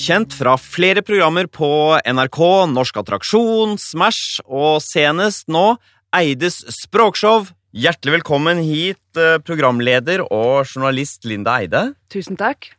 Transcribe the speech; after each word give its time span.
Kjent 0.00 0.32
fra 0.32 0.54
flere 0.56 1.02
programmer 1.04 1.44
på 1.52 1.68
NRK, 2.08 2.38
Norsk 2.72 3.02
Attraksjon, 3.02 3.74
Smash 3.76 4.40
og 4.46 4.78
senest 4.80 5.50
nå 5.52 5.74
Eides 6.16 6.62
språkshow. 6.72 7.50
Hjertelig 7.76 8.16
velkommen 8.16 8.62
hit, 8.64 9.02
eh, 9.20 9.36
programleder 9.44 10.24
og 10.24 10.64
journalist 10.64 11.28
Linda 11.28 11.58
Eide. 11.60 11.82
Tusen 12.08 12.40
takk. 12.40 12.72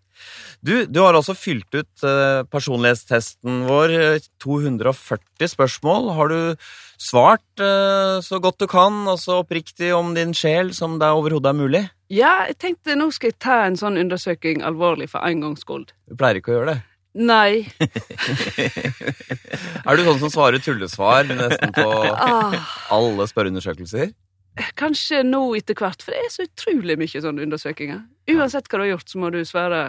Du, 0.66 0.86
du 0.86 0.99
har 1.02 1.13
altså 1.13 1.38
fylt 1.38 1.70
ut 1.77 2.04
eh, 2.05 2.41
personlighetstesten 2.49 3.67
vår. 3.70 3.95
eh, 4.17 4.27
240 4.41 5.53
spørsmål. 5.53 6.12
Har 6.17 6.34
du 6.34 6.40
svart 6.98 7.62
eh, 7.62 8.17
så 8.26 8.41
godt 8.41 8.66
du 8.66 8.67
kan 8.70 9.05
og 9.05 9.22
så 9.22 9.44
oppriktig 9.45 9.94
om 9.94 10.16
din 10.17 10.34
sjel 10.34 10.73
som 10.73 10.98
det 10.98 11.13
overhodet 11.13 11.53
er 11.53 11.62
mulig? 11.62 11.88
Ja, 12.09 12.48
jeg 12.49 12.58
tenkte 12.58 12.98
nå 12.98 13.13
skal 13.13 13.30
jeg 13.30 13.40
ta 13.45 13.66
en 13.70 13.77
sånn 13.77 14.02
undersøking 14.02 14.66
alvorlig 14.66 15.13
for 15.13 15.22
en 15.22 15.45
gangs 15.45 15.62
skyld. 15.62 15.94
Du 16.09 16.17
pleier 16.17 16.41
ikke 16.41 16.53
å 16.55 16.58
gjøre 16.59 16.73
det. 16.73 16.81
Nei. 17.13 17.67
Er 19.85 19.97
du 19.97 20.03
sånn 20.05 20.20
som 20.21 20.31
svarer 20.31 20.61
tullesvar 20.63 21.25
nesten 21.27 21.73
på 21.75 21.85
Ah, 22.15 22.55
alle 22.95 23.27
spørreundersøkelser? 23.29 24.13
kanskje 24.75 25.21
nå 25.23 25.39
etter 25.55 25.73
hvert, 25.79 26.01
for 26.03 26.11
det 26.11 26.25
er 26.25 26.31
så 26.34 26.43
utrolig 26.43 26.97
mye 26.99 27.21
sånne 27.23 27.45
undersøkinger. 27.45 28.01
Uansett 28.34 28.67
hva 28.67 28.77
du 28.77 28.84
har 28.84 28.89
gjort, 28.91 29.07
så 29.09 29.21
må 29.21 29.29
du 29.31 29.39
svare 29.47 29.79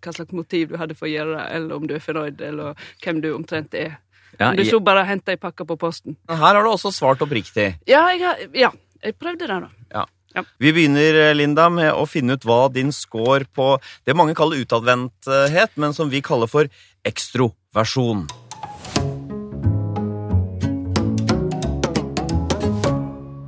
hva 0.00 0.14
slags 0.16 0.32
motiv 0.34 0.70
du 0.72 0.78
hadde 0.80 0.96
for 0.98 1.06
å 1.06 1.10
gjøre 1.12 1.34
det, 1.36 1.44
eller 1.58 1.74
om 1.76 1.84
du 1.86 1.92
er 1.94 2.00
fornøyd, 2.02 2.40
eller 2.48 2.80
hvem 3.04 3.20
du 3.22 3.28
omtrent 3.36 3.74
er. 3.76 3.98
Ja, 4.40 4.48
Om 4.50 4.56
du 4.56 4.64
så 4.64 4.80
bare 4.82 5.04
henter 5.04 5.36
ei 5.36 5.42
pakke 5.42 5.66
på 5.68 5.76
posten. 5.78 6.16
Her 6.32 6.56
har 6.56 6.62
du 6.64 6.70
også 6.72 6.90
svart 6.96 7.20
oppriktig. 7.22 7.74
Ja, 7.90 8.06
jeg, 8.14 8.24
har, 8.24 8.40
ja, 8.56 8.70
jeg 9.04 9.14
prøvde 9.20 9.46
det, 9.50 9.60
da. 9.68 10.06
Vi 10.58 10.72
begynner, 10.72 11.14
eh, 11.14 11.34
Linda, 11.34 11.68
med 11.68 11.92
å 11.92 12.06
finne 12.06 12.36
ut 12.38 12.44
hva 12.46 12.68
din 12.72 12.92
score 12.92 13.44
på 13.50 13.78
det 14.06 14.14
mange 14.14 14.36
kaller 14.38 14.62
utadvendthet, 14.62 15.74
men 15.74 15.94
som 15.94 16.10
vi 16.10 16.22
kaller 16.22 16.46
for 16.46 16.70
ekstroversjon. 17.04 18.28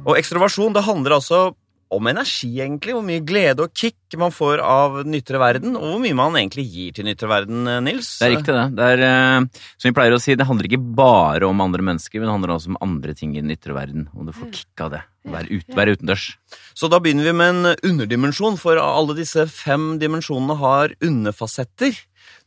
Og 0.03 0.19
ekstroversjon 0.19 0.75
det 0.75 0.83
handler 0.83 1.21
altså 1.21 1.55
om 1.93 2.09
energi, 2.11 2.51
egentlig. 2.61 2.95
Hvor 2.97 3.05
mye 3.07 3.23
glede 3.27 3.67
og 3.67 3.77
kick 3.77 4.17
man 4.21 4.33
får 4.35 4.61
av 4.65 4.99
den 5.07 5.17
ytre 5.17 5.41
verden, 5.41 5.77
og 5.79 5.87
hvor 5.87 6.03
mye 6.03 6.17
man 6.17 6.37
egentlig 6.39 6.67
gir 6.69 6.93
til 6.93 7.07
den 7.07 7.15
ytre 7.15 7.31
verden, 7.31 7.63
eh, 7.69 7.81
Nils. 7.85 8.11
det 8.21 8.27
er 8.27 8.35
riktig, 8.37 8.57
det. 8.57 8.67
det 8.77 8.89
er, 8.95 9.05
eh, 9.07 9.63
som 9.79 9.89
vi 9.89 9.95
pleier 9.97 10.17
å 10.17 10.21
si, 10.21 10.37
det 10.37 10.49
handler 10.49 10.69
ikke 10.69 10.83
bare 10.99 11.49
om 11.49 11.65
andre 11.65 11.85
mennesker, 11.89 12.21
men 12.21 12.29
det 12.29 12.37
handler 12.37 12.55
også 12.57 12.75
om 12.75 12.81
andre 12.85 13.17
ting 13.19 13.37
i 13.37 13.41
den 13.41 13.55
ytre 13.55 13.77
verden. 13.77 14.09
Og 14.17 14.29
du 14.29 14.37
får 14.37 14.53
kick 14.53 14.85
av 14.85 14.93
det. 14.97 15.03
Være, 15.33 15.55
ut, 15.55 15.75
være 15.77 15.97
utendørs. 15.97 16.27
Så 16.75 16.91
da 16.91 16.99
begynner 16.99 17.29
vi 17.31 17.37
med 17.39 17.55
en 17.55 17.75
underdimensjon, 17.93 18.59
for 18.61 18.81
alle 18.83 19.17
disse 19.19 19.47
fem 19.49 19.97
dimensjonene 20.03 20.59
har 20.59 20.97
underfasetter. 21.01 21.97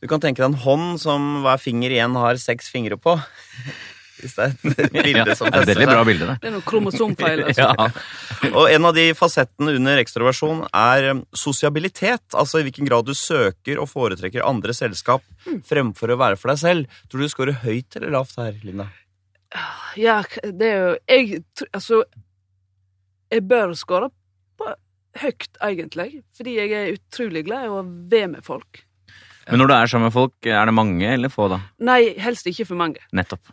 Du 0.02 0.08
kan 0.10 0.20
tenke 0.20 0.42
deg 0.42 0.52
en 0.52 0.64
hånd 0.66 1.00
som 1.00 1.40
hver 1.44 1.60
finger 1.60 1.94
igjen 1.94 2.18
har 2.20 2.38
seks 2.40 2.68
fingre 2.72 2.98
på. 3.00 3.16
Hvis 4.16 4.36
det 4.36 4.44
er 4.46 4.54
et 4.54 4.92
bilde 5.06 5.36
som 5.36 5.50
det 5.52 5.60
er 5.60 5.68
veldig 5.70 5.88
bra 5.90 6.04
bilde, 6.08 6.28
det. 6.30 6.36
Det 6.42 6.48
er 6.50 6.54
noen 6.56 6.66
kromosomfeil. 6.66 7.44
Altså. 7.50 7.68
Ja. 8.46 8.50
Og 8.52 8.68
en 8.70 8.86
av 8.88 8.94
de 8.96 9.04
fasettene 9.16 9.72
under 9.78 9.98
ekstroversjon 10.00 10.62
er 10.68 11.10
um, 11.16 11.22
sosiabilitet. 11.36 12.24
Altså 12.36 12.60
i 12.60 12.66
hvilken 12.66 12.88
grad 12.88 13.08
du 13.08 13.14
søker 13.16 13.80
og 13.82 13.88
foretrekker 13.90 14.44
andre 14.46 14.74
selskap 14.76 15.24
fremfor 15.66 16.12
å 16.12 16.18
være 16.20 16.38
for 16.40 16.52
deg 16.52 16.60
selv. 16.62 17.00
Tror 17.10 17.22
du 17.22 17.26
du 17.26 17.32
scorer 17.32 17.60
høyt 17.64 17.98
eller 17.98 18.14
lavt 18.14 18.38
her, 18.40 18.54
Linda? 18.64 18.88
Ja, 19.96 20.20
det 20.42 20.68
er 20.68 20.80
jo 20.80 20.94
Jeg 21.08 21.42
Altså, 21.72 22.02
jeg 23.32 23.46
bør 23.48 23.74
score 23.78 24.10
på 24.58 24.72
høyt, 25.22 25.48
egentlig. 25.64 26.22
Fordi 26.36 26.58
jeg 26.60 26.74
er 26.76 26.92
utrolig 26.94 27.46
glad 27.48 27.66
i 27.66 27.72
å 27.72 27.82
være 27.82 28.34
med 28.36 28.46
folk. 28.46 28.84
Men 29.46 29.62
når 29.62 29.70
du 29.70 29.74
er 29.76 29.90
sammen 29.90 30.08
med 30.08 30.14
folk, 30.14 30.34
er 30.42 30.66
det 30.66 30.74
mange 30.74 31.10
eller 31.12 31.30
få, 31.30 31.46
da? 31.52 31.60
Nei, 31.86 32.00
helst 32.18 32.48
ikke 32.50 32.66
for 32.66 32.78
mange. 32.78 33.02
Nettopp. 33.14 33.52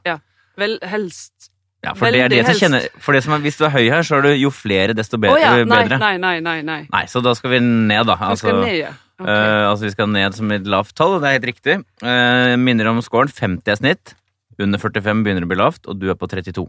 Vel, 0.59 0.77
helst 0.85 1.49
Ja, 1.83 1.93
for 1.97 2.13
det 2.13 2.21
er 2.23 2.31
det 2.31 2.43
som 2.47 2.57
kjenner 2.59 2.85
For 3.01 3.15
det 3.15 3.23
som 3.25 3.33
er, 3.35 3.41
Hvis 3.43 3.57
du 3.59 3.65
er 3.67 3.73
høy 3.73 3.87
her, 3.89 4.05
så 4.05 4.19
er 4.19 4.27
du 4.27 4.33
jo 4.37 4.51
flere, 4.53 4.95
desto 4.97 5.17
bedre. 5.17 5.39
bedre. 5.39 5.63
ja, 5.63 5.69
nei, 5.69 5.79
bedre. 5.83 5.99
nei, 5.99 6.13
nei, 6.21 6.35
nei. 6.45 6.59
nei. 6.67 6.81
Nei, 6.93 7.05
så 7.11 7.23
da 7.25 7.33
skal 7.37 7.55
vi 7.55 7.63
ned, 7.63 8.05
da. 8.09 8.17
Vi 8.21 8.39
skal 8.41 8.61
ned, 8.61 8.77
ja. 8.79 8.93
okay. 9.19 9.33
uh, 9.33 9.71
altså 9.71 9.89
Vi 9.89 9.95
skal 9.95 10.11
ned 10.13 10.37
som 10.37 10.53
et 10.55 10.69
lavt 10.69 10.95
tall, 10.99 11.17
det 11.19 11.29
er 11.31 11.39
helt 11.39 11.49
riktig. 11.53 11.79
Uh, 12.03 12.53
minner 12.61 12.91
om 12.93 13.01
scoren. 13.03 13.33
50 13.33 13.73
er 13.73 13.81
snitt. 13.81 14.15
Under 14.61 14.79
45 14.79 15.25
begynner 15.25 15.43
det 15.43 15.49
å 15.49 15.53
bli 15.53 15.59
lavt, 15.59 15.87
og 15.89 15.99
du 15.99 16.09
er 16.13 16.17
på 16.19 16.29
32. 16.29 16.67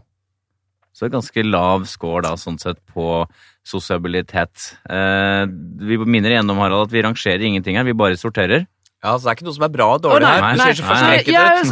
Så 0.95 1.09
ganske 1.11 1.43
lav 1.43 1.83
score 1.91 2.23
da, 2.23 2.35
sånn 2.39 2.57
sett 2.59 2.79
på 2.93 3.25
sosialitet. 3.67 4.71
Uh, 4.87 5.43
vi 5.85 5.99
minner 6.01 6.35
igjen 6.35 6.51
om 6.51 6.61
Harald, 6.63 6.87
at 6.87 6.95
vi 6.95 7.03
rangerer 7.03 7.43
ingenting 7.43 7.77
her, 7.77 7.87
vi 7.87 7.97
bare 7.97 8.19
sorterer. 8.19 8.65
Ja, 9.05 9.11
så 9.19 9.27
det 9.27 9.29
er 9.29 9.35
ikke 9.37 9.45
noe 9.45 9.53
som 9.53 9.63
er 9.67 9.69
bra 9.69 9.85
og 9.93 9.99
dårlig 10.01 10.25
her. 10.25 10.39
Nei, 10.41 10.53
nei, 10.57 10.69
ut. 10.73 11.27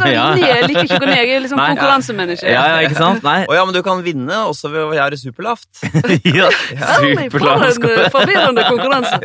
Ja. 0.06 0.26
jeg 0.38 0.66
liker 0.70 0.84
ikke 0.86 0.98
å 1.00 1.02
gå 1.02 1.06
ned. 1.08 1.16
Jeg 1.18 1.32
er 1.34 1.40
liksom 1.42 1.58
konkurransemenneske. 1.58 2.52
Ja, 2.52 2.60
ja, 2.70 2.76
ikke 2.86 2.98
sant? 3.00 3.24
Nei. 3.26 3.40
Oh, 3.48 3.54
ja, 3.58 3.64
men 3.66 3.74
du 3.74 3.80
kan 3.86 4.04
vinne 4.06 4.36
også 4.52 4.70
ved 4.70 4.84
å 4.84 4.92
gjøre 4.94 5.18
superlavt. 5.18 5.80
ja, 6.38 6.50
superlaft. 6.54 7.80
for 7.82 7.88
en 7.88 7.88
eh, 7.88 8.06
forvirrende 8.14 8.66
konkurranse. 8.68 9.18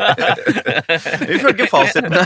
Ifølge 1.38 1.68
fasiten 1.70 2.18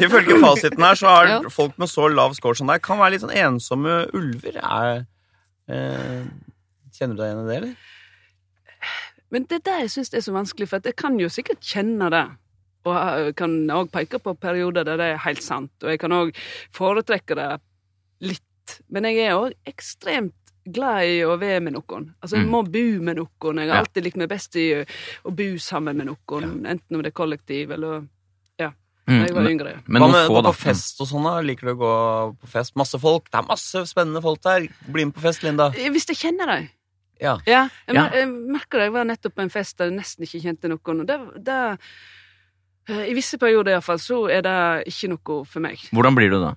Ifølge 0.00 0.38
fasiten 0.40 0.88
her 0.88 1.02
så 1.02 1.12
har 1.12 1.28
Ja. 1.34 1.42
folk 1.52 1.76
med 1.76 1.92
så 1.92 2.08
lav 2.08 2.32
score 2.38 2.56
som 2.56 2.72
deg 2.72 2.80
kan 2.86 3.02
være 3.02 3.16
litt 3.16 3.26
sånn 3.26 3.34
ensomme 3.36 3.98
ulver. 4.16 4.56
Er, 4.56 5.04
eh, 5.68 6.24
kjenner 6.96 7.12
du 7.12 7.20
deg 7.20 7.28
igjen 7.28 7.44
i 7.44 7.50
det, 7.50 7.60
eller? 7.60 7.76
Men 9.28 9.44
det 9.50 9.60
er 9.60 9.64
det 9.68 9.78
jeg 9.84 9.94
syns 9.98 10.14
er 10.16 10.24
så 10.24 10.32
vanskelig, 10.32 10.70
for 10.70 10.80
jeg 10.80 10.96
kan 10.96 11.20
jo 11.20 11.28
sikkert 11.28 11.60
kjenne 11.60 12.08
det. 12.14 12.24
Og 12.86 13.32
kan 13.38 13.54
òg 13.74 13.90
peke 13.90 14.20
på 14.22 14.36
perioder 14.38 14.84
der 14.86 14.96
det 15.00 15.06
er 15.14 15.22
helt 15.26 15.42
sant, 15.42 15.72
og 15.82 15.90
jeg 15.90 15.98
kan 15.98 16.12
òg 16.14 16.34
foretrekke 16.76 17.34
det 17.38 17.48
litt. 18.20 18.80
Men 18.90 19.04
jeg 19.10 19.24
er 19.26 19.34
òg 19.38 19.54
ekstremt 19.66 20.34
glad 20.66 21.06
i 21.06 21.20
å 21.22 21.36
være 21.38 21.60
med 21.62 21.74
noen. 21.76 22.08
Altså, 22.22 22.36
jeg 22.40 22.46
Mm. 22.46 22.50
må 22.50 22.60
bo 22.66 23.02
med 23.02 23.16
noen. 23.20 23.58
Jeg 23.62 23.68
har 23.70 23.84
alltid 23.84 24.02
likt 24.04 24.16
meg 24.16 24.28
best 24.28 24.56
i 24.56 24.84
å- 24.84 24.86
bo 25.34 25.56
sammen 25.58 25.96
med 25.96 26.06
noen, 26.08 26.66
enten 26.66 26.94
om 26.96 27.02
det 27.02 27.12
er 27.12 27.22
kollektiv 27.22 27.70
eller 27.70 28.08
ja, 28.58 28.72
da 29.06 29.12
jeg 29.26 29.34
var 29.34 29.42
Mm, 29.42 29.50
yngre. 29.50 29.82
Men 29.86 30.02
Hva 30.02 30.10
med 30.12 30.28
gå 30.30 30.42
på 30.42 30.54
fest 30.54 31.00
og 31.00 31.06
sånn? 31.06 31.44
Liker 31.46 31.66
du 31.66 31.74
å 31.74 31.78
gå 31.78 32.36
på 32.40 32.48
fest? 32.48 32.74
Masse 32.76 32.98
folk. 33.00 33.30
Det 33.30 33.38
er 33.38 33.46
masse 33.46 33.86
spennende 33.86 34.20
folk 34.22 34.40
der. 34.42 34.66
Bli 34.90 35.04
med 35.04 35.14
på 35.14 35.20
fest, 35.20 35.42
Linda. 35.44 35.68
Eh, 35.76 35.88
Hvis 35.90 36.06
jeg 36.08 36.16
kjenner 36.16 36.46
deg. 36.46 36.70
Ja. 37.20 37.38
Ja, 37.46 37.68
jeg, 37.86 37.94
Ja. 37.94 38.02
mer- 38.02 38.12
jeg 38.12 38.28
merker 38.28 38.78
det. 38.78 38.80
Jeg 38.82 38.92
var 38.92 39.04
nettopp 39.04 39.34
på 39.36 39.42
en 39.42 39.48
fest 39.50 39.76
der 39.78 39.90
jeg 39.90 39.98
nesten 40.00 40.22
ikke 40.26 40.42
kjente 40.42 40.68
noen. 40.68 41.00
Og 41.00 41.06
det, 41.06 41.44
det 41.44 41.78
I 42.88 43.14
visse 43.16 43.38
perioder 43.42 43.74
iallfall, 43.74 43.98
så 43.98 44.20
er 44.30 44.44
det 44.46 44.56
ikke 44.92 45.08
noe 45.10 45.40
for 45.48 45.64
meg. 45.64 45.80
Hvordan 45.90 46.14
blir 46.18 46.30
du 46.30 46.38
da? 46.42 46.54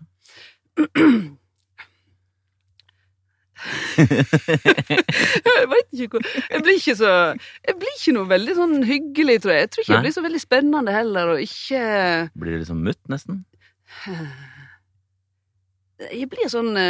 Jeg 4.00 5.66
vet 5.68 5.90
ikke 5.92 6.08
hvor 6.14 6.24
Jeg 6.54 6.62
blir 6.64 6.78
ikke 6.78 6.96
så 6.96 7.10
Jeg 7.68 7.76
blir 7.82 7.96
ikke 7.98 8.14
noe 8.16 8.30
veldig 8.30 8.56
sånn 8.56 8.76
hyggelig, 8.88 9.42
tror 9.44 9.54
jeg. 9.56 9.66
Jeg 9.66 9.72
tror 9.74 9.84
ikke 9.84 9.92
Nei. 9.92 9.98
jeg 9.98 10.06
blir 10.06 10.16
så 10.16 10.24
veldig 10.26 10.42
spennende 10.44 10.96
heller, 10.96 11.34
og 11.34 11.44
ikke 11.44 11.82
Blir 12.40 12.56
du 12.56 12.62
liksom 12.64 12.80
mutt, 12.88 13.02
nesten? 13.12 13.42
Jeg 16.08 16.30
blir 16.32 16.52
sånn 16.52 16.72
hva 16.78 16.84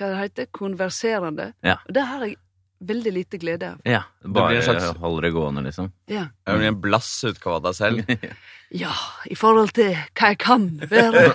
Hva 0.00 0.08
det 0.08 0.20
heter 0.24 0.46
Konverserende. 0.56 1.50
Ja. 1.62 1.76
Og 1.86 1.94
det 1.94 2.04
har 2.08 2.24
jeg 2.24 2.38
veldig 2.80 3.12
lite 3.12 3.38
glede 3.38 3.72
av. 3.74 3.80
Ja. 3.84 4.02
Bare 4.24 4.54
det 4.54 4.64
slags- 4.64 4.96
holder 4.98 5.22
det 5.22 5.30
gående, 5.34 5.62
liksom. 5.66 5.92
Ja. 6.06 6.28
Det 6.46 6.56
blir 6.58 6.68
en 6.68 6.80
blass 6.80 7.24
utgave 7.24 7.56
av 7.56 7.62
deg 7.62 7.74
selv. 7.74 8.12
ja, 8.82 8.92
i 9.26 9.36
forhold 9.38 9.72
til 9.76 9.92
hva 9.94 10.32
jeg 10.32 10.38
kan 10.40 10.68
være. 10.90 11.26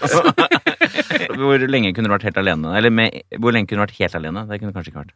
Hvor 1.40 1.68
lenge 1.68 1.94
kunne 1.94 2.10
du 2.10 2.16
vært 2.16 2.28
helt 2.30 2.40
alene? 2.40 2.72
Eller 2.78 2.94
med, 2.94 3.22
hvor 3.40 3.54
lenge 3.54 3.68
kunne 3.68 3.84
du 3.84 3.86
vært 3.86 4.00
helt 4.00 4.16
alene? 4.18 4.46
Det 4.50 4.60
kunne 4.60 4.72
du 4.72 4.78
kanskje 4.78 4.92
ikke 4.94 5.04
vært. 5.04 5.16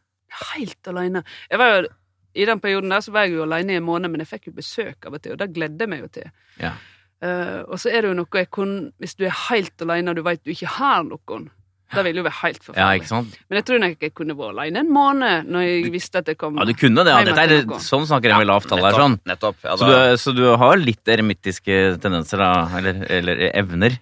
Helt 0.53 0.91
alene. 0.91 1.23
Jeg 1.49 1.59
var 1.61 1.73
jo, 1.73 1.89
I 2.35 2.45
den 2.49 2.61
perioden 2.63 2.93
der 2.93 3.03
så 3.03 3.13
var 3.15 3.25
jeg 3.27 3.37
jo 3.37 3.45
alene 3.47 3.73
i 3.73 3.79
en 3.79 3.87
måned, 3.87 4.11
men 4.11 4.23
jeg 4.23 4.29
fikk 4.29 4.49
jo 4.49 4.55
besøk 4.59 5.07
av 5.07 5.17
og 5.17 5.23
til, 5.23 5.33
og 5.35 5.39
det 5.41 5.49
gledde 5.55 5.85
jeg 5.85 5.91
meg 5.91 6.03
jo 6.05 6.11
til. 6.19 6.31
Ja. 6.61 6.73
Uh, 7.19 7.65
og 7.67 7.79
så 7.81 7.91
er 7.91 8.03
det 8.03 8.13
jo 8.13 8.15
noe 8.15 8.39
jeg 8.39 8.47
kunne 8.47 8.93
Hvis 9.03 9.17
du 9.19 9.25
er 9.27 9.33
helt 9.49 9.81
alene 9.83 10.13
og 10.13 10.15
du 10.15 10.21
vet 10.23 10.39
du 10.39 10.53
ikke 10.53 10.69
har 10.77 11.01
noen, 11.03 11.49
det 11.93 12.03
vil 12.05 12.19
jo 12.19 12.23
være 12.23 12.37
helt 12.43 12.59
Ja, 12.59 12.65
forferdelig. 12.67 13.07
sant? 13.09 13.37
men 13.49 13.57
jeg 13.59 13.65
tror 13.65 13.79
nok 13.83 13.99
jeg 14.05 14.13
kunne 14.13 14.35
vært 14.37 14.53
alene 14.55 14.79
en 14.83 14.91
måned 14.93 15.47
når 15.49 15.61
jeg 15.65 15.91
visste 15.93 16.19
at 16.21 16.27
jeg 16.27 16.37
kom 16.37 16.57
Ja, 16.61 16.65
du 16.69 16.73
kunne 16.77 17.03
det. 17.07 17.13
Ja. 17.15 17.23
Dette 17.25 17.45
er, 17.47 17.79
sånn 17.85 18.05
snakker 18.09 18.29
jeg 18.33 18.37
med 18.43 18.47
lavt 18.47 18.67
tall 18.69 18.83
her. 18.85 18.91
sånn. 18.93 19.19
Nettopp. 19.25 19.57
Ja, 19.63 19.75
Så 19.75 19.87
du, 19.89 20.17
så 20.17 20.35
du 20.35 20.43
har 20.55 20.77
litt 20.77 21.05
eremittiske 21.07 21.99
tendenser, 22.01 22.37
da? 22.37 22.51
Eller, 22.77 23.01
eller 23.09 23.41
evner? 23.53 23.97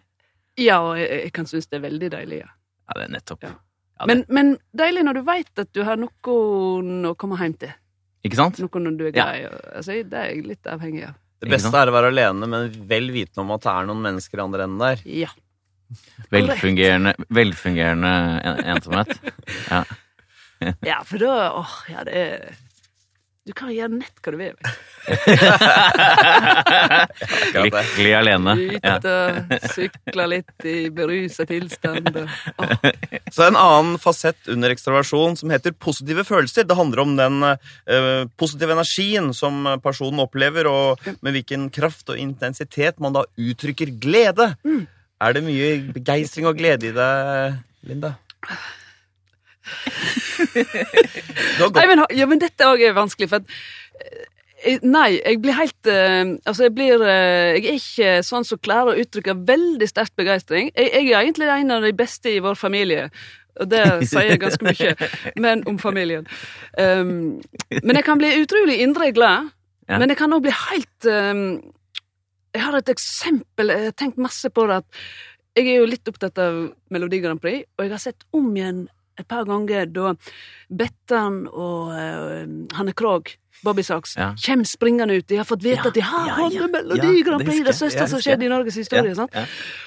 Ja, 0.57 0.79
og 0.81 0.97
jeg, 0.97 1.09
jeg 1.23 1.31
kan 1.33 1.45
synes 1.45 1.67
det 1.69 1.77
er 1.79 1.85
veldig 1.89 2.09
deilig. 2.11 2.39
Ja. 2.43 2.49
Ja, 2.87 2.93
det 2.99 3.03
er 3.09 3.13
nettopp. 3.19 3.43
Ja. 3.43 3.53
Ja, 3.99 4.05
det, 4.05 4.07
Men, 4.07 4.25
men 4.29 4.57
deilig 4.77 5.03
når 5.07 5.13
du 5.19 5.21
vet 5.25 5.59
at 5.63 5.71
du 5.73 5.83
har 5.83 5.97
noen 5.97 7.05
å 7.09 7.15
komme 7.17 7.37
hjem 7.39 7.55
til. 7.57 7.71
ikke 8.25 8.35
sant? 8.37 8.59
Noen 8.59 8.97
du 8.97 9.05
er 9.07 9.11
Ja. 9.15 9.23
glad 9.23 9.35
i. 9.35 9.41
Ja. 9.47 9.49
Altså, 9.77 9.97
det 10.03 10.13
er 10.13 10.29
jeg 10.35 10.45
litt 10.45 10.63
avhengig 10.69 11.07
av. 11.07 11.15
det 11.41 11.49
beste 11.53 11.69
er 11.77 11.87
å 11.87 11.93
være 11.93 12.09
alene, 12.11 12.47
men 12.49 12.71
vel 12.89 13.11
vitende 13.13 13.43
om 13.45 13.51
at 13.53 13.61
det 13.61 13.69
er 13.71 13.85
noen 13.85 14.01
mennesker 14.01 14.39
i 14.39 14.43
andre 14.43 14.63
enden 14.65 14.79
der. 14.81 15.01
Ja. 15.05 15.29
Velfungerende, 16.33 17.13
velfungerende 17.29 18.41
en 18.43 18.63
ensomhet. 18.75 19.13
Ja. 19.69 19.83
ja, 20.91 21.03
for 21.05 21.17
da 21.21 21.51
Åh, 21.61 21.73
ja, 21.93 22.01
det 22.07 22.13
er 22.17 22.55
Du 23.47 23.53
kan 23.55 23.69
gjøre 23.71 23.95
nett 24.01 24.17
hva 24.25 24.31
du 24.33 24.37
vil. 24.41 24.57
Lykkelig 27.63 28.11
alene. 28.17 28.55
Ut 28.75 29.05
og 29.07 29.53
sykle 29.71 30.25
litt 30.33 30.65
i 30.67 30.89
berusa 30.93 31.45
tilstand. 31.47 32.09
og- 32.11 32.27
Så 33.31 33.47
en 33.47 33.55
annen 33.55 33.95
fasett 34.03 34.47
under 34.51 34.69
ekstraversjon 34.75 35.37
som 35.39 35.47
heter 35.49 35.71
positive 35.71 36.25
følelser. 36.27 36.63
Det 36.67 36.75
handler 36.75 36.99
om 37.05 37.15
den 37.15 37.39
eh, 37.43 38.25
positive 38.37 38.71
energien 38.75 39.31
som 39.33 39.63
personen 39.83 40.19
opplever, 40.19 40.67
og 40.67 40.99
med 41.21 41.31
hvilken 41.37 41.69
kraft 41.71 42.09
og 42.09 42.17
intensitet 42.19 42.99
man 42.99 43.13
da 43.15 43.23
uttrykker 43.37 43.95
glede. 43.99 44.57
Er 45.21 45.33
det 45.33 45.43
mye 45.45 45.69
begeistring 45.95 46.45
og 46.45 46.57
glede 46.59 46.91
i 46.91 46.95
deg, 46.95 47.57
Linda? 47.89 48.13
Nei, 51.73 51.85
men, 51.89 52.03
ja, 52.15 52.27
men 52.29 52.41
dette 52.41 52.67
òg 52.69 52.83
er 52.85 52.93
vanskelig, 52.95 53.29
for 53.31 53.41
at 53.41 53.49
eh, 54.05 54.79
Nei, 54.83 55.19
jeg 55.19 55.41
blir 55.43 55.53
helt 55.57 55.89
eh, 55.91 56.23
Altså, 56.47 56.67
jeg 56.67 56.73
blir 56.77 57.03
eh, 57.03 57.57
Jeg 57.57 57.65
er 57.65 57.75
ikke 57.77 58.13
sånn 58.25 58.47
som 58.47 58.61
klarer 58.63 58.93
å 58.93 59.03
uttrykke 59.03 59.35
veldig 59.47 59.87
sterkt 59.89 60.15
begeistring. 60.17 60.71
Jeg, 60.73 60.93
jeg 60.93 61.11
er 61.11 61.19
egentlig 61.19 61.49
en 61.51 61.75
av 61.75 61.85
de 61.85 61.93
beste 61.97 62.31
i 62.31 62.41
vår 62.43 62.57
familie. 62.57 63.09
Og 63.61 63.69
det 63.69 63.83
sier 64.09 64.31
jeg 64.31 64.41
ganske 64.41 64.65
mye 64.65 64.95
men, 65.43 65.63
om 65.69 65.77
familien. 65.81 66.27
Um, 66.77 67.37
men 67.81 67.99
jeg 67.99 68.05
kan 68.05 68.21
bli 68.21 68.33
utrolig 68.41 68.79
indre 68.85 69.11
glad. 69.15 69.49
Ja. 69.87 69.97
Men 70.01 70.11
jeg 70.11 70.19
kan 70.19 70.35
òg 70.35 70.43
bli 70.45 70.53
helt 70.53 71.09
um, 71.09 71.45
Jeg 72.55 72.63
har 72.63 72.77
et 72.77 72.91
eksempel, 72.91 73.73
jeg 73.73 73.89
har 73.91 73.97
tenkt 73.97 74.21
masse 74.21 74.49
på 74.49 74.67
det. 74.69 74.77
at 74.81 75.57
Jeg 75.57 75.71
er 75.73 75.81
jo 75.81 75.89
litt 75.89 76.07
opptatt 76.07 76.37
av 76.41 76.61
Melodi 76.93 77.19
Grand 77.23 77.41
Prix, 77.41 77.65
og 77.77 77.85
jeg 77.85 77.93
har 77.93 78.03
sett 78.03 78.27
om 78.37 78.49
igjen 78.55 78.85
et 79.17 79.27
par 79.27 79.47
ganger 79.49 79.89
da 79.89 80.13
Bettan 80.69 81.47
og 81.49 81.93
uh, 81.93 82.45
Hanne 82.77 82.93
Krogh, 82.97 83.33
Bobby 83.63 83.83
Socks, 83.83 84.15
Ja. 84.17 84.33
kommer 84.45 84.65
springende 84.65 85.17
ut. 85.17 85.27
De 85.27 85.37
har 85.37 85.45
fått 85.45 85.63
vite 85.63 85.81
Ja, 85.81 85.87
at 85.87 85.93
de 85.93 86.01
har 86.01 86.27
ja, 86.27 86.35
vunnet 86.35 86.53
ja, 86.61 86.67
Melodi 86.67 87.23
Grand 87.23 87.45
Prix, 87.45 87.63
det 87.65 87.75
største 87.75 88.07
som 88.09 88.19
skjedde 88.19 88.45
i. 88.45 88.49
Norges 88.49 88.75
historie. 88.75 89.15
sant? 89.15 89.31
Ja. 89.33 89.45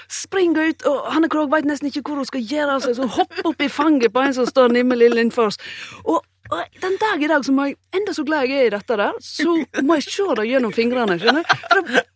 Springer 0.08 0.68
ut, 0.70 0.82
og 0.86 1.12
Hanne 1.14 1.28
Krogh 1.28 1.50
veit 1.52 1.64
nesten 1.68 1.88
ikke 1.90 2.02
hvor 2.02 2.16
hun 2.16 2.26
skal 2.26 2.40
gjøre 2.42 2.74
av 2.78 2.82
seg, 2.82 2.96
så 2.98 3.06
hun 3.06 3.14
hopper 3.20 3.46
opp 3.52 3.62
i 3.62 3.68
fanget 3.68 4.12
på 4.12 4.24
en 4.26 4.34
som 4.34 4.46
står 4.46 4.72
nimmelig 4.74 5.12
innenfor 5.14 5.46
oss. 5.52 5.58
Og, 6.04 6.20
og 6.50 6.80
den 6.82 6.96
dag 6.98 7.22
i 7.22 7.28
dag, 7.30 7.44
så 7.46 7.52
må 7.54 7.68
jeg, 7.70 7.76
enda 7.94 8.12
så 8.12 8.24
glad 8.26 8.48
jeg 8.50 8.58
er 8.58 8.66
i 8.66 8.74
dette 8.74 8.96
der, 8.98 9.12
så 9.22 9.54
må 9.86 9.94
jeg 10.00 10.08
se 10.10 10.26
det 10.40 10.48
gjennom 10.50 10.72
fingrene, 10.74 11.18
skjønner? 11.22 11.44
Det- 11.86 12.06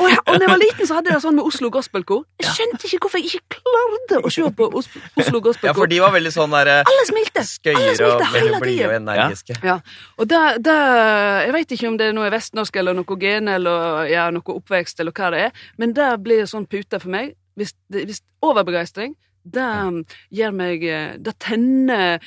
Og, 0.00 0.08
jeg, 0.10 0.18
og 0.26 0.34
når 0.34 0.42
jeg 0.44 0.50
var 0.50 0.58
liten, 0.60 0.86
så 0.88 0.94
hadde 0.96 1.08
jeg 1.10 1.14
det 1.16 1.22
sånn 1.24 1.36
med 1.38 1.46
Oslo 1.48 1.70
Gospelkor. 1.72 2.24
Jeg 2.42 2.50
skjønte 2.56 2.88
ikke 2.88 2.98
hvorfor 3.04 3.20
jeg 3.20 3.30
ikke 3.30 3.60
klarte 3.60 4.18
å 4.26 4.32
se 4.32 4.44
på 4.56 4.66
Os 4.76 4.88
Oslo 5.20 5.40
Ja, 5.64 5.72
for 5.76 5.86
de 5.88 6.00
var 6.02 6.12
veldig 6.12 6.32
sånn 6.34 6.52
derre 6.52 6.78
Alle 6.84 7.04
smilte! 7.08 7.40
Alle 7.40 7.48
skøyere 7.48 7.90
og 7.90 7.96
smilte 8.00 8.28
hele 8.34 8.60
veldig 8.60 8.86
og 8.88 8.94
energiske. 8.98 9.56
Ja, 9.64 9.76
og 10.18 10.28
det, 10.30 10.42
det 10.66 10.76
Jeg 11.46 11.52
vet 11.56 11.72
ikke 11.76 11.88
om 11.90 11.96
det 12.00 12.06
er 12.10 12.14
noe 12.16 12.30
vestnorsk 12.32 12.76
eller 12.80 12.94
noe 12.98 13.16
gen 13.20 13.48
eller 13.52 14.04
ja, 14.10 14.28
noe 14.34 14.54
oppvekst 14.56 15.00
eller 15.02 15.12
hva 15.16 15.30
det 15.34 15.40
er, 15.48 15.64
men 15.82 15.92
det 15.96 16.10
blir 16.24 16.46
sånn 16.50 16.68
pute 16.70 17.00
for 17.02 17.10
meg. 17.12 17.34
Hvis, 17.58 17.74
hvis 17.92 18.22
overbegeistring, 18.46 19.16
det 19.44 19.64
um, 19.88 20.02
gjør 20.36 20.52
meg 20.54 20.82
eh, 20.84 21.14
Det 21.18 21.32
tenner 21.42 22.20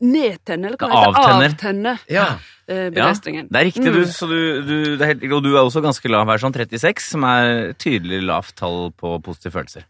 Nedtenner, 0.00 0.70
eller 0.70 0.78
hva 0.78 0.88
heter 0.88 1.10
det? 1.10 1.18
avtenner. 1.18 1.50
Avtenner 1.50 2.02
Ja. 2.14 2.26
begeistringen. 2.70 3.48
Ja, 3.48 3.52
det 3.56 3.60
er 3.60 3.66
riktig, 3.66 3.90
Mm. 3.90 3.96
du, 3.96 4.04
så 4.14 4.28
du, 4.30 4.36
du, 4.62 4.74
det 4.96 5.02
er 5.02 5.10
helt, 5.14 5.24
og 5.34 5.42
du 5.42 5.48
er 5.56 5.64
også 5.64 5.82
ganske 5.82 6.08
lav 6.12 6.28
her, 6.30 6.38
sånn 6.38 6.54
36, 6.54 7.08
som 7.10 7.24
er 7.26 7.72
tydelig 7.74 8.20
lavt 8.22 8.54
tall 8.56 8.92
på 8.94 9.16
positive 9.26 9.50
følelser. 9.58 9.82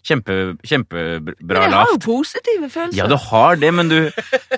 Kjempe, 0.00 0.34
kjempebra 0.64 1.34
Men 1.44 1.58
jeg 1.66 1.72
har 1.76 1.90
jo 1.92 1.98
positive 2.00 2.68
følelser. 2.72 2.96
Ja, 2.96 3.04
du 3.10 3.16
har 3.20 3.58
det, 3.60 3.68
men 3.76 3.90
du, 3.90 3.98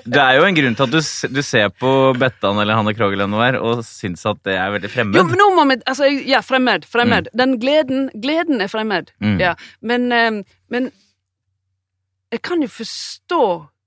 det 0.07 0.21
er 0.23 0.37
jo 0.37 0.45
en 0.47 0.55
grunn 0.55 0.77
til 0.79 0.85
at 0.85 0.93
du, 0.93 1.01
du 1.35 1.41
ser 1.43 1.67
på 1.75 1.91
Bettan 2.15 2.61
eller 2.63 2.77
Hanne 2.79 2.93
Krogh 2.95 3.11
eller 3.17 3.27
noe 3.27 3.49
og 3.59 3.81
syns 3.83 4.23
at 4.29 4.39
det 4.47 4.55
er 4.55 4.71
veldig 4.77 4.87
Jo, 4.87 4.93
fremmed. 4.93 5.19
men 5.33 5.41
nå 5.41 5.49
må 5.57 5.65
vi 5.73 5.77
Altså, 5.83 6.07
ja, 6.07 6.39
fremmed. 6.47 6.87
Fremmed. 6.87 7.27
Den 7.35 7.57
gleden 7.59 8.07
Gleden 8.23 8.63
er 8.63 8.71
fremmed. 8.71 9.11
Mm. 9.19 9.35
Ja. 9.43 9.51
Men, 9.81 10.07
eh, 10.15 10.31
men 10.71 10.91
Jeg 12.31 12.41
kan 12.41 12.63
jo 12.63 12.71
forstå 12.71 13.41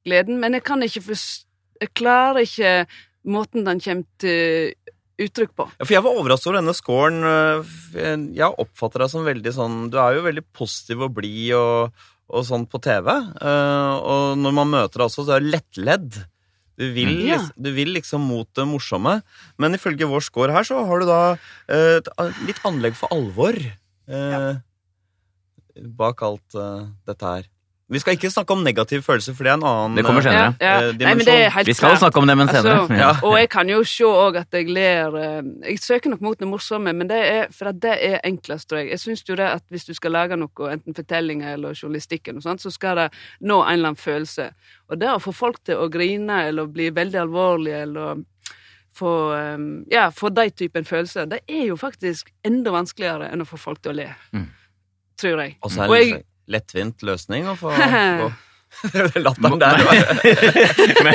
gleden, 0.06 0.36
men 0.40 0.52
jeg 0.54 0.62
kan 0.62 0.82
ikke 0.84 1.02
forstå 1.08 1.46
Jeg 1.80 1.94
klarer 1.96 2.44
ikke 2.44 2.86
måten 3.26 3.64
den 3.66 3.80
kommer 3.80 4.04
til 4.22 4.74
uttrykk 5.18 5.52
på. 5.56 5.64
Ja, 5.78 5.84
for 5.86 5.94
jeg 5.96 6.02
var 6.04 6.18
overrasket 6.20 6.46
over 6.50 6.58
denne 6.60 6.74
scoren. 6.76 7.18
øh, 7.24 8.34
Jeg 8.36 8.52
oppfatter 8.58 9.00
deg 9.04 9.10
som 9.10 9.24
veldig 9.24 9.52
sånn 9.56 9.90
Du 9.90 9.96
er 9.98 10.14
jo 10.18 10.22
veldig 10.26 10.44
positiv 10.52 11.02
og 11.06 11.14
blid 11.16 11.54
og, 11.56 11.92
og 12.28 12.44
sånn 12.44 12.66
på 12.68 12.80
TV. 12.84 13.08
øh, 13.40 13.94
Og 14.02 14.36
når 14.38 14.52
man 14.52 14.68
møter 14.74 14.98
deg 15.00 15.06
også, 15.08 15.24
så 15.24 15.36
er 15.36 15.40
det 15.40 15.54
lettledd. 15.56 16.18
Du 16.76 16.84
vil, 16.92 17.08
Mm. 17.08 17.26
Ja. 17.30 17.40
du 17.56 17.70
vil 17.72 17.88
liksom 17.94 18.20
mot 18.20 18.48
det 18.52 18.66
morsomme. 18.68 19.22
Men 19.58 19.72
ifølge 19.72 20.04
vår 20.06 20.20
score 20.22 20.52
her, 20.52 20.62
så 20.62 20.84
har 20.84 21.00
du 21.00 21.06
da 21.06 21.20
øh, 21.70 21.96
et 21.96 22.08
litt 22.46 22.60
anlegg 22.68 22.94
for 22.94 23.08
alvor 23.08 23.56
Ja. 24.06 24.60
bak 25.96 26.22
alt 26.22 26.56
dette 27.06 27.22
her. 27.26 27.44
Vi 27.88 28.00
skal 28.02 28.16
ikke 28.16 28.30
snakke 28.34 28.50
om 28.50 28.64
negative 28.66 29.02
følelser, 29.06 29.34
for 29.38 29.46
det 29.46 29.50
er 29.52 29.58
en 29.60 29.62
annen 29.62 29.94
Det 29.96 30.02
kommer 30.04 30.18
øh, 30.18 30.26
senere. 30.26 30.54
Ja, 30.60 30.66
ja. 30.66 30.88
eh, 30.88 30.96
Nei, 31.04 31.12
men 31.14 31.26
det 31.28 31.34
er 31.44 31.50
helt 31.54 31.68
Vi 31.68 31.74
skal 31.78 31.92
klart. 31.92 32.00
snakke 32.00 32.18
om 32.18 32.26
det, 32.26 32.34
men 32.36 32.48
senere. 32.50 32.80
Altså, 32.80 32.94
ja. 32.98 33.10
Og 33.28 33.36
jeg 33.38 33.48
kan 33.52 33.68
jo 33.70 33.78
se 33.86 34.04
òg 34.10 34.38
at 34.40 34.56
jeg 34.58 34.66
ler 34.74 35.14
eh, 35.20 35.42
Jeg 35.70 35.78
søker 35.84 36.10
nok 36.10 36.24
mot 36.26 36.40
det 36.40 36.48
morsomme, 36.50 36.92
men 36.98 37.06
det 37.12 37.20
er 37.30 37.46
for 37.54 37.70
at 37.70 37.78
det 37.84 37.94
er 38.08 38.18
enklest, 38.26 38.68
tror 38.68 38.82
jeg. 38.82 38.90
Jeg 38.96 39.00
syns 39.04 39.22
jo 39.28 39.38
det 39.38 39.46
at 39.52 39.62
hvis 39.70 39.86
du 39.86 39.94
skal 39.94 40.16
lage 40.18 40.34
noe, 40.36 40.50
enten 40.74 40.98
fortellinger 40.98 41.54
eller 41.54 41.78
journalistikk, 41.78 42.26
eller 42.26 42.40
noe 42.40 42.48
sånt, 42.48 42.66
så 42.66 42.74
skal 42.74 42.96
det 43.04 43.08
nå 43.46 43.60
en 43.62 43.72
eller 43.76 43.92
annen 43.92 44.02
følelse. 44.02 44.48
Og 44.90 44.98
det 44.98 45.12
å 45.14 45.22
få 45.22 45.32
folk 45.44 45.62
til 45.70 45.78
å 45.78 45.86
grine 45.88 46.42
eller 46.50 46.66
bli 46.66 46.90
veldig 46.90 47.22
alvorlige 47.22 47.84
eller 47.86 48.24
få 48.98 49.14
eh, 49.38 49.58
Ja, 49.94 50.08
få 50.10 50.34
de 50.34 50.50
typen 50.50 50.84
følelser, 50.88 51.30
det 51.30 51.44
er 51.46 51.68
jo 51.70 51.76
faktisk 51.78 52.34
enda 52.42 52.74
vanskeligere 52.74 53.30
enn 53.30 53.46
å 53.46 53.46
få 53.46 53.62
folk 53.62 53.78
til 53.86 53.94
å 53.94 54.00
le. 54.02 54.10
Mm. 54.34 54.48
Tror 55.22 55.42
jeg. 55.46 55.60
Og 55.62 55.70
så 55.70 55.84
er 55.84 55.92
Og 55.92 55.94
det 56.00 56.08
jeg- 56.08 56.24
lettvint 56.50 57.02
løsning 57.06 57.48
å 57.50 57.56
få 57.58 57.72
gå 58.22 58.32
Latteren 59.26 59.60
der. 59.60 59.78
men, 61.06 61.14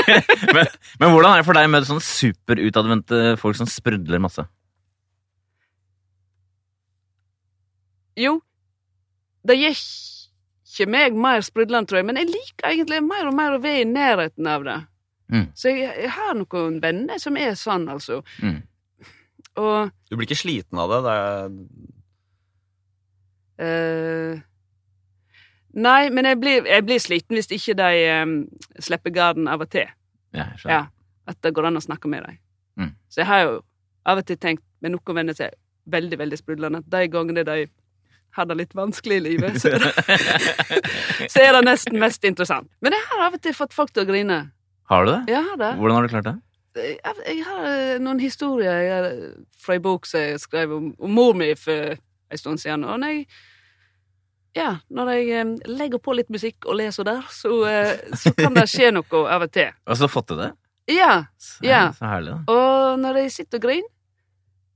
men, 0.55 0.69
men 0.99 1.11
hvordan 1.11 1.33
er 1.33 1.41
det 1.41 1.47
for 1.47 1.57
deg 1.57 1.67
med 1.69 1.85
sånne 1.85 2.03
superutadvendte 2.05 3.35
folk 3.41 3.59
som 3.59 3.69
sprudler 3.69 4.21
masse? 4.23 4.45
Jo, 8.17 8.39
det 9.47 9.57
gir 9.59 9.75
ikke 9.75 10.87
meg 10.89 11.17
mer 11.19 11.43
sprudlende, 11.45 11.87
tror 11.89 12.01
jeg, 12.01 12.07
men 12.09 12.19
jeg 12.21 12.31
liker 12.31 12.71
egentlig 12.71 13.01
mer 13.05 13.29
og 13.29 13.37
mer 13.37 13.55
å 13.55 13.61
være 13.63 13.83
i 13.83 13.87
nærheten 13.89 14.49
av 14.49 14.67
det. 14.67 14.79
Mm. 15.31 15.47
Så 15.55 15.71
jeg, 15.71 15.93
jeg 16.03 16.11
har 16.17 16.35
noen 16.35 16.77
venner 16.83 17.21
som 17.21 17.39
er 17.39 17.55
sånn, 17.59 17.87
altså. 17.91 18.19
Mm. 18.43 18.61
Og 19.61 19.91
Du 20.07 20.15
blir 20.15 20.27
ikke 20.27 20.39
sliten 20.39 20.79
av 20.79 20.91
det? 20.91 20.99
det 21.05 21.15
er, 21.21 21.49
eh, 23.65 24.41
Nei, 25.73 26.09
men 26.11 26.27
jeg 26.27 26.39
blir, 26.41 26.65
jeg 26.67 26.85
blir 26.85 26.99
sliten 26.99 27.37
hvis 27.37 27.51
ikke 27.55 27.75
de 27.79 27.91
um, 28.21 28.37
slipper 28.79 29.13
garden 29.15 29.47
av 29.47 29.63
og 29.63 29.69
til. 29.71 29.87
Ja. 30.35 30.49
Ja, 30.67 30.85
At 31.27 31.39
det 31.43 31.53
går 31.55 31.69
an 31.69 31.79
å 31.79 31.83
snakke 31.83 32.11
med 32.11 32.25
dem. 32.27 32.39
Mm. 32.79 32.95
Så 33.11 33.21
jeg 33.23 33.29
har 33.29 33.43
jo 33.45 33.53
av 34.07 34.19
og 34.19 34.27
til 34.27 34.39
tenkt 34.41 34.63
med 34.81 34.95
noen 34.95 35.15
venner 35.15 35.37
som 35.37 35.47
er 35.47 35.55
veldig, 35.91 36.17
veldig 36.19 36.39
sprudlende, 36.39 36.81
at 36.81 36.91
de 36.91 37.07
gangene 37.11 37.45
de 37.47 37.65
har 38.35 38.47
det 38.47 38.55
litt 38.55 38.75
vanskelig 38.75 39.17
i 39.19 39.23
livet, 39.25 39.57
så 39.59 39.73
er, 39.75 39.83
det, 39.83 40.05
så 41.33 41.41
er 41.43 41.57
det 41.57 41.63
nesten 41.67 41.99
mest 41.99 42.23
interessant. 42.27 42.69
Men 42.83 42.95
jeg 42.95 43.03
har 43.09 43.25
av 43.27 43.35
og 43.35 43.43
til 43.43 43.55
fått 43.55 43.75
folk 43.75 43.91
til 43.91 44.05
å 44.05 44.07
grine. 44.07 44.39
Har 44.91 45.05
du 45.05 45.11
det? 45.11 45.19
Jeg 45.33 45.43
har 45.49 45.59
det. 45.59 45.73
Hvordan 45.79 45.97
har 45.97 46.07
du 46.07 46.13
klart 46.13 46.29
det? 46.29 46.37
Jeg, 46.79 47.15
jeg 47.27 47.43
har 47.43 47.65
eh, 47.67 47.97
noen 47.99 48.21
historier 48.23 48.77
jeg 48.79 48.91
har, 48.95 49.07
fra 49.59 49.75
ei 49.75 49.83
bok 49.83 50.07
som 50.07 50.23
jeg 50.23 50.39
skrev 50.39 50.71
om, 50.77 50.91
om 50.95 51.11
mor 51.11 51.35
mi 51.35 51.49
for 51.59 51.97
en 51.97 52.39
stund 52.39 52.61
siden. 52.63 52.85
Og 52.87 53.01
når 53.01 53.17
jeg, 53.17 53.25
ja, 54.57 54.71
når 54.91 55.09
jeg 55.15 55.29
eh, 55.39 55.51
legger 55.71 55.99
på 56.03 56.13
litt 56.17 56.29
musikk 56.33 56.65
og 56.67 56.75
leser 56.81 57.03
der, 57.07 57.21
så, 57.31 57.51
eh, 57.69 57.93
så 58.19 58.33
kan 58.37 58.53
det 58.57 58.65
skje 58.71 58.91
noe 58.95 59.21
av 59.31 59.41
og 59.47 59.51
til. 59.55 59.71
Og 59.89 59.95
så 59.99 60.07
fått 60.11 60.27
til 60.33 60.41
det? 60.43 60.51
Ja, 60.91 61.25
Så, 61.39 61.61
Ja. 61.63 61.85
så 61.95 62.05
herlig, 62.09 62.33
da. 62.35 62.39
og 62.51 62.99
når 62.99 63.21
jeg 63.23 63.31
sitter 63.37 63.57
og 63.61 63.63
griner, 63.69 63.89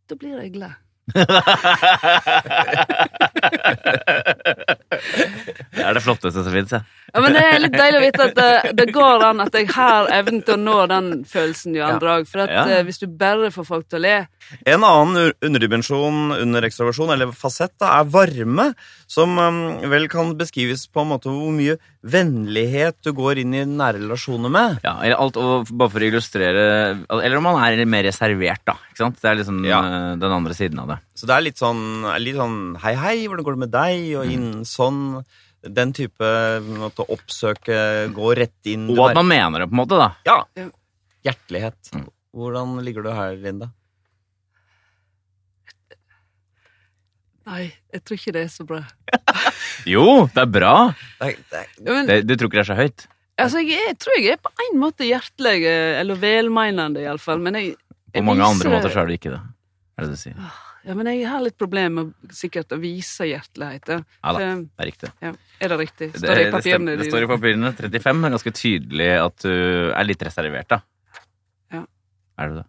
da 0.09 0.15
blir 0.21 0.37
jeg 0.39 0.53
glad. 0.53 0.75
Det 5.75 5.83
er 5.83 5.93
det 5.97 6.03
flotteste 6.03 6.43
som 6.45 6.53
fins, 6.53 6.71
jeg. 6.73 6.83
Ja, 7.15 7.21
men 7.23 7.31
det 7.31 7.41
er 7.47 7.61
litt 7.63 7.75
deilig 7.79 7.99
å 8.01 8.03
vite 8.03 8.23
at 8.27 8.35
det, 8.35 8.73
det 8.75 8.85
går 8.93 9.23
an 9.23 9.39
at 9.45 9.53
jeg 9.55 9.69
har 9.71 10.09
evnen 10.11 10.41
til 10.43 10.57
å 10.57 10.59
nå 10.59 10.73
den 10.91 11.05
følelsen 11.23 11.77
i 11.77 11.79
andre 11.85 12.17
òg. 12.19 12.27
For 12.27 12.43
at 12.43 12.51
Ja. 12.51 12.65
eh, 12.75 12.83
hvis 12.83 12.99
du 12.99 13.07
bare 13.07 13.47
får 13.55 13.65
folk 13.69 13.87
til 13.87 13.99
å 13.99 14.03
le 14.03 14.15
En 14.67 14.83
annen 14.83 15.31
underdimensjon 15.41 16.35
under 16.35 16.61
ekstroversjon, 16.67 17.09
eller 17.15 17.31
fasett, 17.33 17.71
da, 17.81 17.95
er 18.01 18.09
varme, 18.13 18.67
som 19.07 19.37
um, 19.39 19.79
vel 19.89 20.07
kan 20.11 20.35
beskrives 20.37 20.85
på 20.91 21.01
en 21.01 21.09
måte 21.15 21.31
hvor 21.31 21.55
mye 21.55 21.77
vennlighet 22.05 22.97
du 23.05 23.11
går 23.17 23.39
inn 23.41 23.55
i 23.57 23.63
nære 23.65 24.01
relasjoner 24.03 24.51
med. 24.53 24.77
Ja, 24.85 24.97
eller 25.01 25.17
alt, 25.23 25.39
og 25.41 25.71
bare 25.71 25.89
for 25.93 26.03
å 26.03 26.09
illustrere 26.11 26.65
Eller 27.09 27.37
om 27.39 27.47
man 27.47 27.57
er 27.63 27.81
mer 27.89 28.05
reservert, 28.05 28.61
da. 28.67 28.75
Ikke 28.91 29.03
sant? 29.05 29.21
Det 29.21 29.31
er 29.31 29.39
liksom 29.41 29.63
Ja. 29.65 29.79
eh, 29.81 30.15
den 30.21 30.31
andre 30.31 30.53
siden 30.53 30.79
av 30.79 30.87
det. 30.93 30.99
Så 31.15 31.25
det 31.25 31.35
er 31.37 31.41
litt 31.47 31.57
sånn, 31.57 32.05
litt 32.21 32.35
sånn 32.35 32.77
hei, 32.83 32.93
hei, 32.95 33.15
hvordan 33.27 33.43
går 33.45 33.55
det 33.55 33.63
med 33.65 33.71
deg? 33.71 34.15
Og 34.19 34.25
inn 34.31 34.47
sånn 34.65 35.23
Den 35.65 35.93
type 35.97 36.27
måte 36.67 37.01
å 37.01 37.07
oppsøke, 37.15 37.77
gå 38.13 38.33
rett 38.37 38.69
inn 38.69 38.89
Og 38.93 38.99
at 39.09 39.15
man 39.17 39.25
mener 39.31 39.63
det, 39.63 39.69
på 39.71 39.73
en 39.73 39.81
måte, 39.81 39.97
da. 39.97 40.11
Ja. 40.27 40.35
Hjertelighet. 41.25 41.89
Hjertelighet. 41.89 42.11
Hvordan 42.35 42.75
ligger 42.85 43.01
du 43.07 43.09
her, 43.15 43.35
Linda? 43.41 43.71
Nei, 47.45 47.67
jeg 47.93 48.01
tror 48.05 48.17
ikke 48.17 48.33
det 48.35 48.43
er 48.47 48.53
så 48.53 48.65
bra. 48.67 48.81
Jo, 49.85 50.03
det 50.33 50.41
er 50.41 50.47
bra! 50.49 50.71
Nei, 51.21 51.33
nei. 51.51 51.63
det 51.77 51.91
Men, 51.93 52.07
Det, 52.09 52.15
du 52.25 52.31
tror 52.39 52.49
ikke 52.49 52.57
det 52.57 52.63
er 52.63 52.69
så 52.71 52.77
høyt? 52.79 53.03
altså, 53.43 53.59
jeg, 53.61 53.75
er- 53.77 53.89
jeg 53.91 53.97
tror 54.01 54.15
jeg 54.17 54.31
er 54.33 54.39
på 54.41 54.51
en 54.65 54.79
måte 54.81 55.05
hjertelig, 55.05 55.59
eller 55.99 56.17
velmeinende 56.21 57.03
iallfall, 57.03 57.41
men 57.43 57.57
jeg, 57.59 57.75
På 58.15 58.23
mange 58.25 58.41
viser- 58.41 58.49
andre 58.55 58.71
måter 58.73 58.93
så 58.95 59.03
er 59.03 59.09
du 59.11 59.13
ikke 59.17 59.33
det. 59.35 59.41
Er 59.99 60.05
det 60.07 60.09
det 60.09 60.17
du 60.17 60.21
sier? 60.23 60.39
Ja, 60.85 60.93
men 60.93 61.07
jeg 61.09 61.25
har 61.25 61.41
litt 61.41 61.57
problemer 61.57 62.05
med 62.11 62.33
sikkert 62.35 62.73
å 62.75 62.77
vise 62.77 63.25
hjertelighet. 63.25 63.89
Ja. 63.89 63.99
Da, 64.21 64.33
det 64.37 64.49
er 64.83 64.89
riktig. 64.91 65.09
ja. 65.23 65.31
Er 65.63 65.71
det 65.71 65.77
riktig? 65.79 66.11
Det, 66.13 66.19
Står 66.19 66.35
det 66.37 66.43
i 66.45 66.51
papirene 66.51 66.91
Det, 66.91 66.99
det 66.99 67.09
står 67.09 67.25
i 67.25 67.29
papirene. 67.31 67.71
35 67.79 68.25
er 68.27 68.33
ganske 68.35 68.51
tydelig 68.59 69.09
at 69.23 69.45
du 69.45 69.53
er 69.95 70.05
litt 70.05 70.25
reservert, 70.27 70.67
da. 70.75 70.81
Ja. 71.73 71.81
Er 72.43 72.51
du 72.51 72.57
det? 72.59 72.65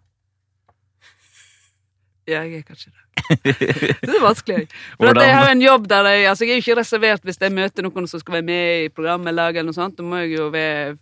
Ja, 2.26 2.40
jeg 2.42 2.62
er 2.62 2.66
kanskje 2.66 2.90
det. 2.94 3.02
Det 4.06 4.12
er 4.12 4.22
vanskelig. 4.22 4.66
For 4.98 5.10
at 5.10 5.20
jeg 5.22 5.34
har 5.34 5.50
en 5.50 5.62
jobb 5.62 5.86
der 5.90 6.08
jeg 6.10 6.26
Altså, 6.30 6.44
jeg 6.44 6.52
er 6.52 6.58
jo 6.58 6.64
ikke 6.64 6.78
reservert 6.80 7.24
hvis 7.26 7.38
jeg 7.40 7.54
møter 7.54 7.86
noen 7.86 8.06
som 8.10 8.20
skal 8.22 8.38
være 8.38 8.46
med 8.46 8.84
i 8.86 8.88
programmet 8.92 9.30
eller 9.32 9.62
noe 9.66 9.74
sånt. 9.76 9.96
Da 9.98 10.06
må 10.06 10.20
jeg 10.24 10.34
jo 10.36 10.48
være 10.54 10.96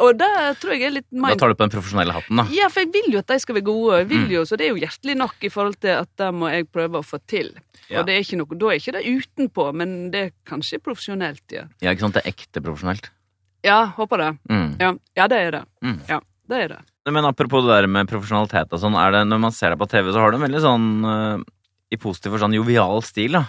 Og 0.00 0.16
det 0.16 0.28
tror 0.62 0.72
jeg 0.72 0.82
er 0.88 0.94
litt 0.96 1.06
Da 1.12 1.34
tar 1.36 1.48
du 1.52 1.54
på 1.54 1.66
den 1.66 1.72
profesjonelle 1.74 2.12
hatten, 2.16 2.36
da. 2.40 2.44
Ja, 2.54 2.68
for 2.72 2.80
jeg 2.80 2.92
vil 2.94 3.12
jo 3.12 3.18
at 3.18 3.26
de 3.28 3.38
skal 3.42 3.54
være 3.58 3.64
gode, 3.66 4.04
Mm. 4.08 4.28
jo, 4.30 4.42
så 4.48 4.56
det 4.56 4.66
er 4.66 4.72
jo 4.72 4.80
hjertelig 4.80 5.16
nok 5.16 5.34
i 5.44 5.48
forhold 5.52 5.76
til 5.80 5.90
at 6.00 6.08
det 6.16 6.30
må 6.34 6.48
jeg 6.50 6.70
prøve 6.72 7.00
å 7.00 7.04
få 7.04 7.18
til. 7.26 7.52
Ja. 7.90 8.00
Og 8.00 8.06
det 8.06 8.14
er 8.16 8.20
ikke 8.24 8.38
noe, 8.40 8.58
da 8.58 8.66
er 8.72 8.78
ikke 8.80 8.92
det 8.96 9.04
utenpå, 9.04 9.74
men 9.74 10.10
det 10.10 10.20
er 10.22 10.30
kanskje 10.48 10.80
profesjonelt, 10.80 11.42
ja. 11.52 11.66
Ja, 11.82 11.90
ikke 11.92 12.00
sant? 12.06 12.14
Det 12.14 12.24
er 12.24 12.32
ekte 12.32 12.62
profesjonelt. 12.64 13.10
Ja, 13.62 13.92
håper 13.96 14.18
det. 14.18 14.38
Mm. 14.48 14.76
Ja, 14.80 14.94
ja 15.16 15.26
det 15.28 15.38
er 15.38 15.50
det. 15.50 15.64
Mm. 15.84 15.98
Ja, 16.08 16.20
det 16.48 16.62
er 16.64 16.68
det. 16.68 16.80
Men 17.10 17.24
apropos 17.26 17.62
det 17.66 17.82
der 17.82 17.86
med 17.90 18.08
profesjonalitet 18.08 18.72
og 18.72 18.78
sånn, 18.80 18.94
er 18.96 19.10
det 19.12 19.26
når 19.28 19.40
man 19.40 19.52
ser 19.52 19.70
deg 19.74 19.78
på 19.78 19.88
TV, 19.90 20.12
så 20.12 20.22
har 20.22 20.30
du 20.30 20.38
en 20.38 20.46
veldig 20.48 20.62
sånn 20.62 20.88
eh, 21.04 21.44
i 21.92 21.96
positiv 22.00 22.32
forstand 22.32 22.54
jovial 22.54 23.02
stil, 23.02 23.32
da. 23.32 23.44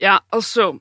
Ja, 0.00 0.18
altså 0.32 0.80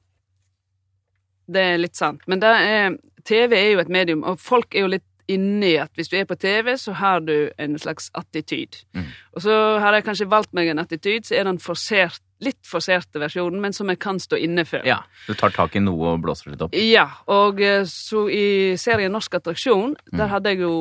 Det 1.49 1.61
er 1.61 1.77
litt 1.79 1.95
sant. 1.95 2.21
Men 2.27 2.39
det 2.43 2.49
er, 2.49 2.97
TV 3.27 3.53
er 3.59 3.69
jo 3.75 3.83
et 3.83 3.91
medium, 3.93 4.23
og 4.27 4.39
folk 4.39 4.75
er 4.75 4.85
jo 4.87 4.93
litt 4.95 5.05
inni 5.27 5.73
at 5.75 5.91
hvis 5.99 6.07
du 6.07 6.15
er 6.15 6.23
på 6.29 6.37
TV, 6.39 6.69
så 6.79 6.93
har 6.95 7.19
du 7.27 7.49
en 7.59 7.73
slags 7.83 8.05
attityd. 8.15 8.77
Mm. 8.95 9.09
Og 9.35 9.43
så 9.43 9.55
har 9.83 9.97
jeg 9.97 10.05
kanskje 10.07 10.27
valgt 10.31 10.53
meg 10.55 10.69
en 10.71 10.79
attityd, 10.79 11.27
så 11.27 11.35
er 11.35 11.43
den 11.49 11.59
forsert, 11.59 12.21
litt 12.39 12.61
forserte 12.69 13.19
versjonen, 13.19 13.59
men 13.59 13.73
som 13.75 13.89
jeg 13.91 13.99
kan 13.99 14.21
stå 14.23 14.37
inne 14.39 14.63
for. 14.69 14.85
Ja. 14.87 15.01
Du 15.27 15.33
tar 15.35 15.51
tak 15.51 15.75
i 15.75 15.81
noe 15.83 16.13
og 16.13 16.21
blåser 16.23 16.53
litt 16.53 16.63
opp. 16.63 16.77
Ja, 16.79 17.09
og 17.33 17.59
eh, 17.59 17.81
så 17.89 18.27
i 18.31 18.45
serien 18.79 19.11
Norsk 19.11 19.35
attraksjon, 19.41 19.97
Mm. 20.13 20.17
der 20.21 20.31
hadde 20.31 20.53
jeg 20.53 20.61
jo 20.63 20.73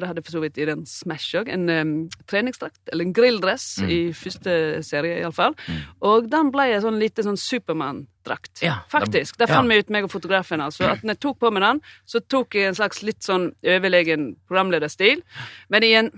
det 0.00 0.08
hadde 0.10 0.22
for 0.24 0.32
så 0.34 0.40
vidt 0.42 0.58
i 0.58 0.64
den 0.66 0.84
Smash 0.86 1.36
òg. 1.38 1.48
En 1.54 1.68
um, 1.70 1.92
treningsdrakt, 2.26 2.80
eller 2.92 3.04
en 3.06 3.12
grilldress, 3.14 3.78
Mm. 3.84 3.88
i 3.90 3.98
første 4.12 4.82
serie 4.82 5.20
iallfall. 5.20 5.54
Mm. 5.68 5.80
Og 6.02 6.28
den 6.30 6.50
ble 6.50 6.64
en 6.74 6.82
sånn 6.82 6.98
lite 6.98 7.22
sånn 7.22 7.36
Supermann-drakt. 7.38 8.62
Ja, 8.62 8.80
Faktisk. 8.90 9.36
Det 9.38 9.48
ja. 9.48 9.54
fant 9.54 9.68
vi 9.70 9.78
ut, 9.78 9.90
meg 9.90 10.04
og 10.04 10.10
fotografen. 10.10 10.60
altså. 10.60 10.84
At 10.90 11.02
når 11.02 11.14
jeg 11.14 11.20
tok 11.20 11.38
på 11.38 11.50
meg 11.52 11.62
den, 11.62 11.80
så 12.06 12.20
tok 12.20 12.54
jeg 12.54 12.68
en 12.68 12.74
slags 12.78 13.02
litt 13.02 13.22
sånn 13.22 13.52
overlegen 13.62 14.36
programlederstil. 14.48 15.22
Men 15.70 15.82
i 15.86 15.92
en 15.94 16.10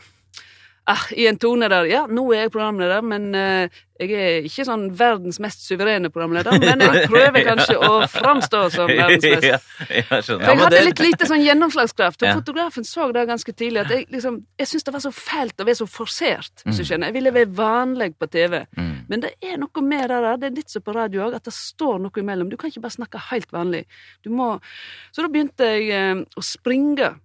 Ah, 0.88 1.02
I 1.16 1.26
en 1.26 1.37
tone 1.43 1.66
der 1.69 1.85
Ja, 1.90 2.05
nå 2.07 2.28
er 2.33 2.45
jeg 2.45 2.52
programleder, 2.55 3.02
men 3.02 3.35
uh, 3.35 3.66
jeg 3.99 4.11
er 4.12 4.45
ikke 4.47 4.64
sånn 4.69 4.85
verdens 4.95 5.40
mest 5.43 5.64
suverene 5.66 6.11
programleder. 6.14 6.61
Men 6.62 6.81
jeg 6.85 7.07
prøver 7.11 7.43
kanskje 7.49 7.75
å 7.83 8.05
framstå 8.12 8.61
som 8.71 8.87
verdens 8.93 9.25
mest 9.33 9.47
ja, 9.49 9.59
jeg 9.88 10.05
for 10.07 10.45
jeg 10.45 10.61
hadde 10.61 10.83
litt 10.87 11.02
lite 11.02 11.26
sånn 11.26 11.43
gjennomslagskraft, 11.43 12.23
og 12.23 12.28
Ja. 12.28 12.35
fotografen 12.38 12.87
så 12.87 13.09
det 13.16 13.25
ganske 13.26 13.52
tidlig. 13.57 13.83
At 13.83 13.90
jeg 13.97 14.07
liksom, 14.14 14.38
jeg 14.62 14.71
syntes 14.71 14.87
det 14.87 14.95
var 14.95 15.05
så 15.09 15.12
fælt 15.16 15.59
å 15.64 15.66
være 15.66 15.81
så 15.81 15.88
forsert. 15.90 16.62
hvis 16.64 16.76
du 16.78 16.83
Mm. 16.85 16.88
skjønner. 16.93 17.07
Jeg 17.11 17.14
ville 17.19 17.35
være 17.35 17.52
vanlig 17.57 18.11
på 18.21 18.31
TV. 18.31 18.62
Mm. 18.76 18.95
Men 19.09 19.21
det 19.26 19.35
er 19.43 19.57
noe 19.59 19.83
med 19.83 20.09
det 20.11 20.23
der, 20.23 20.37
det 20.37 20.50
er 20.52 20.57
litt 20.61 20.71
som 20.71 20.83
på 20.83 20.95
radio 20.95 21.26
òg, 21.26 21.35
at 21.35 21.45
det 21.50 21.52
står 21.55 21.99
noe 22.00 22.23
imellom. 22.23 22.49
Du 22.50 22.57
kan 22.57 22.71
ikke 22.71 22.83
bare 22.87 22.95
snakke 23.00 23.19
helt 23.33 23.50
vanlig. 23.50 23.87
Du 24.23 24.31
må 24.31 24.61
Så 25.12 25.23
da 25.23 25.28
begynte 25.28 25.64
jeg 25.66 25.90
uh, 25.90 26.23
å 26.37 26.43
springe. 26.47 27.16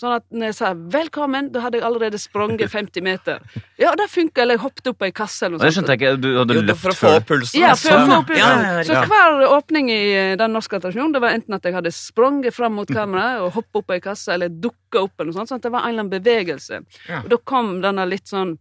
Sånn 0.00 0.14
at 0.16 0.24
når 0.32 0.46
jeg 0.48 0.54
sa 0.56 0.72
'velkommen', 0.72 1.50
da 1.52 1.60
hadde 1.60 1.76
jeg 1.76 1.84
allerede 1.84 2.16
sprunget 2.18 2.70
50 2.72 3.02
meter. 3.04 3.40
Ja, 3.78 3.90
det 3.94 4.06
funka, 4.08 4.40
eller 4.40 4.56
jeg 4.56 4.62
hoppet 4.62 4.86
opp 4.88 4.98
på 4.98 5.04
ei 5.04 5.12
kasse 5.12 5.44
eller 5.46 5.56
Og 5.56 5.60
sånt. 5.60 5.66
det 5.68 5.74
skjønte 5.76 5.92
jeg 5.92 6.00
ikke. 6.00 6.20
Du 6.22 6.28
hadde 6.38 6.54
Jo, 6.56 6.62
løft 6.62 6.80
for 6.80 6.90
å 6.90 6.96
få 6.96 7.10
opp 7.18 7.26
pulsen. 7.28 7.60
Ja, 7.60 7.74
for 7.74 7.90
å 7.90 8.06
få 8.06 8.16
opp 8.22 8.30
Ja, 8.30 8.48
ja, 8.48 8.72
ja, 8.78 8.82
Så 8.82 9.06
hver 9.10 9.44
åpning 9.60 9.90
i 9.90 10.00
eh, 10.16 10.36
den 10.40 10.52
norske 10.56 10.76
attraksjonen, 10.80 11.12
det 11.12 11.20
var 11.20 11.30
enten 11.36 11.54
at 11.54 11.62
jeg 11.68 11.74
hadde 11.74 11.92
sprunget 11.92 12.54
fram 12.54 12.72
mot 12.74 12.88
kameraet 12.88 13.40
og 13.44 13.52
hoppet 13.52 13.76
opp 13.82 13.86
på 13.88 13.94
ei 13.98 14.00
kasse, 14.00 14.32
eller 14.32 14.48
dukka 14.48 15.02
opp, 15.04 15.12
eller 15.20 15.32
noe 15.32 15.36
sånt, 15.36 15.50
sånn 15.52 15.60
at 15.60 15.68
det 15.68 15.72
var 15.72 15.82
en 15.84 15.88
eller 15.92 16.02
annen 16.06 16.14
bevegelse. 16.16 16.80
Ja. 17.08 17.20
Og 17.20 17.28
da 17.28 17.36
kom 17.36 17.82
denne 17.82 18.08
litt 18.08 18.24
sånn 18.26 18.56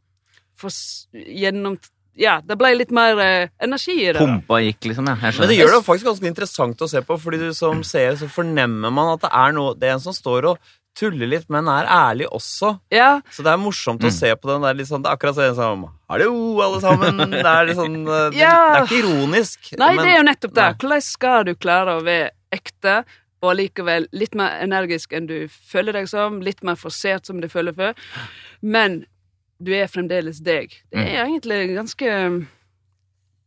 for, 0.55 0.69
gjennom 1.15 1.77
Ja, 2.19 2.41
det 2.43 2.57
ble 2.59 2.73
litt 2.75 2.91
mer 2.91 3.17
eh, 3.23 3.47
energi 3.63 3.93
i 4.09 4.11
det. 4.11 4.19
Pumpa 4.19 4.59
gikk, 4.59 4.89
liksom. 4.91 5.07
Ja, 5.07 5.15
jeg 5.15 5.39
Men 5.39 5.47
det 5.47 5.55
gjør 5.55 5.71
det 5.77 5.85
faktisk 5.85 6.05
ganske 6.09 6.27
interessant 6.27 6.81
å 6.83 6.89
se 6.89 6.99
på, 6.99 7.15
fordi 7.17 7.37
du 7.39 7.53
som 7.53 7.81
seer 7.81 8.17
så 8.19 8.27
fornemmer 8.27 8.91
man 8.91 9.13
at 9.13 9.21
det 9.21 9.29
er 9.31 9.53
noe 9.55 9.73
Det 9.79 9.87
er 9.87 9.93
en 9.93 10.03
som 10.03 10.11
står 10.11 10.49
og 10.51 10.57
tuller 10.95 11.27
litt, 11.27 11.49
men 11.49 11.67
er 11.67 11.85
ærlig 11.87 12.27
også. 12.31 12.79
Ja, 12.91 13.21
Så 13.31 13.43
det 13.43 13.51
er 13.53 13.57
morsomt 13.57 14.01
å 14.01 14.09
Mm. 14.09 14.11
se 14.11 14.35
på 14.35 14.47
den 14.49 14.61
der 14.61 14.73
litt 14.73 14.87
sånn 14.87 15.01
Det 15.03 15.09
er 15.11 15.15
akkurat 15.17 15.35
sånn 15.35 15.55
som 15.55 15.85
Hallo, 16.09 16.59
alle 16.61 16.81
sammen! 16.81 17.17
Det 17.31 17.45
er 17.45 17.65
litt 17.67 17.77
sånn 17.77 18.07
eh, 18.07 18.29
det, 18.31 18.37
Ja. 18.39 18.73
det 18.73 18.81
er 18.81 18.85
ikke 18.87 19.03
ironisk. 19.05 19.77
Nei, 19.77 19.95
men- 19.95 20.05
det 20.05 20.13
er 20.13 20.17
jo 20.17 20.23
nettopp 20.27 20.53
det. 20.53 20.77
Hvordan 20.79 21.01
skal 21.01 21.43
du 21.45 21.55
klare 21.55 21.99
å 21.99 22.03
være 22.03 22.31
ekte, 22.51 23.05
og 23.41 23.55
likevel 23.55 24.07
litt 24.11 24.35
mer 24.35 24.59
energisk 24.61 25.13
enn 25.15 25.25
du 25.27 25.47
føler 25.47 25.93
deg 25.93 26.09
som, 26.09 26.41
litt 26.41 26.61
mer 26.63 26.75
forsert 26.75 27.25
som 27.25 27.39
du 27.39 27.47
føler 27.47 27.71
før, 27.73 27.93
men 28.61 29.05
du 29.63 29.71
er 29.73 29.87
fremdeles 29.87 30.41
deg. 30.43 30.71
Det 30.91 30.97
Mm. 30.99 31.07
er 31.07 31.25
egentlig 31.25 31.75
ganske 31.77 32.47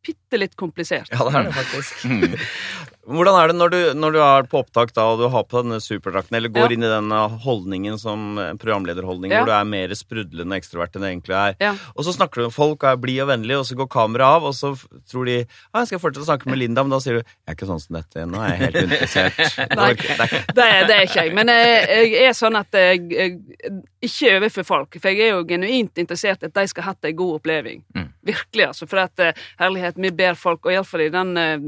bitte 0.02 0.38
litt 0.38 0.56
komplisert. 0.56 1.08
Ja, 1.12 1.18
det 1.28 1.34
er 1.34 1.42
det 1.44 1.52
faktisk. 1.52 2.02
Hvordan 3.02 3.34
er 3.34 3.50
det 3.50 3.56
når 3.58 3.70
du, 3.72 3.78
når 3.98 4.12
du 4.14 4.18
er 4.22 4.44
på 4.46 4.60
opptak 4.62 4.92
da, 4.94 5.08
og 5.10 5.18
du 5.18 5.24
har 5.32 5.42
på 5.50 5.62
denne 5.64 5.80
superdrakten, 5.82 6.36
eller 6.38 6.52
går 6.54 6.68
Ja. 6.70 6.76
inn 6.76 6.84
i 6.86 6.90
den 6.92 7.08
holdningen 7.42 7.98
som 7.98 8.38
uh, 8.38 8.52
programlederholdning, 8.62 9.32
Ja. 9.32 9.40
hvor 9.42 9.50
du 9.50 9.54
er 9.56 9.64
mer 9.66 9.94
sprudlende 9.98 10.54
ekstrovert 10.54 10.94
enn 10.94 11.02
det 11.02 11.10
egentlig 11.10 11.34
er, 11.34 11.56
Ja. 11.60 11.72
og 11.96 12.04
så 12.06 12.14
snakker 12.14 12.42
du 12.42 12.46
med 12.46 12.54
folk 12.54 12.84
og 12.84 12.90
er 12.92 13.00
blid 13.02 13.20
og 13.24 13.28
vennlig, 13.32 13.58
og 13.58 13.66
så 13.66 13.74
går 13.80 13.88
kameraet 13.90 14.36
av, 14.38 14.44
og 14.44 14.54
så 14.54 14.70
tror 15.10 15.26
de 15.26 15.38
ah, 15.74 15.80
jeg 15.82 15.90
skal 15.90 15.98
fortsette 16.04 16.22
å 16.22 16.30
snakke 16.30 16.46
med 16.52 16.58
Linda, 16.62 16.84
men 16.86 16.94
da 16.94 17.00
sier 17.02 17.18
du 17.18 17.22
jeg 17.24 17.48
er 17.50 17.56
ikke 17.58 17.70
sånn 17.72 17.82
som 17.82 17.98
dette, 17.98 18.26
nå 18.30 18.38
er 18.38 18.54
jeg 18.54 18.60
helt 18.62 18.78
uinteressert. 18.84 19.58
Nei. 19.82 19.90
det 20.54 20.68
er 20.68 20.86
Det 20.86 20.94
er, 20.94 21.02
ikke 21.08 21.24
jeg. 21.26 21.34
Men 21.34 21.48
jeg, 21.48 22.12
jeg 22.14 22.28
er 22.30 22.38
sånn 22.38 22.56
at 22.62 22.70
jeg, 22.72 23.02
jeg 23.10 23.82
ikke 24.02 24.36
overfor 24.38 24.64
folk. 24.66 24.96
For 25.02 25.10
jeg 25.10 25.26
er 25.26 25.34
jo 25.36 25.44
genuint 25.46 25.98
interessert 25.98 26.42
i 26.42 26.46
at 26.50 26.54
de 26.54 26.64
skal 26.70 26.86
ha 26.86 26.94
hatt 26.94 27.04
en 27.10 27.16
god 27.18 27.40
oppleving. 27.40 27.82
Mm. 27.94 28.08
Virkelig, 28.26 28.64
altså. 28.70 28.86
For 28.90 29.02
at 29.02 29.18
eh, 29.22 29.32
herlighet, 29.58 29.98
vi 29.98 30.10
ber 30.14 30.34
folk, 30.38 30.64
og 30.66 30.72
iallfall 30.74 31.04
i 31.06 31.12
den 31.14 31.36
eh, 31.38 31.58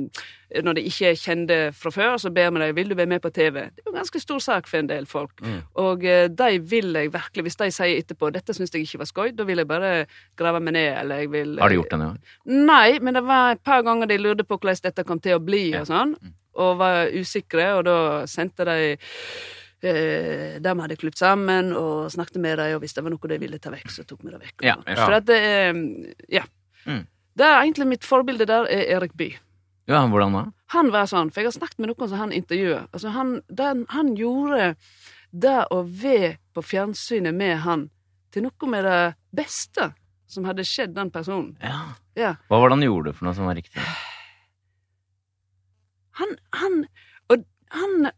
når 0.63 0.77
de 0.79 0.83
ikke 0.87 1.09
er 1.11 1.17
kjente 1.19 1.57
fra 1.75 1.91
før, 1.91 2.17
så 2.23 2.31
ber 2.31 2.51
vi 2.55 2.61
dem 2.63 2.75
vil 2.77 2.89
du 2.93 2.95
være 2.95 3.11
med 3.11 3.21
på 3.25 3.31
TV. 3.35 3.55
Det 3.75 3.83
er 3.83 3.89
jo 3.89 3.93
en 3.95 3.99
ganske 3.99 4.21
stor 4.23 4.39
sak 4.39 4.69
for 4.71 4.79
en 4.79 4.87
del 4.91 5.07
folk. 5.11 5.33
Mm. 5.43 5.57
Og 5.83 6.05
eh, 6.05 6.29
de 6.29 6.61
vil 6.71 6.93
jeg 6.95 7.11
virkelig, 7.15 7.43
hvis 7.49 7.57
de 7.57 7.71
sier 7.75 7.99
etterpå 8.03 8.31
dette 8.35 8.55
syns 8.55 8.71
jeg 8.75 8.87
ikke 8.87 8.99
var 9.03 9.11
skøy, 9.11 9.33
da 9.35 9.45
vil 9.49 9.59
jeg 9.63 9.67
bare 9.71 9.93
grave 10.39 10.61
meg 10.61 10.77
ned, 10.77 10.93
eller 11.01 11.25
jeg 11.25 11.33
vil 11.33 11.59
Har 11.59 11.69
de 11.73 11.81
gjort 11.81 11.91
det 11.91 11.99
nå? 12.05 12.09
Nei, 12.71 12.99
men 13.01 13.15
det 13.19 13.25
var 13.27 13.53
et 13.57 13.63
par 13.67 13.83
ganger 13.83 14.07
de 14.07 14.19
lurte 14.23 14.45
på 14.47 14.59
hvordan 14.59 14.83
dette 14.85 15.05
kom 15.05 15.21
til 15.21 15.39
å 15.39 15.43
bli, 15.43 15.71
Ja. 15.73 15.81
og 15.83 15.87
sånn, 15.91 16.15
og 16.55 16.77
var 16.79 17.09
usikre, 17.11 17.75
og 17.79 17.85
da 17.89 17.99
sendte 18.31 18.65
de 18.69 18.97
eh, 19.83 20.59
dem 20.63 20.79
hadde 20.85 20.97
klippet 21.01 21.19
sammen, 21.19 21.73
og 21.77 22.11
snakket 22.15 22.39
med 22.41 22.59
dem, 22.59 22.77
og 22.77 22.85
hvis 22.85 22.95
det 22.97 23.05
var 23.05 23.11
noe 23.15 23.29
de 23.33 23.39
ville 23.43 23.59
ta 23.59 23.73
vekk, 23.75 23.91
så 23.91 24.05
tok 24.07 24.23
vi 24.25 24.31
det 24.31 24.41
vekk. 24.41 24.63
Ja, 24.63 24.77
Ja, 24.87 24.95
sånn. 24.95 25.05
For 25.05 25.13
at 25.19 25.27
det 25.27 25.41
er 25.41 25.75
Ja. 26.29 26.45
Mm. 26.87 27.07
Det 27.37 27.45
er 27.47 27.63
egentlig 27.65 27.87
mitt 27.89 28.05
forbilde 28.07 28.47
der, 28.47 28.67
er 28.71 28.97
Erik 28.97 29.17
Bye. 29.17 29.39
Ja, 29.91 30.07
hvordan 30.09 30.33
da? 30.33 30.45
Han 30.75 30.91
var 30.95 31.09
sånn, 31.11 31.31
for 31.31 31.43
jeg 31.43 31.51
har 31.51 31.59
snakket 31.59 31.83
med 31.83 31.91
noen 31.93 32.09
som 32.09 32.19
han 32.19 32.33
intervjuet. 32.33 32.89
Altså, 32.93 33.13
han, 33.15 33.35
den, 33.53 33.85
han 33.93 34.15
gjorde 34.17 34.75
det 35.35 35.59
å 35.75 35.83
være 35.85 36.39
på 36.55 36.65
fjernsynet 36.65 37.35
med 37.37 37.59
han 37.67 37.89
til 38.35 38.47
noe 38.47 38.71
med 38.71 38.87
det 38.87 39.15
beste 39.35 39.93
som 40.31 40.47
hadde 40.49 40.65
skjedd 40.67 40.95
den 40.97 41.13
personen. 41.15 41.55
Ja. 41.63 41.95
Ja. 42.19 42.35
Hva 42.49 42.63
var 42.63 42.71
det 42.71 42.79
han 42.79 42.87
gjorde 42.87 43.15
for 43.15 43.29
noe 43.29 43.37
som 43.37 43.49
var 43.49 43.59
riktig? 43.59 43.83
Han, 46.15 46.37
han 46.55 46.85
Og 47.33 47.43
han 47.75 48.11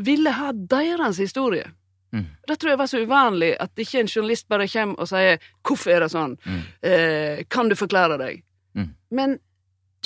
ville 0.00 0.32
ha 0.32 0.52
deres 0.52 1.18
historie. 1.20 1.68
Mm. 2.12 2.26
Det 2.48 2.56
tror 2.56 2.70
jeg 2.72 2.80
var 2.80 2.88
så 2.88 3.00
uvanlig 3.04 3.50
at 3.60 3.80
ikke 3.80 4.00
en 4.00 4.08
journalist 4.08 4.48
bare 4.48 4.68
kommer 4.68 5.00
og 5.00 5.08
sier 5.08 5.38
'Hvorfor 5.64 5.90
er 5.90 6.00
det 6.00 6.10
sånn?' 6.12 6.36
Mm. 6.44 6.62
Eh, 6.82 7.44
'Kan 7.44 7.68
du 7.68 7.74
forklare 7.74 8.18
deg?' 8.18 8.42
Mm. 8.74 8.94
Men 9.10 9.38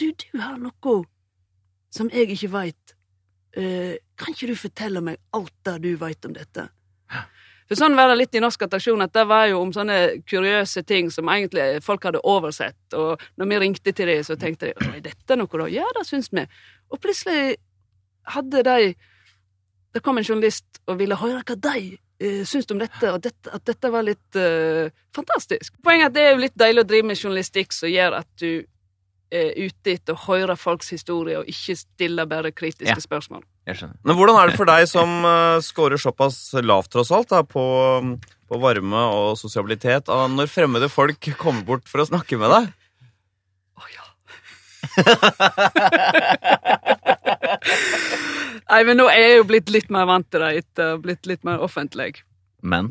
du, 0.01 0.11
du 0.13 0.41
har 0.41 0.59
noe 0.61 0.97
som 1.95 2.11
jeg 2.13 2.31
ikke 2.35 2.53
veit. 2.55 2.97
Uh, 3.57 3.97
kan 4.19 4.35
ikke 4.35 4.51
du 4.51 4.57
fortelle 4.59 5.03
meg 5.03 5.19
alt 5.35 5.55
det 5.67 5.81
du 5.85 5.95
veit 5.99 6.27
om 6.27 6.35
dette? 6.37 6.69
For 7.71 7.79
sånn 7.79 7.95
var 7.95 8.11
det 8.11 8.17
litt 8.19 8.35
i 8.35 8.41
Norsk 8.43 8.65
attraksjon, 8.67 9.03
at 9.05 9.13
det 9.15 9.23
var 9.31 9.45
jo 9.47 9.61
om 9.63 9.71
sånne 9.71 10.25
kuriøse 10.27 10.83
ting 10.89 11.07
som 11.15 11.29
egentlig 11.31 11.79
folk 11.87 12.03
hadde 12.09 12.23
oversett. 12.27 12.97
Og 12.99 13.23
når 13.39 13.51
vi 13.53 13.61
ringte 13.63 13.93
til 13.95 14.11
dem, 14.11 14.25
så 14.27 14.35
tenkte 14.35 14.73
de 14.73 14.89
er 14.89 15.05
dette 15.05 15.37
noe 15.39 15.61
da? 15.61 15.69
Ja, 15.71 15.87
det 15.95 16.03
syns 16.09 16.33
vi. 16.35 16.43
Og 16.91 16.99
plutselig 16.99 17.61
hadde 18.35 18.65
de 18.67 18.95
Det 19.91 20.05
kom 20.07 20.19
en 20.19 20.25
journalist 20.25 20.79
og 20.87 21.01
ville 21.01 21.17
høre 21.19 21.41
hva 21.43 21.55
de 21.59 21.97
eh, 22.23 22.43
syns 22.47 22.69
om 22.71 22.79
dette? 22.79 23.09
Og 23.11 23.23
dette, 23.25 23.51
at 23.51 23.65
dette 23.67 23.89
var 23.91 24.05
litt 24.07 24.37
uh, 24.39 24.87
fantastisk. 25.15 25.75
Poenget 25.83 26.05
er 26.05 26.11
at 26.11 26.15
det 26.15 26.23
er 26.23 26.31
jo 26.31 26.43
litt 26.45 26.55
deilig 26.55 26.85
å 26.85 26.89
drive 26.93 27.09
med 27.09 27.19
journalistikk 27.19 27.75
som 27.75 27.91
gjør 27.91 28.21
at 28.21 28.29
du 28.39 28.63
ute 29.31 29.93
etter 29.95 30.15
å 30.17 30.25
høre 30.27 30.57
folks 30.59 30.89
historie, 30.91 31.39
og 31.39 31.47
ikke 31.51 31.77
stille 31.79 32.25
bare 32.27 32.51
kritiske 32.53 32.97
Ja. 32.97 33.01
spørsmål. 33.01 33.43
Jeg 33.69 33.77
skjønner. 33.79 33.97
Men 34.05 34.17
hvordan 34.19 34.37
er 34.41 34.47
det 34.51 34.57
for 34.59 34.65
deg 34.67 34.89
som 34.91 35.09
uh, 35.25 35.61
scorer 35.63 35.97
såpass 36.01 36.41
lavt, 36.67 36.91
tross 36.91 37.11
alt, 37.15 37.29
da, 37.31 37.43
på, 37.47 37.63
på 38.51 38.59
varme 38.63 38.97
og 39.15 39.37
sosialitet, 39.39 40.09
når 40.11 40.47
fremmede 40.51 40.89
folk 40.91 41.21
kommer 41.39 41.63
bort 41.69 41.87
for 41.89 42.01
å 42.03 42.07
snakke 42.09 42.39
med 42.41 42.51
deg? 42.51 42.67
Å 43.79 43.83
ja. 43.95 44.05
Nei, 48.71 48.83
men 48.87 48.99
nå 49.01 49.07
er 49.11 49.21
jeg 49.25 49.39
jo 49.41 49.47
blitt 49.51 49.71
litt 49.75 49.91
mer 49.93 50.07
vant 50.11 50.29
til 50.31 50.41
det 50.45 50.51
etter 50.63 50.85
å 50.85 50.87
ha 50.95 50.99
blitt 51.03 51.25
litt 51.31 51.43
mer 51.47 51.59
offentlig. 51.65 52.13
Men 52.63 52.85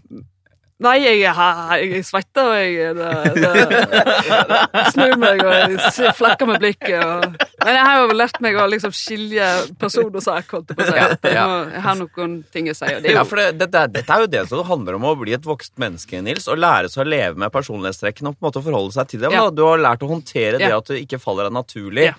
Nei, 0.79 0.93
jeg, 1.03 1.19
jeg 1.27 2.03
svetter, 2.07 2.45
og 2.47 2.55
jeg 2.55 2.93
det, 2.95 3.07
det, 3.35 4.83
snur 4.93 5.17
meg 5.19 5.41
og 5.43 5.51
jeg 5.51 6.13
flekker 6.15 6.47
med 6.47 6.61
blikket. 6.63 7.01
Og, 7.03 7.33
men 7.65 7.75
jeg 7.75 7.83
har 7.83 7.99
jo 7.99 8.15
lært 8.15 8.39
meg 8.45 8.55
å 8.55 8.67
liksom 8.71 8.93
skilje 8.95 9.49
person 9.81 10.07
og 10.07 10.23
sak, 10.23 10.47
holdt 10.55 10.71
jeg 10.71 10.79
på 10.79 10.85
å 10.85 10.87
si. 10.87 10.95
Jeg, 10.95 11.35
må, 11.51 11.57
jeg 11.73 11.83
har 11.83 11.99
noen 11.99 12.37
ting 12.55 12.71
å 12.71 12.77
si. 12.79 12.93
Det 13.03 13.11
Ja, 13.11 13.25
for 13.27 13.41
det, 13.43 13.49
dette, 13.59 14.05
er- 14.05 14.23
jo 14.23 14.31
det 14.31 14.45
som 14.47 14.63
handler 14.71 14.95
om 14.95 15.09
å 15.11 15.13
bli 15.19 15.35
et 15.35 15.51
vokst 15.51 15.75
menneske, 15.83 16.23
Nils, 16.23 16.47
og 16.47 16.63
lære 16.63 16.87
seg 16.93 17.03
å 17.03 17.09
leve 17.11 17.43
med 17.43 17.51
personlighetstrekkene 17.51 18.31
og 18.31 18.39
på 18.39 18.45
en 18.45 18.47
måte 18.47 18.63
forholde 18.69 18.95
seg 18.95 19.11
til 19.11 19.27
dem. 19.27 19.35
Ja. 19.35 19.49
Du 19.51 19.65
har 19.67 19.83
lært 19.83 20.07
å 20.07 20.13
håndtere 20.15 20.63
det 20.63 20.71
at 20.71 20.93
det 20.93 21.03
ikke 21.03 21.19
faller 21.19 21.49
deg 21.49 21.59
naturlig. 21.59 22.07
Ja. 22.13 22.15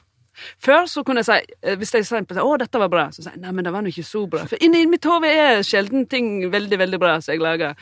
Før 0.62 0.86
så 0.90 1.04
kunne 1.06 1.24
jeg 1.24 1.30
si, 1.30 1.56
eh, 1.62 1.76
hvis 1.80 1.94
jeg 1.94 2.06
sier 2.08 2.44
å 2.44 2.54
dette 2.60 2.82
var 2.82 2.92
bra, 2.92 3.08
så 3.14 3.24
sier 3.24 3.34
jeg 3.36 3.42
nei, 3.44 3.52
men 3.56 3.66
det 3.66 3.74
var 3.74 3.84
nå 3.84 3.92
ikke 3.92 4.06
så 4.06 4.26
bra. 4.30 4.46
For 4.50 4.60
inni 4.62 4.86
mitt 4.90 5.06
hode 5.08 5.30
er 5.30 5.64
sjelden 5.66 6.06
ting 6.10 6.50
veldig, 6.52 6.80
veldig 6.84 7.02
bra 7.02 7.18
som 7.20 7.34
jeg 7.34 7.44
lager. 7.44 7.76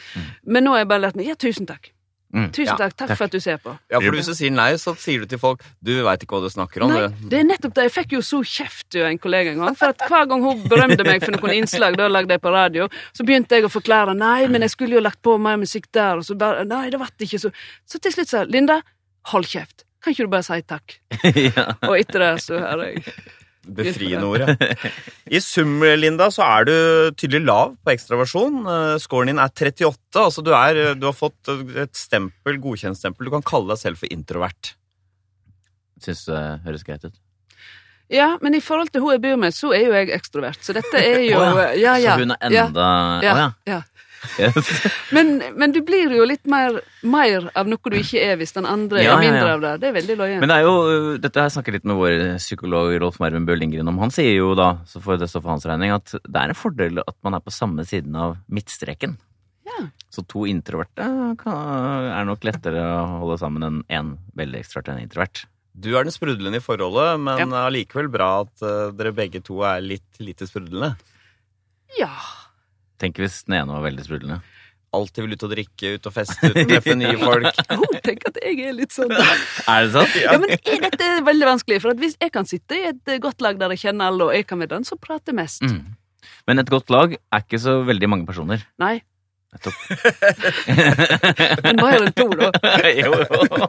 Men 0.47 0.67
nå 0.67 0.75
har 0.75 0.85
jeg 0.85 0.93
bare 0.95 1.09
lært 1.09 1.21
meg 1.21 1.31
ja, 1.31 1.39
tusen 1.39 1.69
takk. 1.69 1.93
Mm. 2.29 2.51
Tusen 2.53 2.75
Ja, 2.75 2.77
takk, 2.77 2.93
takk 2.99 3.15
for 3.17 3.25
at 3.25 3.33
du 3.33 3.41
ser 3.41 3.57
på. 3.63 3.73
Ja, 3.89 4.03
for 4.05 4.13
hvis 4.13 4.29
du 4.29 4.35
sier 4.37 4.53
nei, 4.53 4.69
så 4.81 4.93
sier 5.01 5.25
du 5.25 5.31
til 5.31 5.41
folk 5.41 5.63
du 5.81 5.95
veit 6.05 6.25
ikke 6.25 6.37
hva 6.37 6.45
du 6.45 6.53
snakker 6.53 6.85
om. 6.85 6.93
Nei, 6.93 7.07
du. 7.09 7.25
det 7.33 7.41
er 7.41 7.49
nettopp 7.49 7.77
det. 7.79 7.87
Jeg 7.89 7.95
fikk 7.95 8.15
jo 8.19 8.21
så 8.27 8.43
kjeft 8.45 8.99
av 9.01 9.09
en 9.09 9.21
kollega 9.23 9.55
en 9.55 9.65
gang. 9.65 9.79
For 9.79 9.95
at 9.95 10.05
hver 10.11 10.29
gang 10.29 10.45
hun 10.45 10.61
berømte 10.69 11.07
meg 11.09 11.25
for 11.25 11.39
noen 11.39 11.57
innslag 11.57 11.97
da 11.97 12.11
lagde 12.13 12.37
jeg 12.37 12.45
på 12.45 12.53
radio, 12.53 12.91
så 13.17 13.25
begynte 13.25 13.57
jeg 13.57 13.69
å 13.69 13.73
forklare 13.73 14.17
nei, 14.19 14.43
men 14.53 14.67
jeg 14.67 14.77
skulle 14.77 14.99
jo 14.99 15.05
lagt 15.05 15.23
på 15.25 15.39
mer 15.41 15.57
musikk 15.61 15.89
der, 15.97 16.21
og 16.21 16.29
så 16.29 16.37
bare 16.39 16.67
Nei, 16.69 16.89
det 16.93 17.01
ble 17.01 17.09
ikke 17.25 17.41
så 17.41 17.51
Så 17.89 18.01
til 18.03 18.13
slutt 18.13 18.29
sa 18.29 18.45
Linda, 18.45 18.83
hold 19.33 19.49
kjeft. 19.49 19.88
Kan 20.03 20.15
ikke 20.15 20.29
du 20.29 20.33
bare 20.33 20.47
si 20.47 20.63
takk? 20.69 20.97
ja. 21.49 21.67
Og 21.89 21.99
etter 21.99 22.25
det 22.25 22.33
så 22.45 22.63
har 22.63 22.85
jeg 22.87 23.05
Befriende 23.69 24.25
ord, 24.25 24.41
ja. 24.47 24.55
I 25.37 25.41
sum, 25.45 25.83
Linda, 25.99 26.31
så 26.33 26.47
er 26.47 26.65
du 26.65 26.75
tydelig 27.21 27.43
lav 27.45 27.75
på 27.85 27.93
ekstraversjon. 27.93 28.63
Eh, 28.65 28.95
Scoren 29.03 29.29
din 29.29 29.43
er 29.43 29.53
38. 29.53 30.23
Altså 30.23 30.45
du, 30.47 30.55
er, 30.57 30.95
du 30.97 31.05
har 31.05 31.17
fått 31.17 31.51
et 31.53 31.93
stempel, 31.99 32.57
godkjentstempel. 32.65 33.29
Du 33.29 33.35
kan 33.35 33.45
kalle 33.45 33.75
deg 33.75 33.83
selv 33.83 34.01
for 34.01 34.15
introvert. 34.15 34.73
Syns 36.01 36.25
det 36.31 36.41
høres 36.65 36.87
greit 36.87 37.05
ut. 37.05 37.19
Ja, 38.09 38.39
men 38.41 38.57
i 38.57 38.61
forhold 38.65 38.89
til 38.89 39.05
hun 39.05 39.13
jeg 39.13 39.21
bor 39.27 39.37
med, 39.37 39.53
så 39.53 39.75
er 39.77 39.85
jo 39.85 39.93
jeg 39.99 40.13
ekstrovert. 40.17 40.63
Så 40.65 40.73
dette 40.77 41.03
er 41.03 41.27
jo 41.27 41.41
oh, 41.43 41.61
Ja, 41.77 41.99
ja. 42.01 42.17
Så 42.17 42.25
hun 42.25 42.33
er 42.33 42.47
enda 42.49 42.89
Å 42.89 43.25
ja, 43.27 43.35
ja. 43.37 43.49
ja. 43.69 43.81
Yes. 44.39 44.69
Men, 45.15 45.39
men 45.59 45.73
du 45.75 45.81
blir 45.87 46.11
jo 46.17 46.25
litt 46.27 46.45
mer, 46.51 46.81
mer 47.07 47.47
av 47.59 47.69
noe 47.71 47.91
du 47.93 47.97
ikke 47.99 48.21
er, 48.23 48.37
hvis 48.41 48.53
den 48.57 48.67
andre 48.67 49.03
Ja, 49.05 49.15
er 49.17 49.23
mindre 49.23 49.45
ja. 49.47 49.55
av 49.57 49.63
det. 49.65 49.73
Det 49.83 49.89
er 49.91 49.95
veldig 49.99 50.17
løye. 50.21 50.39
Men 50.43 50.51
det 50.51 50.57
er 50.59 50.67
jo, 50.67 50.75
dette 51.23 51.39
har 51.41 51.47
jeg 51.49 51.57
snakket 51.57 51.77
litt 51.79 51.87
med 51.91 51.99
vår 52.01 52.17
psykolog 52.43 52.95
Rolf 53.03 53.21
Marvin 53.23 53.47
Bø 53.49 53.55
Lindgren 53.59 53.91
om. 53.93 53.99
Han 54.03 54.11
sier 54.15 54.35
jo 54.37 54.53
da, 54.59 54.69
så 54.91 55.03
får 55.05 55.21
det 55.23 55.31
stå 55.31 55.43
for 55.45 55.55
hans 55.55 55.67
regning, 55.71 55.95
at 55.95 56.15
det 56.19 56.39
er 56.43 56.51
en 56.55 56.59
fordel 56.59 57.03
at 57.05 57.17
man 57.27 57.39
er 57.39 57.45
på 57.47 57.55
samme 57.55 57.87
siden 57.89 58.17
av 58.19 58.37
midtstreken. 58.51 59.19
Ja. 59.69 59.85
Så 60.11 60.25
to 60.27 60.47
introverte 60.49 61.05
er 61.05 62.25
nok 62.27 62.47
lettere 62.49 62.81
å 62.83 63.21
holde 63.23 63.39
sammen 63.41 63.67
enn 63.67 63.81
én 63.93 64.15
veldig 64.39 64.63
ekstrovert 64.65 64.89
enn 64.93 65.01
en 65.03 65.07
introvert. 65.07 65.45
Du 65.79 65.93
er 65.95 66.03
den 66.09 66.11
sprudlende 66.15 66.59
i 66.59 66.65
forholdet, 66.65 67.21
men 67.23 67.39
Ja. 67.53 67.67
allikevel 67.69 68.09
bra 68.11 68.41
at 68.43 68.63
eh, 68.67 68.89
dere 68.99 69.13
begge 69.15 69.39
to 69.47 69.61
er 69.63 69.79
litt 69.85 70.19
lite 70.19 70.49
sprudlende. 70.49 70.97
Ja. 71.99 72.11
Tenk 72.99 73.19
hvis 73.23 73.43
den 73.47 73.59
ene 73.61 73.75
var 73.77 73.85
veldig 73.87 74.07
sprudlende. 74.07 74.41
Alltid 74.97 75.27
vil 75.27 75.37
ut 75.37 75.43
og 75.45 75.51
drikke, 75.53 75.91
ut 75.99 76.07
og 76.09 76.15
feste, 76.15 76.49
ut 76.49 76.57
og 76.63 76.71
treffe 76.71 76.95
nye 76.97 77.17
folk. 77.29 77.59
Hun 77.83 77.99
tenker 78.07 78.33
at 78.33 78.39
jeg 78.41 78.63
er 78.71 78.73
litt 78.79 78.95
sånn. 78.97 79.13
Er 79.13 79.85
det 79.85 79.93
sant? 79.95 80.17
Ja, 80.17 80.39
men 80.41 80.55
er, 80.57 80.63
dette 80.87 81.09
er 81.19 81.27
veldig 81.27 81.49
vanskelig. 81.51 81.81
For 81.85 81.93
at 81.93 82.01
hvis 82.01 82.17
jeg 82.17 82.33
kan 82.35 82.49
sitte 82.49 82.79
i 82.79 82.87
et 82.95 83.13
eh, 83.13 83.21
godt 83.23 83.45
lag 83.45 83.61
der 83.61 83.75
jeg 83.77 83.85
kjenner 83.89 84.09
alle, 84.11 84.31
og 84.31 84.35
jeg 84.39 84.49
kan 84.49 84.63
være 84.63 84.73
den 84.79 84.89
som 84.89 85.01
prater 85.03 85.37
mest 85.37 85.65
Mm. 85.69 85.95
Men 86.49 86.59
et 86.63 86.71
godt 86.73 86.89
lag 86.91 87.13
er 87.15 87.43
ikke 87.45 87.59
så 87.61 87.75
veldig 87.87 88.09
mange 88.09 88.27
personer. 88.27 88.63
Nei. 88.81 88.97
Nettopp. 89.53 89.77
Men 91.65 91.81
hva 91.81 91.91
er 91.95 92.05
det 92.07 92.13
to, 92.17 92.27
da. 92.37 92.49
jo, 92.97 93.13
jo. 93.21 93.69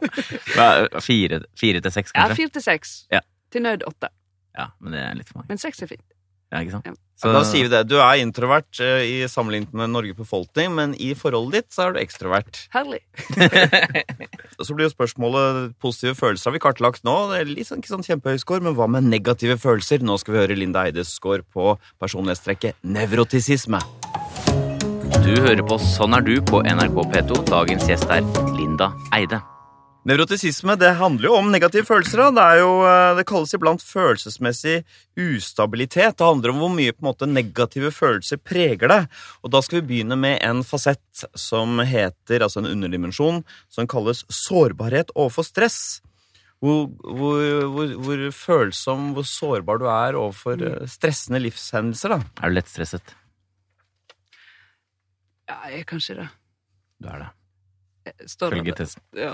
Fire, 1.04 1.42
fire 1.60 1.82
til 1.84 1.94
seks, 1.94 2.14
kanskje? 2.16 2.32
Ja, 2.32 2.38
fire 2.40 2.54
til 2.56 2.66
seks. 2.66 2.94
Ja. 3.14 3.22
Til 3.52 3.64
nød 3.68 3.84
åtte. 3.88 4.10
Ja, 4.58 4.70
men 4.82 4.96
det 4.96 5.04
er 5.04 5.16
litt 5.20 5.30
for 5.30 5.40
mange. 5.40 5.52
Men 5.54 5.62
seks 5.62 5.84
er 5.86 5.92
fint. 5.92 6.04
Ja, 6.50 6.64
ikke 6.64 6.78
sant? 6.78 6.90
Ja. 6.90 6.98
Så, 7.20 7.34
Da 7.36 7.42
sier 7.44 7.66
vi 7.68 7.72
det. 7.74 7.82
Du 7.92 7.98
er 8.00 8.22
introvert 8.22 8.80
eh, 8.80 9.02
i 9.04 9.16
sammenlignet 9.28 9.74
med 9.76 9.92
Norges 9.92 10.16
befolkning, 10.16 10.72
men 10.78 10.94
i 10.96 11.12
forholdet 11.20 11.66
ditt 11.66 11.76
så 11.76 11.90
er 11.90 11.98
du 11.98 12.00
ekstrovert. 12.00 12.62
Herlig. 12.72 13.02
Så 14.60 14.76
blir 14.76 14.88
jo 14.88 14.92
spørsmålet 14.92 15.76
positive 15.80 16.16
følelser 16.20 16.50
har 16.50 16.56
vi 16.56 16.64
kartlagt 16.64 17.06
nå. 17.08 17.14
Det 17.32 17.38
er 17.42 17.52
litt 17.52 17.70
sånn, 17.70 17.84
ikke 17.84 17.94
sånn 17.94 18.08
kjempehøy 18.08 18.40
score, 18.42 18.64
men 18.64 18.76
hva 18.76 18.90
med 18.92 19.08
negative 19.08 19.56
følelser? 19.60 20.04
Nå 20.04 20.18
skal 20.20 20.36
vi 20.36 20.42
høre 20.42 20.58
Linda 20.60 20.84
Eides 20.88 21.14
score 21.16 21.44
på 21.44 21.76
personlighetstrekket 22.00 22.80
nevrotisisme. 22.84 23.80
Du 25.20 25.32
hører 25.44 25.64
på 25.68 25.80
Sånn 25.84 26.16
er 26.16 26.24
du 26.26 26.36
på 26.44 26.64
NRK 26.64 27.00
P2. 27.14 27.46
Dagens 27.52 27.88
gjest 27.92 28.12
er 28.12 28.24
Linda 28.56 28.94
Eide. 29.16 29.44
Nevrotisisme 30.10 30.74
det 30.80 30.96
handler 30.98 31.28
jo 31.28 31.36
om 31.38 31.52
negative 31.54 31.86
følelser. 31.86 32.24
Da. 32.24 32.30
Det, 32.34 32.44
er 32.44 32.60
jo, 32.64 32.70
eh, 32.90 33.12
det 33.20 33.26
kalles 33.30 33.52
iblant 33.54 33.84
følelsesmessig 33.86 34.80
ustabilitet. 35.20 36.18
Det 36.18 36.26
handler 36.26 36.54
om 36.54 36.64
hvor 36.64 36.72
mye 36.74 36.96
på 36.96 37.04
en 37.04 37.10
måte, 37.12 37.30
negative 37.30 37.92
følelser 37.94 38.42
preger 38.42 38.90
deg. 38.90 39.06
Og 39.44 39.54
Da 39.54 39.62
skal 39.62 39.82
vi 39.82 39.88
begynne 39.92 40.18
med 40.18 40.40
en 40.42 40.64
fasett 40.66 41.26
som 41.38 41.78
heter, 41.86 42.42
altså 42.42 42.64
en 42.64 42.72
underdimensjon, 42.72 43.44
som 43.70 43.90
kalles 43.92 44.24
sårbarhet 44.34 45.14
overfor 45.14 45.46
stress. 45.46 45.80
Hvor, 46.60 46.90
hvor, 47.06 47.46
hvor, 47.72 47.96
hvor 48.04 48.28
følsom, 48.36 49.12
hvor 49.14 49.28
sårbar 49.30 49.80
du 49.80 49.88
er 49.94 50.18
overfor 50.18 50.58
eh, 50.58 50.88
stressende 50.90 51.44
livshendelser. 51.46 52.18
da. 52.18 52.24
Er 52.42 52.50
du 52.50 52.58
lettstresset? 52.58 53.18
Ja, 55.46 55.62
jeg 55.70 55.84
er 55.84 55.92
kanskje 55.94 56.24
det. 56.24 56.32
Du 56.98 57.14
er 57.14 57.28
det. 57.28 57.36
Står 58.28 58.50
Følge 58.56 58.72
det. 58.72 58.76
testen. 58.78 59.02
Ja. 59.18 59.34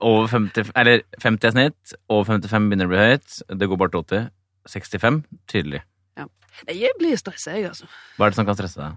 Over 0.00 0.26
50, 0.32 0.70
eller 0.76 1.02
50 1.22 1.46
er 1.48 1.52
snitt, 1.56 1.94
over 2.08 2.24
55 2.32 2.68
begynner 2.70 2.86
å 2.88 2.92
bli 2.92 2.98
høyt. 3.02 3.38
Det 3.48 3.68
går 3.70 3.76
bare 3.82 3.90
til 3.94 4.02
80. 4.02 4.28
65, 4.72 5.22
tydelig. 5.50 5.80
Ja. 6.18 6.24
jeg 6.70 6.92
blir 6.98 7.16
stressa, 7.18 7.50
jeg, 7.56 7.66
altså. 7.72 7.86
Hva 8.16 8.26
er 8.26 8.30
det 8.30 8.38
som 8.38 8.46
kan 8.46 8.58
stresse 8.58 8.78
deg? 8.82 8.92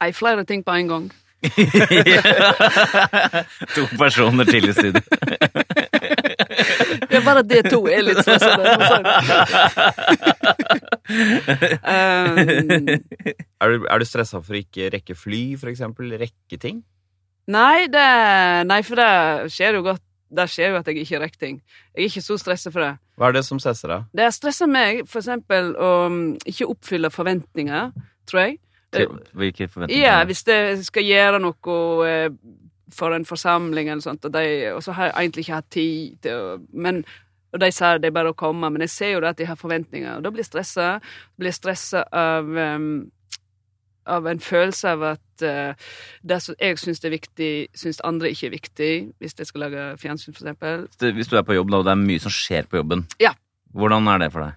Nei, 0.00 0.10
flere 0.12 0.44
ting 0.44 0.60
på 0.66 0.72
en 0.76 0.88
gang. 0.90 1.06
to 3.76 3.82
personer 4.00 4.44
til 4.48 4.68
i 4.68 4.72
studio. 4.72 5.00
er 7.10 7.22
bare 7.24 7.42
det 7.46 7.62
to 7.70 7.80
er 7.92 8.02
litt 8.04 8.20
stressende. 8.24 8.64
for 8.82 8.98
det. 9.04 9.12
um, 11.86 12.36
Er 13.60 13.66
du, 13.72 13.86
er 13.88 13.98
du 13.98 14.04
stressa 14.08 14.40
for 14.42 14.56
å 14.56 14.60
ikke 14.60 14.90
rekke 14.96 15.14
fly, 15.16 15.42
for 15.60 15.68
eksempel? 15.72 16.12
Rekke 16.20 16.58
ting? 16.60 16.82
Nei, 17.52 17.86
det, 17.92 18.08
nei, 18.66 18.80
for 18.86 19.00
det 19.00 19.54
skjer 19.54 19.78
jo 19.78 19.86
godt. 19.86 20.02
Det 20.36 20.48
skjer 20.50 20.72
jo 20.74 20.78
at 20.80 20.88
jeg 20.90 21.04
ikke 21.04 21.20
rekker 21.22 21.38
ting. 21.38 21.58
Jeg 21.94 22.02
er 22.02 22.08
ikke 22.10 22.24
så 22.24 22.36
stressa 22.40 22.72
for 22.74 22.82
det. 22.82 22.94
Hva 23.16 23.28
er 23.28 23.36
det 23.38 23.44
som 23.46 23.60
stresser 23.62 23.92
deg? 23.92 24.06
Det 24.18 24.26
stresser 24.34 24.68
meg 24.68 25.04
for 25.06 25.22
eksempel 25.22 25.70
å 25.78 25.90
um, 26.10 26.22
ikke 26.44 26.66
oppfylle 26.72 27.10
forventninger, 27.14 27.92
tror 28.28 28.42
jeg. 28.42 28.56
Hvilke 28.96 29.68
forventninger? 29.68 30.02
Ja, 30.02 30.18
hvis 30.26 30.42
jeg 30.48 30.82
skal 30.86 31.06
gjøre 31.06 31.40
noe 31.42 31.78
eh, 32.08 32.28
for 32.92 33.14
en 33.14 33.26
forsamling 33.28 33.90
eller 33.92 34.04
sånt, 34.04 34.26
og, 34.26 34.34
de, 34.34 34.72
og 34.74 34.82
så 34.84 34.96
har 34.96 35.10
jeg 35.10 35.16
egentlig 35.20 35.46
ikke 35.46 35.60
hatt 35.60 35.70
tid 35.74 36.18
til 36.26 36.36
å 36.42 36.58
men, 36.72 37.04
Og 37.54 37.60
de 37.62 37.70
sier 37.72 38.02
det 38.02 38.10
er 38.10 38.16
bare 38.18 38.34
å 38.34 38.36
komme, 38.36 38.68
men 38.68 38.82
jeg 38.84 38.92
ser 38.92 39.12
jo 39.14 39.20
det 39.22 39.30
at 39.30 39.38
de 39.38 39.46
har 39.48 39.56
forventninger, 39.56 40.18
og 40.18 40.24
da 40.24 40.32
blir 40.32 40.42
jeg 40.42 40.50
stressa. 40.50 40.88
Blir 41.38 41.54
stressa 41.54 42.02
av 42.12 42.50
um, 42.50 43.06
av 44.06 44.26
en 44.30 44.38
følelse 44.38 44.88
av 44.94 45.02
at 45.02 45.42
uh, 45.42 45.74
det 46.22 46.38
som 46.42 46.54
jeg 46.60 46.78
syns 46.78 47.02
er 47.04 47.10
viktig, 47.14 47.50
syns 47.74 48.00
andre 48.06 48.30
ikke 48.30 48.46
er 48.46 48.54
viktig. 48.54 48.90
Hvis 49.20 49.34
jeg 49.38 49.46
skal 49.50 49.60
lage 49.66 49.86
fjernsyn, 49.98 50.32
eksempel. 50.34 50.86
Hvis 51.16 51.28
du 51.32 51.36
er 51.36 51.42
på 51.46 51.56
jobb, 51.58 51.70
da, 51.74 51.78
og 51.82 51.84
det 51.88 51.92
er 51.96 52.02
mye 52.06 52.22
som 52.22 52.30
skjer 52.34 52.68
på 52.70 52.78
jobben, 52.80 53.06
Ja. 53.22 53.34
hvordan 53.74 54.08
er 54.14 54.18
det 54.24 54.32
for 54.32 54.46
deg? 54.46 54.54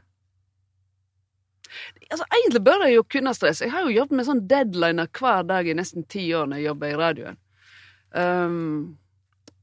Altså, 2.12 2.26
Egentlig 2.34 2.64
bør 2.66 2.86
jeg 2.88 2.96
jo 2.96 3.04
kunne 3.06 3.34
stresse. 3.38 3.66
Jeg 3.68 3.72
har 3.74 3.86
jo 3.86 3.94
jobbet 3.94 4.18
med 4.18 4.26
sånn 4.26 4.40
deadliner 4.50 5.10
hver 5.14 5.44
dag 5.46 5.68
i 5.70 5.76
nesten 5.78 6.06
ti 6.10 6.24
år 6.34 6.48
når 6.50 6.58
jeg 6.62 6.66
jobber 6.72 6.90
i 6.94 6.98
radioen. 6.98 7.38
Um, 8.10 8.98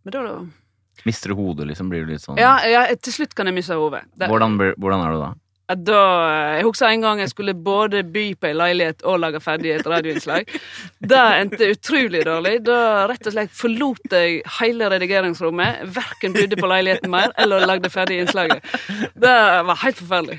men 0.07 0.14
da, 0.14 0.20
da 0.22 0.37
Mister 1.05 1.29
du 1.33 1.35
hodet, 1.38 1.66
liksom? 1.68 1.88
Blir 1.90 2.07
du 2.07 2.12
litt 2.14 2.22
sånn 2.22 2.38
Ja, 2.38 2.55
ja, 2.70 2.85
til 3.03 3.12
slutt 3.12 3.35
kan 3.37 3.46
jeg 3.51 3.57
miste 3.59 3.75
hodet. 3.77 4.05
Det- 4.16 4.29
hvordan, 4.31 4.55
blir- 4.59 4.77
hvordan 4.79 5.03
er 5.05 5.12
du 5.12 5.18
da? 5.20 5.33
Da 5.66 6.00
Jeg 6.57 6.64
husker 6.66 6.87
en 6.87 7.02
gang 7.02 7.18
jeg 7.18 7.31
skulle 7.33 7.55
både 7.55 8.05
by 8.07 8.26
på 8.38 8.46
en 8.50 8.59
leilighet 8.61 9.02
og 9.02 9.18
lage 9.18 9.40
ferdig 9.42 9.72
et 9.74 9.87
radioinnslag. 9.87 10.46
Det 11.02 11.22
endte 11.40 11.70
utrolig 11.74 12.22
dårlig. 12.26 12.61
Da 12.66 13.07
rett 13.11 13.26
og 13.26 13.35
slett 13.35 13.50
forlot 13.57 14.14
jeg 14.14 14.42
hele 14.61 14.90
redigeringsrommet. 14.92 15.83
Verken 15.96 16.37
brydde 16.37 16.61
på 16.61 16.70
leiligheten 16.70 17.11
mer 17.11 17.35
eller 17.37 17.66
lagde 17.66 17.90
ferdig 17.90 18.20
innslaget. 18.22 18.62
Det 19.18 19.37
var 19.66 19.83
helt 19.83 19.98
forferdelig. 20.02 20.38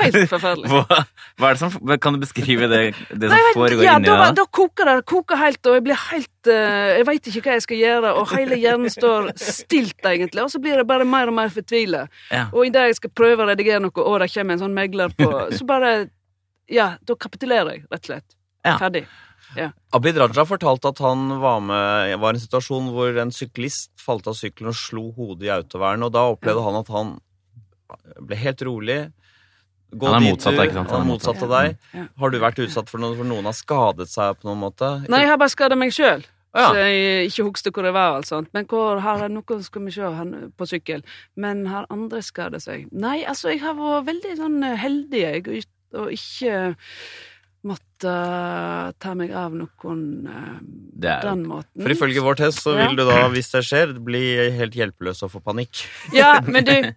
Helt 0.00 0.20
forferdelig. 0.32 0.70
Hva, 0.72 1.02
hva 1.38 1.50
er 1.50 1.58
det 1.58 1.60
som 1.60 1.96
Kan 2.00 2.16
du 2.16 2.22
beskrive 2.24 2.68
det, 2.72 2.82
det 3.12 3.28
som 3.28 3.36
Nei, 3.36 3.52
foregår 3.56 3.84
ja, 3.84 3.98
inni 4.00 4.08
da, 4.08 4.16
deg? 4.24 4.38
da 4.40 4.46
koker 4.48 4.90
det 4.90 4.96
koker 5.10 5.40
helt, 5.44 5.60
og 5.68 5.76
jeg 5.76 5.84
blir 5.86 6.00
helt 6.08 6.30
eh, 6.30 6.33
Jeg 6.50 7.06
veit 7.08 7.28
ikke 7.30 7.42
hva 7.46 7.56
jeg 7.56 7.64
skal 7.64 7.80
gjøre, 7.80 8.14
og 8.20 8.32
hele 8.34 8.58
hjernen 8.60 8.92
står 8.92 9.32
stilt, 9.40 10.00
egentlig. 10.04 10.44
Og 10.44 10.52
så 10.52 10.60
blir 10.62 10.78
jeg 10.80 10.88
bare 10.88 11.06
mer 11.08 11.32
og 11.32 11.38
mer 11.38 11.52
fortvila. 11.54 12.06
Ja. 12.32 12.46
Og 12.52 12.68
idet 12.68 12.88
jeg 12.90 12.98
skal 13.00 13.14
prøve 13.16 13.44
å 13.44 13.50
redigere 13.50 13.82
noe, 13.84 13.94
og 14.04 14.18
det 14.22 14.30
kommer 14.34 14.56
en 14.56 14.64
sånn 14.64 14.76
megler 14.76 15.14
på, 15.16 15.30
så 15.58 15.68
bare 15.68 15.94
Ja, 16.72 16.94
da 17.04 17.16
kapitulerer 17.20 17.74
jeg, 17.76 17.86
rett 17.92 18.06
og 18.06 18.10
slett. 18.12 18.36
Ja. 18.64 18.78
Ferdig. 18.80 19.04
Abid 19.94 20.16
Raja 20.18 20.44
fortalte 20.48 20.90
at 20.90 21.00
han 21.04 21.28
var 21.38 21.60
med 21.62 22.14
var 22.18 22.34
i 22.34 22.38
en 22.38 22.42
situasjon 22.42 22.88
hvor 22.94 23.20
en 23.22 23.30
syklist 23.34 23.92
falt 24.00 24.26
av 24.26 24.34
sykkelen 24.38 24.72
og 24.72 24.78
slo 24.78 25.04
hodet 25.14 25.46
i 25.46 25.52
autovernet, 25.54 26.08
og 26.08 26.14
da 26.16 26.24
opplevde 26.32 26.64
han 26.64 26.80
at 26.80 26.90
han 26.94 27.12
ble 28.24 28.38
helt 28.40 28.64
rolig. 28.66 28.98
Gå 29.94 30.08
Han 30.10 30.16
er 30.18 30.32
motsatt 30.32 30.56
sant? 30.58 30.90
Han 30.90 31.00
er 31.04 31.06
motsatt 31.06 31.42
av 31.46 31.52
deg. 31.52 31.76
Ja. 31.94 32.06
Har 32.18 32.32
du 32.32 32.38
vært 32.42 32.58
utsatt 32.64 32.90
for 32.90 33.02
noe 33.02 33.14
for 33.14 33.28
noen 33.28 33.46
har 33.46 33.54
skadet 33.54 34.08
seg 34.10 34.40
på 34.40 34.48
noen 34.48 34.64
måte? 34.64 34.88
Nei, 35.06 35.22
jeg 35.22 35.30
har 35.30 35.38
bare 35.38 35.54
skada 35.54 35.78
meg 35.78 35.94
sjøl. 35.94 36.24
Ja. 36.54 36.68
Så 36.70 36.78
jeg 36.78 37.26
ikke 37.30 37.44
husker 37.48 37.70
hvor 37.74 37.84
jeg 37.88 37.94
var. 37.96 38.08
og 38.12 38.16
alt 38.22 38.30
sånt. 38.30 38.48
Men 38.54 38.66
hvor 38.70 39.00
har 39.02 39.18
jeg 39.24 39.30
noe 39.34 39.60
skal 39.66 39.84
vi 39.84 39.90
se, 39.94 40.06
han 40.20 40.34
på 40.54 40.64
sykkel. 40.70 41.02
Men 41.36 41.66
har 41.66 41.86
andre 41.90 42.22
skada 42.22 42.60
seg? 42.62 42.86
Nei, 42.92 43.24
altså, 43.26 43.50
jeg 43.50 43.60
har 43.64 43.74
vært 43.78 44.06
veldig 44.10 44.34
sånn 44.38 44.60
eh, 44.62 44.76
heldig, 44.78 45.22
jeg, 45.24 45.64
og 45.94 46.12
ikke 46.14 46.58
måtte 47.64 48.12
uh, 48.12 48.92
ta 49.00 49.14
meg 49.16 49.30
av 49.32 49.54
noen 49.56 50.00
uh, 50.28 50.58
Det 50.60 51.08
er 51.08 51.22
den 51.24 51.46
måten. 51.48 51.80
For 51.80 51.94
ifølge 51.94 52.20
vår 52.24 52.36
test 52.42 52.60
så 52.60 52.74
Ja. 52.76 52.90
vil 52.90 52.98
du 53.00 53.06
da, 53.08 53.22
hvis 53.32 53.48
det 53.54 53.62
skjer, 53.64 53.94
bli 54.04 54.20
helt 54.58 54.76
hjelpeløs 54.76 55.24
og 55.24 55.32
få 55.32 55.40
panikk. 55.40 55.86
Ja, 56.12 56.42
men 56.44 56.68
du 56.68 56.74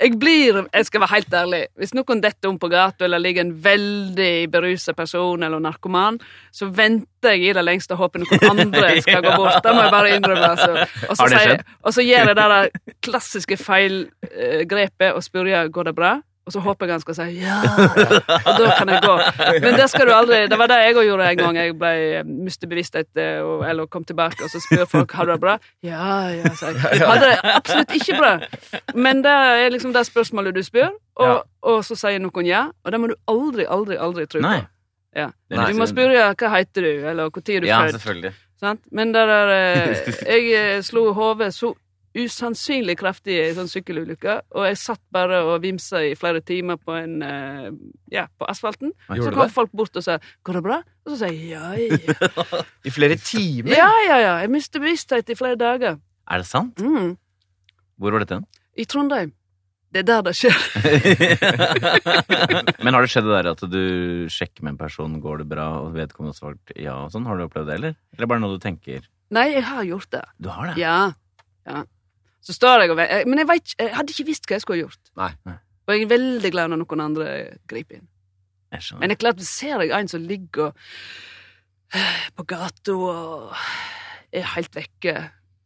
Jeg 0.00 0.16
blir 0.20 0.66
Jeg 0.72 0.86
skal 0.88 1.00
være 1.02 1.14
helt 1.14 1.34
ærlig. 1.34 1.60
Hvis 1.76 1.92
noen 1.94 2.22
detter 2.24 2.48
om 2.48 2.58
på 2.58 2.70
gata, 2.72 3.04
eller 3.04 3.20
ligger 3.20 3.44
en 3.44 3.52
veldig 3.64 4.50
berusa 4.52 4.94
person 4.96 5.42
eller 5.42 5.60
narkoman, 5.60 6.18
så 6.52 6.70
venter 6.72 7.34
jeg 7.36 7.50
i 7.50 7.52
det 7.52 7.64
lengste 7.66 7.92
og 7.96 8.06
håper 8.06 8.24
noen 8.24 8.64
andre 8.64 8.94
skal 9.04 9.20
gå 9.22 9.34
bort. 9.36 9.60
Det 9.64 9.74
må 9.76 9.82
jeg 9.84 9.92
bare 9.92 10.14
innrømme. 10.16 10.48
Altså. 10.54 10.88
Og, 11.10 11.16
så 11.20 11.28
sier- 11.34 11.64
og 11.84 11.94
så 11.94 12.06
gjør 12.06 12.24
jeg 12.24 12.30
det 12.30 12.36
der 12.40 12.70
klassiske 13.04 13.56
feilgrepet 13.60 15.12
og 15.12 15.22
spør 15.24 15.68
går 15.68 15.90
det 15.90 15.94
bra. 15.98 16.14
Og 16.50 16.54
så 16.56 16.60
håper 16.64 16.88
jeg 16.88 16.96
han 16.96 17.02
skal 17.04 17.14
si 17.14 17.24
ja, 17.38 17.60
og 17.62 18.56
da 18.58 18.70
kan 18.74 18.88
jeg 18.90 19.02
gå. 19.04 19.12
Men 19.62 19.76
det 19.78 19.84
skal 19.92 20.08
du 20.08 20.10
aldri 20.16 20.40
Det 20.50 20.56
var 20.58 20.70
det 20.72 20.78
jeg 20.82 20.96
òg 20.96 21.06
gjorde 21.06 21.28
en 21.30 21.38
gang 21.38 21.58
jeg 21.60 21.76
ble 21.78 21.92
mistet 22.26 22.66
bevissthet 22.72 23.20
eh, 23.22 23.68
eller 23.70 23.86
kom 23.86 24.02
tilbake, 24.08 24.42
og 24.42 24.50
så 24.50 24.58
spør 24.64 24.88
folk 24.90 25.14
har 25.14 25.28
du 25.28 25.32
det 25.36 25.38
bra. 25.44 25.54
Ja, 25.86 26.08
ja, 26.34 26.50
sa 26.58 26.72
jeg. 26.74 27.04
Hadde 27.06 27.28
det 27.28 27.52
absolutt 27.54 27.94
ikke 28.00 28.18
bra. 28.18 28.32
Men 28.98 29.22
det 29.22 29.30
er 29.30 29.70
liksom 29.70 29.94
det 29.94 30.02
spørsmålet 30.08 30.58
du 30.58 30.62
spør, 30.66 30.90
og, 31.22 31.46
og 31.62 31.84
så 31.86 31.94
sier 32.02 32.18
noen 32.18 32.50
ja. 32.50 32.64
Og 32.82 32.90
det 32.90 33.00
må 33.00 33.12
du 33.12 33.14
aldri, 33.30 33.68
aldri, 33.70 34.00
aldri 34.00 34.26
tro 34.26 34.42
på. 34.42 34.56
Ja. 35.14 35.30
Er 35.54 35.70
Du 35.70 35.78
må 35.78 35.86
spørre 35.90 36.32
hva 36.34 36.50
heter 36.56 36.88
du, 36.88 36.90
eller 37.12 37.30
når 37.30 37.54
er 37.54 37.62
du 37.62 37.70
Ja, 37.70 37.84
født. 37.94 38.82
Men 38.90 39.14
der 39.14 39.54
eh, 39.54 40.10
Jeg 40.34 40.50
eh, 40.58 40.82
slo 40.82 41.12
hodet 41.14 41.52
så 41.54 41.76
usannsynlig 42.16 42.96
kraftig 42.98 43.36
i 43.38 43.52
sånn 43.54 43.68
sykkelulykke, 43.70 44.40
og 44.58 44.64
jeg 44.66 44.76
satt 44.80 45.00
bare 45.14 45.44
og 45.46 45.60
vimsa 45.62 46.00
i 46.02 46.16
flere 46.18 46.40
timer 46.42 46.76
på 46.80 46.90
en 46.98 47.22
eh, 47.22 47.70
Ja, 48.10 48.26
på 48.38 48.46
asfalten. 48.50 48.90
Gjorde 49.08 49.24
Så 49.28 49.32
kom 49.36 49.46
det? 49.46 49.54
folk 49.54 49.72
bort 49.72 49.96
og 49.96 50.02
sa 50.02 50.18
'Går 50.18 50.52
det 50.58 50.62
bra?' 50.66 50.82
Og 51.06 51.12
så 51.12 51.16
sa 51.18 51.26
jeg 51.30 51.50
ja, 51.54 51.70
ja. 51.78 51.96
I 52.88 52.90
flere 52.90 53.16
timer? 53.16 53.76
Ja, 53.76 53.90
ja, 54.08 54.16
ja. 54.18 54.34
Jeg 54.42 54.50
mistet 54.50 54.82
bevissthet 54.82 55.30
i 55.30 55.34
flere 55.38 55.56
dager. 55.56 55.98
Er 56.30 56.38
det 56.42 56.46
sant? 56.46 56.78
Mm. 56.80 57.16
Hvor 57.98 58.10
var 58.12 58.18
dette? 58.24 58.42
I 58.76 58.84
Trondheim. 58.84 59.32
Det 59.92 59.98
er 60.04 60.06
der 60.06 60.22
det 60.22 60.34
skjer. 60.38 60.54
Men 62.84 62.94
har 62.94 63.02
det 63.02 63.10
skjedd 63.10 63.26
det 63.26 63.34
der 63.42 63.48
at 63.50 63.62
du 63.66 64.26
sjekker 64.30 64.62
med 64.62 64.72
en 64.76 64.78
person, 64.78 65.16
går 65.20 65.38
det 65.42 65.48
bra, 65.50 65.66
og 65.82 65.94
vedkommende 65.96 66.30
har 66.30 66.38
svart 66.38 66.70
ja 66.78 66.94
og 67.04 67.10
sånn? 67.10 67.26
Har 67.26 67.36
du 67.38 67.42
opplevd 67.48 67.66
det, 67.70 67.74
eller? 67.80 67.96
Eller 68.14 68.26
bare 68.30 68.38
noe 68.42 68.54
du 68.54 68.62
tenker 68.62 69.02
Nei, 69.34 69.48
jeg 69.54 69.62
har 69.66 69.82
gjort 69.86 70.10
det. 70.10 70.22
Du 70.42 70.48
har 70.50 70.66
det? 70.70 70.76
Ja. 70.80 71.12
ja. 71.66 71.82
Så 72.40 72.56
står 72.56 72.84
jeg 72.84 72.92
og 72.94 72.96
vet, 73.00 73.26
Men 73.28 73.42
jeg, 73.42 73.48
vet, 73.50 73.74
jeg 73.78 73.92
hadde 73.96 74.14
ikke 74.14 74.28
visst 74.30 74.46
hva 74.48 74.56
jeg 74.56 74.64
skulle 74.64 74.78
ha 74.80 74.86
gjort. 74.86 75.12
Nei. 75.20 75.32
Nei. 75.48 75.58
Og 75.86 75.94
jeg 75.94 76.06
er 76.06 76.12
veldig 76.12 76.52
glad 76.54 76.70
når 76.72 76.80
noen 76.84 77.04
andre 77.04 77.26
griper 77.68 77.98
inn. 77.98 78.08
Jeg 78.70 78.86
skjønner. 78.86 79.00
Men 79.02 79.10
det 79.10 79.16
er 79.16 79.22
klart, 79.24 79.42
ser 79.44 79.82
jeg 79.84 79.92
en 79.96 80.10
som 80.10 80.24
ligger 80.24 80.72
på 82.36 82.46
gata 82.46 82.94
og 82.94 83.54
er 84.30 84.46
helt 84.54 84.76
vekke, 84.76 85.16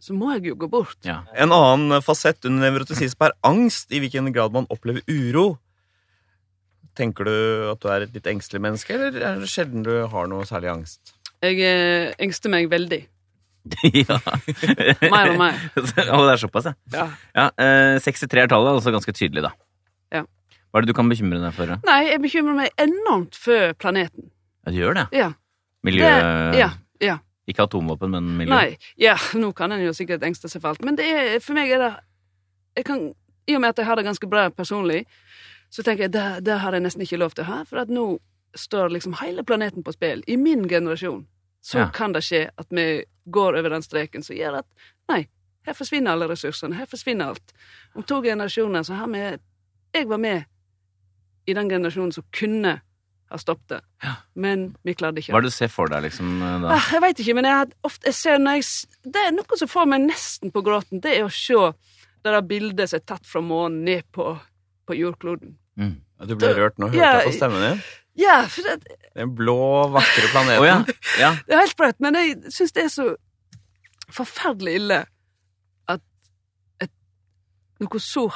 så 0.00 0.16
må 0.16 0.32
jeg 0.34 0.50
jo 0.50 0.58
gå 0.60 0.68
bort. 0.72 0.98
Ja. 1.04 1.22
En 1.37 1.52
annen 1.54 2.00
fasett 2.04 2.44
under 2.48 2.64
nevrotisisme 2.64 3.28
er 3.28 3.37
angst, 3.46 3.92
i 3.92 4.00
hvilken 4.02 4.32
grad 4.34 4.56
man 4.56 4.68
opplever 4.72 5.04
uro. 5.08 5.58
Tenker 6.96 7.26
du 7.26 7.37
at 7.72 7.82
du 7.82 7.88
er 7.90 8.04
et 8.06 8.16
litt 8.16 8.28
engstelig 8.30 8.62
menneske, 8.64 8.96
eller 8.96 9.16
er 9.18 9.40
det 9.42 9.50
sjelden 9.50 9.84
du 9.87 9.92
har 10.10 10.28
noe 10.30 10.46
særlig 10.48 10.72
angst? 10.72 11.14
Jeg 11.44 11.60
eh, 11.60 12.12
engster 12.22 12.52
meg 12.52 12.70
veldig. 12.72 13.02
ja. 14.09 14.18
meg 15.11 15.31
og 15.33 15.38
meg. 15.40 15.61
Å, 15.79 16.18
det 16.27 16.33
er 16.35 16.40
såpass, 16.40 16.68
ja. 16.68 16.74
Ja. 16.92 17.07
ja 17.37 17.46
eh, 17.64 17.96
63 18.05 18.44
er 18.44 18.50
tallet, 18.53 18.77
altså 18.77 18.92
ganske 18.94 19.14
tydelig, 19.16 19.46
da. 19.46 19.53
Ja. 20.12 20.24
Hva 20.68 20.81
er 20.81 20.85
det 20.85 20.92
du 20.92 20.96
kan 20.98 21.09
bekymre 21.11 21.40
deg 21.40 21.57
for? 21.57 21.70
da? 21.70 21.79
Nei, 21.88 22.00
jeg 22.11 22.22
bekymrer 22.24 22.59
meg 22.59 22.85
enormt 22.85 23.38
for 23.40 23.77
planeten. 23.81 24.29
Ja, 24.64 24.74
du 24.74 24.81
gjør 24.81 24.98
det? 25.00 25.07
Ja. 25.16 25.31
Miljø... 25.85 26.05
Det, 26.05 26.61
ja, 26.61 26.70
ja. 27.05 27.18
Ikke 27.48 27.66
atomvåpen, 27.66 28.12
men 28.12 28.31
miljø? 28.38 28.53
Nei. 28.53 28.77
Ja, 29.00 29.16
nå 29.37 29.53
kan 29.57 29.72
en 29.72 29.85
jo 29.85 29.92
sikkert 29.96 30.24
engste 30.24 30.48
seg 30.53 30.62
for 30.62 30.72
alt, 30.72 30.85
men 30.85 30.96
det 31.00 31.09
er, 31.09 31.35
for 31.44 31.57
meg 31.57 31.72
er 31.77 31.85
det 31.85 32.85
kan, 32.88 33.11
I 33.46 33.57
og 33.57 33.62
med 33.62 33.74
at 33.74 33.81
jeg 33.81 33.87
har 33.87 34.00
det 34.00 34.07
ganske 34.07 34.29
bra 34.29 34.48
personlig, 34.50 35.05
så 35.72 35.85
tenker 35.85 36.07
jeg 36.07 36.14
det, 36.14 36.27
det 36.46 36.57
har 36.62 36.74
jeg 36.74 36.85
nesten 36.85 37.05
ikke 37.05 37.20
lov 37.20 37.35
til 37.37 37.44
å 37.44 37.50
ha, 37.50 37.59
for 37.68 37.83
at 37.83 37.92
nå 37.92 38.16
står 38.55 38.92
liksom 38.94 39.16
hele 39.20 39.44
planeten 39.46 39.83
på 39.83 39.94
spill. 39.94 40.22
I 40.31 40.37
min 40.38 40.68
generasjon 40.70 41.24
så 41.64 41.79
Ja. 41.81 41.90
kan 41.96 42.12
det 42.12 42.20
skje 42.27 42.50
at 42.61 42.66
vi 42.70 43.05
går 43.33 43.57
over 43.59 43.70
den 43.72 43.83
streken 43.83 44.22
som 44.22 44.37
gjør 44.37 44.59
at 44.61 44.66
nei, 45.09 45.22
her 45.64 45.72
forsvinner 45.77 46.12
alle 46.12 46.29
ressursene, 46.29 46.77
her 46.77 46.87
forsvinner 46.90 47.31
alt. 47.33 47.53
Om 47.96 48.03
to 48.05 48.18
generasjoner 48.22 48.85
så 48.85 48.94
har 49.00 49.09
vi 49.09 49.38
Jeg 49.94 50.09
var 50.11 50.18
med 50.18 50.44
i 51.46 51.55
den 51.55 51.68
generasjonen 51.70 52.12
som 52.12 52.24
kunne 52.33 52.81
ha 53.31 53.37
stoppet 53.38 53.68
det, 53.68 53.81
Ja. 54.03 54.14
men 54.35 54.77
vi 54.85 54.94
klarte 54.94 55.18
ikke. 55.22 55.31
Hva 55.33 55.38
er 55.38 55.42
det 55.46 55.50
du 55.53 55.57
ser 55.57 55.68
for 55.68 55.87
deg, 55.88 56.03
liksom, 56.03 56.40
da? 56.40 56.74
Ah, 56.74 56.88
jeg 56.92 57.00
veit 57.00 57.16
ikke, 57.22 57.35
men 57.35 57.44
jeg, 57.44 57.72
ofte, 57.85 58.05
jeg 58.07 58.14
ser 58.14 58.38
når 58.38 58.59
jeg, 58.59 59.12
det 59.12 59.22
er 59.22 59.31
noe 59.33 59.57
som 59.57 59.68
får 59.68 59.87
meg 59.87 60.00
nesten 60.09 60.50
på 60.53 60.62
gråten. 60.66 61.00
Det 61.00 61.16
er 61.18 61.24
å 61.24 61.31
se 61.31 61.55
det 62.24 62.33
der 62.33 62.40
bildet 62.42 62.88
som 62.90 62.96
er 62.98 63.05
tatt 63.07 63.24
fra 63.27 63.40
månen 63.40 63.85
ned 63.85 64.03
på, 64.12 64.38
på 64.87 64.94
jordkloden. 64.98 65.57
Mm. 65.79 65.96
Ja, 66.20 66.27
Du 66.27 66.35
ble 66.37 66.55
rørt 66.55 66.79
nå, 66.79 66.88
hørte 66.90 66.96
jeg 66.98 67.27
på 67.31 67.37
stemmen 67.38 67.61
din. 67.70 67.83
Ja, 68.14 68.44
for 68.50 68.62
det, 68.62 68.96
Den 69.14 69.35
blå, 69.35 69.88
vakre 69.94 70.29
planeten. 70.31 70.62
oh, 70.62 70.66
ja. 70.66 70.85
ja. 71.18 71.31
det 71.46 71.55
er 71.55 71.64
helt 71.64 71.74
sprøtt, 71.74 72.00
men 72.03 72.18
jeg 72.18 72.53
syns 72.55 72.74
det 72.77 72.85
er 72.87 72.92
så 72.92 73.07
forferdelig 74.14 74.74
ille 74.79 75.00
at 75.90 76.03
et, 76.85 76.92
noe 77.83 78.03
så 78.03 78.29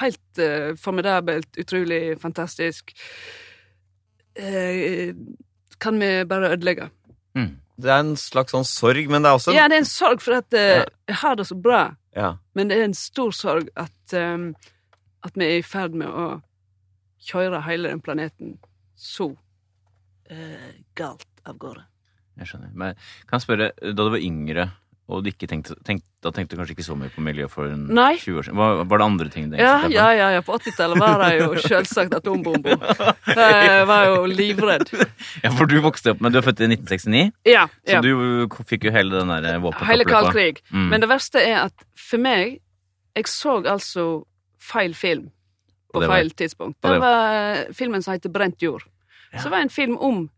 helt 0.00 0.40
uh, 0.40 0.72
formidabelt, 0.80 1.48
utrolig 1.60 2.18
fantastisk 2.20 2.92
uh, 4.40 5.12
kan 5.82 6.00
vi 6.00 6.10
bare 6.28 6.52
ødelegge. 6.54 6.90
Mm. 7.34 7.56
Det 7.82 7.90
er 7.90 8.04
en 8.04 8.16
slags 8.20 8.52
sånn 8.54 8.66
sorg, 8.68 9.08
men 9.10 9.24
det 9.24 9.30
er 9.30 9.38
også 9.38 9.54
Ja, 9.56 9.64
det 9.68 9.78
er 9.78 9.84
en 9.84 9.88
sorg 9.88 10.20
for 10.24 10.38
at 10.42 10.52
uh, 10.54 10.60
Ja. 10.60 10.84
jeg 11.08 11.20
har 11.24 11.40
det 11.40 11.48
så 11.48 11.56
bra. 11.58 11.82
Ja. 12.16 12.34
Men 12.54 12.68
det 12.68 12.78
er 12.78 12.84
en 12.84 12.96
stor 12.96 13.32
sorg 13.32 13.72
at, 13.80 14.16
um, 14.16 14.52
at 15.24 15.32
vi 15.40 15.48
er 15.48 15.62
i 15.62 15.64
ferd 15.64 15.96
med 15.96 16.08
å 16.12 16.26
kjøre 17.22 17.62
hele 17.64 17.88
den 17.88 18.02
planeten 18.04 18.58
så 19.02 19.32
eh, 20.30 20.68
galt 20.98 21.26
av 21.48 21.58
gårde. 21.58 21.82
Jeg 22.40 22.48
skjønner. 22.48 22.70
Men 22.78 22.94
kan 23.28 23.38
jeg 23.40 23.44
spørre, 23.48 23.72
da 23.82 23.98
du 24.06 24.08
var 24.14 24.22
yngre, 24.22 24.70
og 25.12 25.24
du 25.26 25.28
ikke 25.28 25.48
tenkte, 25.50 25.74
tenkt, 25.84 26.04
da 26.24 26.30
tenkte 26.32 26.54
du 26.54 26.60
kanskje 26.62 26.76
ikke 26.76 26.84
så 26.86 26.94
mye 26.96 27.10
på 27.12 27.20
miljø 27.26 27.48
for 27.50 27.66
en 27.68 27.82
Nei. 27.92 28.14
20 28.22 28.38
år 28.38 28.46
siden? 28.46 28.56
Var, 28.56 28.78
var 28.88 29.00
det 29.02 29.06
andre 29.10 29.26
ting 29.34 29.48
du 29.50 29.56
Ja, 29.58 29.72
på? 29.82 29.90
ja, 29.92 30.06
ja, 30.16 30.28
ja. 30.36 30.40
På 30.46 30.54
80-tallet 30.56 31.02
var 31.02 31.18
det 31.24 31.32
jo 31.42 31.48
selvsagt 31.60 32.14
atombombo. 32.16 32.76
Jeg 33.42 33.82
var 33.90 34.06
jo 34.08 34.22
livredd. 34.30 34.86
Ja, 35.42 35.50
for 35.58 35.68
du 35.68 35.76
vokste 35.84 36.14
opp, 36.14 36.22
men 36.24 36.32
du 36.32 36.38
er 36.40 36.46
født 36.46 36.62
i 36.64 36.70
1969, 36.70 37.24
Ja. 37.50 37.66
så 37.90 38.00
du 38.06 38.14
fikk 38.70 38.86
jo 38.88 38.94
hele 38.94 39.18
den 39.18 39.34
der 39.34 39.50
Hele 39.50 39.64
våpenkappløpet. 39.66 40.12
kald 40.14 40.30
krig. 40.32 40.62
Mm. 40.70 40.88
Men 40.94 41.04
det 41.04 41.10
verste 41.12 41.42
er 41.44 41.58
at 41.66 41.84
for 41.98 42.22
meg 42.22 42.60
Jeg 43.18 43.28
så 43.28 43.58
altså 43.68 44.06
feil 44.62 44.94
film 44.96 45.28
på 45.92 46.00
det 46.02 46.08
feil 46.10 46.30
tidspunkt. 46.30 46.78
Det 46.82 46.90
det- 46.96 47.00
var 47.00 47.72
filmen 47.76 48.02
som 48.02 48.14
heter 48.14 48.30
Brent 48.32 48.60
jord. 48.62 48.82
Ja. 49.32 49.38
Så 49.38 49.44
det 49.48 49.50
var 49.56 49.60
en 49.64 49.68
film 49.72 49.96
om 49.98 50.30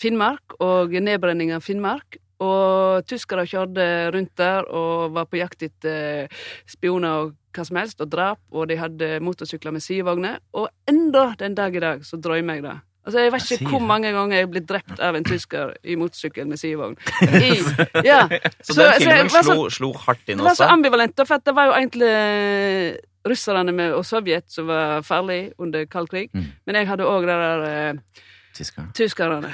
Finnmark 0.00 0.56
og 0.60 0.90
nedbrenning 0.90 1.52
av 1.54 1.62
Finnmark. 1.62 2.16
Og 2.42 3.04
tyskere 3.06 3.44
kjørte 3.46 3.84
rundt 4.14 4.32
der 4.36 4.64
og 4.66 5.12
var 5.14 5.26
på 5.30 5.38
jakt 5.38 5.62
etter 5.62 6.26
spioner 6.66 7.08
og 7.20 7.34
hva 7.54 7.64
som 7.68 7.76
helst, 7.76 8.00
og 8.00 8.08
drap, 8.10 8.38
og 8.50 8.66
de 8.70 8.76
hadde 8.80 9.20
motorsykler 9.22 9.72
med 9.76 9.82
sidevogner. 9.84 10.38
Og 10.56 10.68
enda 10.88 11.34
den 11.38 11.54
dag 11.54 11.76
i 11.76 11.82
dag 11.84 12.00
så 12.08 12.16
drømmer 12.18 12.54
jeg 12.58 12.62
det. 12.64 12.78
Altså, 13.04 13.18
Jeg 13.18 13.32
vet 13.32 13.50
ikke 13.50 13.68
hvor 13.70 13.80
mange 13.82 14.12
ganger 14.14 14.36
jeg 14.36 14.42
er 14.46 14.50
blitt 14.50 14.66
drept 14.68 15.00
av 15.02 15.14
en 15.18 15.24
tysker 15.24 15.72
i 15.84 15.94
motorsykkel 15.98 16.46
med 16.46 16.56
sidevogn. 16.58 16.96
Ja. 18.04 18.28
Så, 18.62 18.74
Så- 18.74 18.82
den 18.82 19.02
filmen 19.02 19.30
så, 19.30 19.42
slo, 19.42 19.68
slo 19.70 19.92
hardt 19.92 20.28
inn 20.28 20.38
også? 20.40 20.42
Det 20.42 20.50
var 20.50 20.54
så 20.54 20.68
ambivalent, 20.72 21.20
for 21.26 21.38
det 21.44 21.54
var 21.54 21.66
jo 21.66 21.72
egentlig 21.72 22.10
eh, 22.10 22.96
russerne 23.28 23.72
med, 23.74 23.94
og 23.96 24.04
Sovjet 24.06 24.48
som 24.50 24.68
var 24.70 25.02
farlig 25.06 25.52
under 25.58 25.86
kald 25.90 26.10
krig. 26.12 26.30
Mm. 26.34 26.50
Men 26.66 26.80
jeg 26.80 26.90
hadde 26.90 27.08
òg 27.08 27.26
det 27.28 27.38
der 27.44 27.64
eh, 27.68 28.28
Tyskerne. 28.52 28.92
tyskerne. 28.92 29.50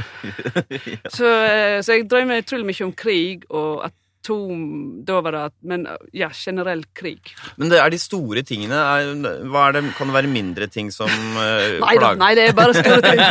så, 1.17 1.31
eh, 1.47 1.79
så 1.83 1.95
jeg 1.95 2.09
drømmer 2.11 2.43
utrolig 2.43 2.67
mye 2.73 2.87
om 2.89 2.93
krig 2.99 3.45
og 3.51 3.85
atom 3.87 5.05
Da 5.07 5.21
var 5.23 5.33
det 5.33 5.45
Men 5.63 5.87
ja, 6.13 6.29
generell 6.35 6.83
krig. 6.93 7.31
Men 7.57 7.71
det 7.71 7.79
er 7.79 7.91
de 7.91 7.99
store 8.03 8.43
tingene. 8.43 8.75
Er, 8.75 9.13
hva 9.49 9.69
er 9.69 9.79
det, 9.79 9.85
kan 9.97 10.11
det 10.11 10.17
være 10.19 10.33
mindre 10.33 10.67
ting 10.67 10.91
som 10.93 11.09
uh, 11.09 11.79
Nei 11.87 11.95
da, 12.03 12.15
nei, 12.19 12.33
det 12.37 12.49
er 12.49 12.59
bare 12.59 12.75
store 12.75 13.03
ting. 13.07 13.23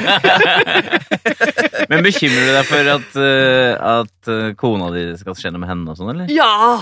Men 1.92 2.04
bekymrer 2.04 2.48
du 2.48 2.54
deg 2.56 2.66
for 2.68 2.90
at, 2.96 3.20
uh, 3.20 4.00
at 4.02 4.32
eh, 4.34 4.56
kona 4.60 4.90
di 4.96 5.04
skal 5.20 5.38
skje 5.38 5.52
noe 5.54 5.62
med 5.64 5.70
henne 5.72 5.94
og 5.94 6.00
sånn, 6.00 6.12
eller? 6.16 6.32
Ja! 6.34 6.82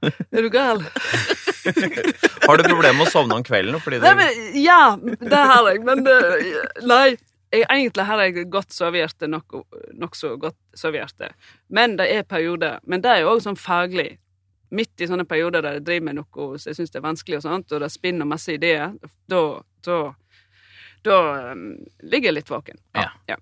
Er 0.34 0.42
du 0.42 0.50
gal? 0.52 0.82
Har 2.46 2.56
du 2.56 2.64
problemer 2.64 2.96
med 2.98 3.06
å 3.06 3.10
sovne 3.10 3.36
om 3.38 3.44
kvelden? 3.46 3.80
Fordi 3.82 4.00
Nei, 4.02 4.14
men, 4.18 4.38
ja, 4.60 4.96
det 5.20 5.42
har 5.52 5.68
jeg, 5.68 5.82
men 5.86 6.06
det, 6.06 6.16
Nei. 6.88 7.04
Jeg, 7.50 7.64
egentlig 7.66 8.04
har 8.06 8.20
jeg 8.22 8.44
godt 8.46 8.70
sovehjerte, 8.70 9.26
nokså 9.26 9.88
nok 9.98 10.18
godt 10.44 10.58
sovehjerte. 10.78 11.32
Men 11.74 11.96
det 11.98 12.06
er 12.14 12.22
perioder. 12.22 12.78
Men 12.86 13.02
det 13.02 13.10
er 13.10 13.24
jo 13.24 13.32
òg 13.32 13.40
sånn 13.42 13.58
faglig. 13.58 14.12
Midt 14.70 15.02
i 15.02 15.08
sånne 15.10 15.26
perioder 15.26 15.64
der 15.66 15.80
jeg 15.80 15.86
driver 15.88 16.06
med 16.06 16.20
noe 16.20 16.46
som 16.62 16.70
jeg 16.70 16.78
syns 16.78 16.94
er 16.94 17.02
vanskelig, 17.02 17.40
og 17.40 17.48
sånt, 17.48 17.74
og 17.74 17.82
det 17.82 17.90
spinner 17.90 18.28
masse 18.30 18.54
ideer, 18.54 18.94
da 19.26 19.42
da, 19.84 20.14
da 21.02 21.20
um, 21.52 21.72
ligger 22.02 22.30
jeg 22.30 22.38
litt 22.40 22.50
våken. 22.50 22.78
Ja. 22.96 23.10
Ja. 23.26 23.36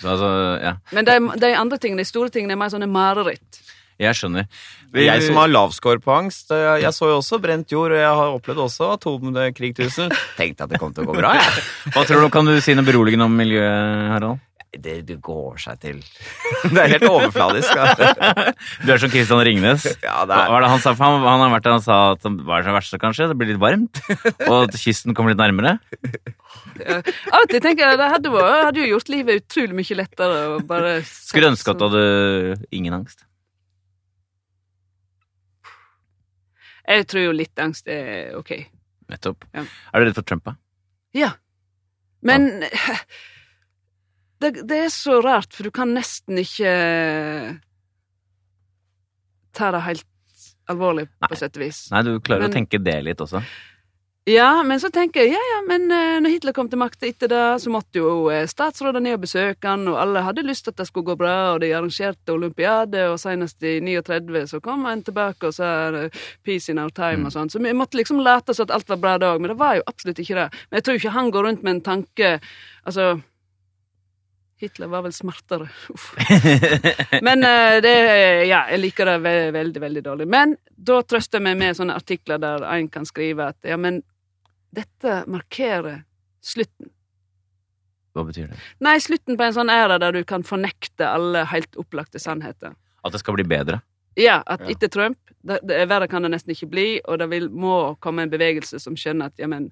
Så, 0.00 0.08
altså, 0.08 0.28
ja. 0.62 0.76
Men 0.92 1.08
de, 1.08 1.18
de 1.40 1.52
andre 1.56 1.78
tingene, 1.78 2.04
de 2.04 2.08
store 2.08 2.30
tingene, 2.34 2.54
er 2.54 2.60
mer 2.60 2.72
sånne 2.72 2.90
mareritt. 2.90 3.60
Jeg 3.98 4.14
skjønner. 4.14 4.46
jeg 4.94 5.22
som 5.26 5.38
har 5.40 5.50
lavscore 5.50 5.98
på 6.02 6.12
angst, 6.14 6.52
jeg 6.54 6.92
så 6.94 7.08
jo 7.10 7.16
også 7.18 7.40
Brent 7.42 7.72
jord, 7.74 7.90
og 7.90 7.98
jeg 7.98 8.18
har 8.20 8.34
opplevd 8.36 8.60
også 8.68 8.92
atomkrigtusen. 8.94 10.12
Tenkte 10.38 10.68
at 10.68 10.70
det 10.74 10.78
kom 10.78 10.92
til 10.94 11.02
å 11.02 11.10
gå 11.10 11.16
bra, 11.18 11.34
jeg. 11.34 11.64
Hva 11.96 12.04
tror 12.06 12.22
du, 12.22 12.28
Kan 12.30 12.46
du 12.46 12.54
si 12.62 12.76
noe 12.78 12.86
beroligende 12.86 13.26
om 13.26 13.34
miljøet, 13.34 14.12
Harald? 14.14 14.44
Det, 14.68 14.98
det 15.08 15.16
går 15.24 15.56
seg 15.62 15.78
til. 15.80 16.00
Det 16.74 16.78
er 16.82 16.90
helt 16.92 17.06
overfladisk. 17.08 17.72
Ja, 17.72 18.52
Du 18.84 18.92
er 18.92 19.00
som 19.00 19.10
Christian 19.10 19.40
Ringnes. 19.48 19.86
ja 20.04 20.18
det 20.28 20.36
Hva 20.36 20.58
er 20.58 20.66
det 20.66 20.70
han 20.74 20.82
sa? 20.84 20.92
Han, 21.00 21.22
han 21.24 21.42
har 21.42 21.54
vært 21.54 21.64
der 21.66 21.74
han 21.78 21.84
sa 21.86 21.96
at 22.12 22.26
hva 22.28 22.58
er 22.60 22.66
det 22.68 22.74
verste, 22.76 23.00
kanskje? 23.00 23.30
Det 23.32 23.38
blir 23.40 23.54
litt 23.54 23.62
varmt. 23.62 24.02
Og 24.44 24.68
at 24.68 24.76
kysten 24.78 25.16
kommer 25.16 25.32
litt 25.32 25.40
nærmere. 25.40 25.78
Ja. 26.78 27.00
Av 27.32 27.40
og 27.40 27.48
til 27.50 27.64
tenker 27.64 27.88
jeg 27.88 27.98
det 27.98 28.10
hadde, 28.12 28.30
vært, 28.36 28.66
hadde 28.68 28.84
jo 28.84 28.92
gjort 28.92 29.10
livet 29.10 29.40
utrolig 29.42 29.80
mye 29.80 29.98
lettere. 30.04 30.92
Skulle 31.08 31.50
ønske 31.56 31.72
at 31.72 31.80
du 31.80 31.88
hadde 31.88 32.04
ingen 32.68 33.00
angst. 33.00 33.24
Jeg 36.88 37.04
tror 37.10 37.26
jo 37.26 37.32
litt 37.36 37.60
angst 37.60 37.88
er 37.92 38.34
ok. 38.38 38.54
Nettopp. 39.12 39.44
Ja. 39.56 39.64
Er 39.92 40.00
du 40.00 40.06
redd 40.08 40.16
for 40.16 40.26
Trump, 40.28 40.44
da? 40.48 40.54
Ja. 41.16 41.30
Men 42.24 42.48
det, 44.42 44.50
det 44.68 44.78
er 44.86 44.92
så 44.92 45.18
rart, 45.24 45.52
for 45.54 45.68
du 45.68 45.72
kan 45.74 45.92
nesten 45.96 46.40
ikke 46.40 46.72
ta 49.58 49.70
det 49.74 49.80
helt 49.86 50.06
alvorlig, 50.68 51.06
på 51.24 51.36
sett 51.38 51.56
og 51.56 51.62
vis. 51.64 51.82
Nei, 51.92 52.02
du 52.06 52.12
klarer 52.20 52.46
Men- 52.46 52.52
å 52.52 52.56
tenke 52.58 52.80
det 52.84 52.98
litt 53.06 53.20
også. 53.24 53.42
Ja, 54.28 54.62
men 54.66 54.76
så 54.80 54.90
tenker 54.92 55.22
jeg 55.24 55.32
ja, 55.32 55.40
ja, 55.40 55.58
men 55.64 55.86
eh, 55.94 56.18
når 56.20 56.34
Hitler 56.34 56.52
kom 56.52 56.68
til 56.68 56.80
makta 56.80 57.06
etter 57.08 57.30
det, 57.32 57.44
så 57.62 57.70
måtte 57.72 57.96
jo 57.96 58.08
statsrådene 58.28 58.50
statsråder 58.50 59.04
ned 59.04 59.14
og 59.16 59.22
besøke 59.22 59.70
han, 59.70 59.86
og 59.88 59.96
alle 60.02 60.24
hadde 60.26 60.44
lyst 60.44 60.66
til 60.66 60.74
at 60.74 60.82
det 60.82 60.86
skulle 60.90 61.08
gå 61.08 61.16
bra, 61.16 61.36
og 61.54 61.62
de 61.62 61.70
arrangerte 61.72 62.34
olympiade, 62.34 63.06
og 63.08 63.16
senest 63.22 63.64
i 63.64 63.78
39 63.80 64.42
så 64.50 64.60
kom 64.60 64.84
han 64.84 65.00
tilbake 65.06 65.48
og 65.48 65.56
sa 65.56 65.70
eh, 66.02 66.20
'peace 66.44 66.68
in 66.68 66.82
our 66.82 66.92
time' 66.92 67.24
og 67.24 67.32
sånn. 67.32 67.48
Så 67.48 67.62
vi 67.62 67.72
måtte 67.72 67.96
liksom 67.96 68.20
late 68.20 68.52
som 68.52 68.68
at 68.68 68.74
alt 68.76 68.92
var 68.92 69.00
bra 69.00 69.16
da 69.18 69.32
òg, 69.32 69.40
men 69.40 69.54
det 69.54 69.58
var 69.62 69.78
jo 69.78 69.86
absolutt 69.86 70.20
ikke 70.20 70.36
det. 70.36 70.48
Men 70.68 70.76
jeg 70.76 70.84
tror 70.84 71.00
ikke 71.00 71.16
han 71.16 71.30
går 71.30 71.44
rundt 71.48 71.62
med 71.62 71.74
en 71.76 71.80
tanke 71.80 72.40
Altså 72.84 73.20
Hitler 74.60 74.86
var 74.88 75.02
vel 75.02 75.12
smartere. 75.12 75.68
Uff. 75.94 76.14
Men 77.22 77.44
eh, 77.44 77.80
det 77.80 77.96
Ja, 78.48 78.66
jeg 78.72 78.80
liker 78.80 79.06
det 79.06 79.18
ve 79.22 79.34
veldig, 79.52 79.80
veldig 79.80 80.04
dårlig. 80.04 80.28
Men 80.28 80.56
da 80.76 81.00
trøster 81.02 81.38
jeg 81.38 81.46
meg 81.46 81.58
med 81.58 81.76
sånne 81.76 81.96
artikler 81.96 82.38
der 82.38 82.64
en 82.66 82.88
kan 82.88 83.06
skrive 83.06 83.52
at 83.52 83.56
ja, 83.64 83.76
men 83.76 84.02
dette 84.74 85.22
markerer 85.30 86.02
slutten. 86.44 86.90
Hva 88.16 88.24
betyr 88.26 88.48
det? 88.50 88.58
Nei, 88.82 88.96
slutten 89.02 89.38
på 89.38 89.46
en 89.46 89.54
sånn 89.54 89.70
æra 89.70 89.98
der 90.02 90.16
du 90.16 90.22
kan 90.26 90.42
fornekte 90.46 91.06
alle 91.06 91.44
helt 91.52 91.76
opplagte 91.80 92.20
sannheter. 92.22 92.74
At 93.04 93.14
det 93.14 93.20
skal 93.22 93.36
bli 93.38 93.44
bedre? 93.48 93.80
Ja, 94.18 94.42
at 94.46 94.60
Ja. 94.64 94.70
etter 94.74 94.88
Trump 94.90 95.18
det, 95.44 95.60
det, 95.62 95.84
Verre 95.88 96.08
kan 96.10 96.22
det 96.22 96.32
nesten 96.32 96.50
ikke 96.50 96.70
bli, 96.70 96.86
og 97.06 97.18
det 97.20 97.28
vil, 97.30 97.48
må 97.48 97.94
komme 98.02 98.22
en 98.22 98.30
bevegelse 98.32 98.80
som 98.82 98.96
skjønner 98.98 99.30
at 99.30 99.38
jamen, 99.38 99.70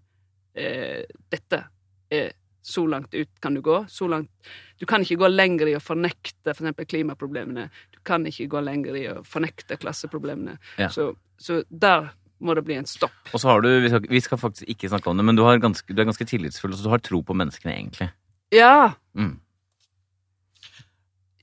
eh, 0.54 1.02
dette 1.30 1.64
er 2.10 2.32
så 2.62 2.86
langt 2.86 3.14
ut 3.14 3.28
kan 3.40 3.54
du 3.54 3.60
gå. 3.62 3.84
Så 3.88 4.08
langt 4.10 4.30
Du 4.78 4.86
kan 4.86 5.00
ikke 5.02 5.16
gå 5.16 5.28
lenger 5.30 5.66
i 5.70 5.74
å 5.74 5.80
fornekte 5.80 6.52
for 6.54 6.62
eksempel 6.66 6.84
klimaproblemene. 6.86 7.70
Du 7.92 7.98
kan 8.04 8.26
ikke 8.26 8.48
gå 8.48 8.60
lenger 8.62 8.96
i 8.96 9.04
å 9.08 9.22
fornekte 9.24 9.78
klasseproblemene. 9.78 10.58
Ja. 10.78 10.88
Så, 10.88 11.16
så 11.38 11.62
der 11.70 12.10
må 12.40 12.54
det 12.56 12.64
bli 12.66 12.76
en 12.76 12.86
stopp. 12.88 13.14
Og 13.32 13.40
så 13.40 13.48
har 13.50 13.60
du, 13.64 13.68
vi 13.82 13.88
skal, 13.92 14.02
vi 14.10 14.20
skal 14.24 14.38
faktisk 14.40 14.64
ikke 14.72 14.88
snakke 14.92 15.10
om 15.10 15.16
det, 15.18 15.24
men 15.28 15.36
du, 15.38 15.42
har 15.46 15.62
ganske, 15.62 15.88
du 15.88 16.00
er 16.02 16.08
ganske 16.08 16.28
tillitsfull, 16.28 16.74
så 16.76 16.82
du 16.84 16.92
har 16.92 17.00
tro 17.04 17.18
på 17.24 17.36
menneskene, 17.36 17.72
egentlig. 17.78 18.08
Ja! 18.54 18.76
Mm. 19.16 19.36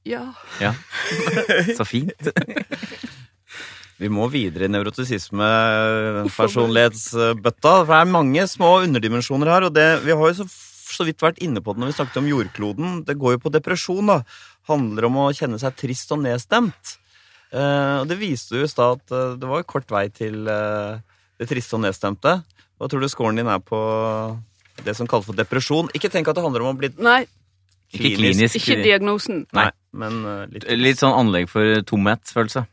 Ja. 0.03 0.33
Ja. 0.59 0.73
Så 1.77 1.85
fint. 1.87 2.27
Vi 4.01 4.07
må 4.11 4.27
videre 4.27 4.65
i 4.67 4.73
nevrotisisme-personlighetsbøtta. 4.73 7.73
For 7.85 7.91
det 7.93 7.99
er 8.01 8.11
mange 8.11 8.43
små 8.51 8.69
underdimensjoner 8.83 9.47
her. 9.53 9.63
Og 9.69 9.73
det, 9.75 9.89
vi 10.03 10.11
har 10.11 10.25
jo 10.27 10.35
så, 10.41 10.45
så 10.97 11.03
vidt 11.07 11.23
vært 11.23 11.39
inne 11.45 11.61
på 11.63 11.69
det 11.71 11.79
når 11.79 11.89
vi 11.91 11.97
snakket 11.99 12.19
om 12.19 12.31
jordkloden. 12.33 12.87
Det 13.07 13.15
går 13.21 13.31
jo 13.37 13.43
på 13.45 13.53
depresjon, 13.53 14.07
da. 14.11 14.17
Handler 14.67 15.01
om 15.07 15.15
å 15.23 15.35
kjenne 15.35 15.57
seg 15.61 15.71
trist 15.79 16.11
og 16.15 16.19
nedstemt. 16.25 16.83
Eh, 17.53 17.95
og 18.01 18.07
det 18.09 18.17
viste 18.17 18.57
jo 18.57 18.65
i 18.65 18.71
stad 18.71 18.97
at 18.97 19.13
eh, 19.13 19.35
det 19.37 19.49
var 19.49 19.65
kort 19.69 19.91
vei 19.93 20.07
til 20.09 20.47
eh, 20.49 20.97
det 21.37 21.49
triste 21.51 21.77
og 21.77 21.83
nedstemte. 21.83 22.39
Hva 22.81 22.89
tror 22.89 23.03
du 23.03 23.09
scoren 23.11 23.37
din 23.37 23.49
er 23.51 23.61
på 23.61 23.79
det 24.83 24.95
som 24.97 25.09
kalles 25.09 25.27
for 25.29 25.37
depresjon? 25.37 25.91
Ikke 25.93 26.09
tenk 26.09 26.31
at 26.31 26.39
det 26.39 26.43
handler 26.45 26.65
om 26.65 26.73
å 26.73 26.79
bli 26.79 26.89
Nei, 26.97 27.21
Ikke 27.93 28.15
klinisk. 28.17 28.57
ikke 28.57 28.79
diagnosen. 28.81 29.45
Nei. 29.53 29.69
men 29.93 30.23
litt 30.49 30.65
Litt 30.81 31.03
sånn 31.03 31.13
anlegg 31.13 31.51
for 31.51 31.77
tomhetsfølelse. 31.85 32.65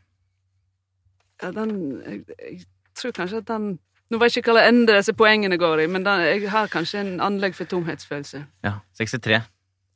Ja, 1.43 1.51
den 1.53 1.75
jeg, 2.01 2.23
jeg 2.41 2.59
tror 2.97 3.15
kanskje 3.17 3.43
at 3.43 3.49
den 3.53 3.71
Nå 4.11 4.19
vet 4.19 4.33
jeg 4.35 4.41
ikke 4.43 4.57
hva 4.57 4.65
ende 4.67 4.97
disse 4.97 5.13
poengene 5.15 5.55
går 5.55 5.85
i, 5.85 5.87
men 5.87 6.03
den, 6.03 6.25
jeg 6.27 6.49
har 6.51 6.67
kanskje 6.67 6.99
en 6.99 7.11
anlegg 7.23 7.53
for 7.55 7.69
tomhetsfølelse. 7.71 8.41
Ja, 8.65 8.73
63. 8.99 9.37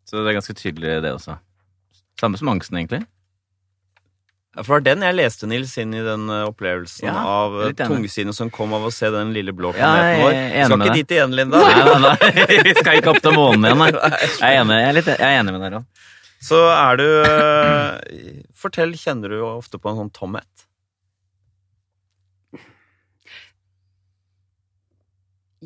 Så 0.07 0.21
det 0.21 0.31
er 0.31 0.37
ganske 0.37 0.55
tydelig, 0.55 0.93
det 1.03 1.11
også. 1.11 1.35
Samme 2.21 2.39
som 2.39 2.47
angsten, 2.53 2.77
egentlig. 2.79 3.01
For 4.55 4.63
det 4.63 4.71
var 4.71 4.83
den 4.85 5.03
jeg 5.03 5.15
leste, 5.17 5.47
Nils, 5.51 5.73
inn 5.81 5.91
i 5.97 6.01
den 6.05 6.29
eh, 6.31 6.45
opplevelsen 6.47 7.09
Ja, 7.09 7.15
av 7.27 7.57
eh, 7.65 7.73
tungsinnet 7.75 8.37
som 8.37 8.47
kom 8.53 8.71
av 8.77 8.85
å 8.87 8.91
se 8.93 9.09
den 9.11 9.33
lille 9.35 9.51
blå 9.51 9.73
planeten 9.75 10.21
vår. 10.23 10.35
Ja, 10.55 10.67
Skal 10.69 10.85
ikke 10.85 10.95
dit 11.01 11.11
igjen, 11.17 11.35
Linda. 11.35 11.59
Nei, 11.59 11.81
nei, 11.83 11.97
nei. 12.05 12.59
Vi 12.69 12.75
skal 12.77 13.01
ikke 13.01 13.11
opp 13.11 13.19
til 13.25 13.35
månen 13.35 13.67
igjen, 13.67 13.81
nei. 13.83 13.89
Jeg 13.91 14.45
er 14.47 14.61
enig, 14.61 14.77
jeg 14.79 14.87
er 14.93 14.95
litt, 14.99 15.09
jeg 15.11 15.27
er 15.27 15.39
enig 15.41 15.55
med 15.57 15.65
deg, 15.65 15.75
òg. 15.81 16.05
Så 16.45 16.61
er 16.71 17.01
du 17.01 17.05
eh, 17.25 18.39
Fortell, 18.55 18.95
kjenner 19.01 19.35
du 19.35 19.41
ofte 19.49 19.81
på 19.81 19.91
en 19.91 19.99
sånn 20.05 20.13
tomhet? 20.15 20.65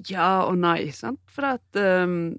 Ja 0.10 0.46
og 0.48 0.58
nei, 0.62 0.90
sant? 0.96 1.20
For 1.34 1.46
at 1.50 1.80
ehm, 1.80 2.38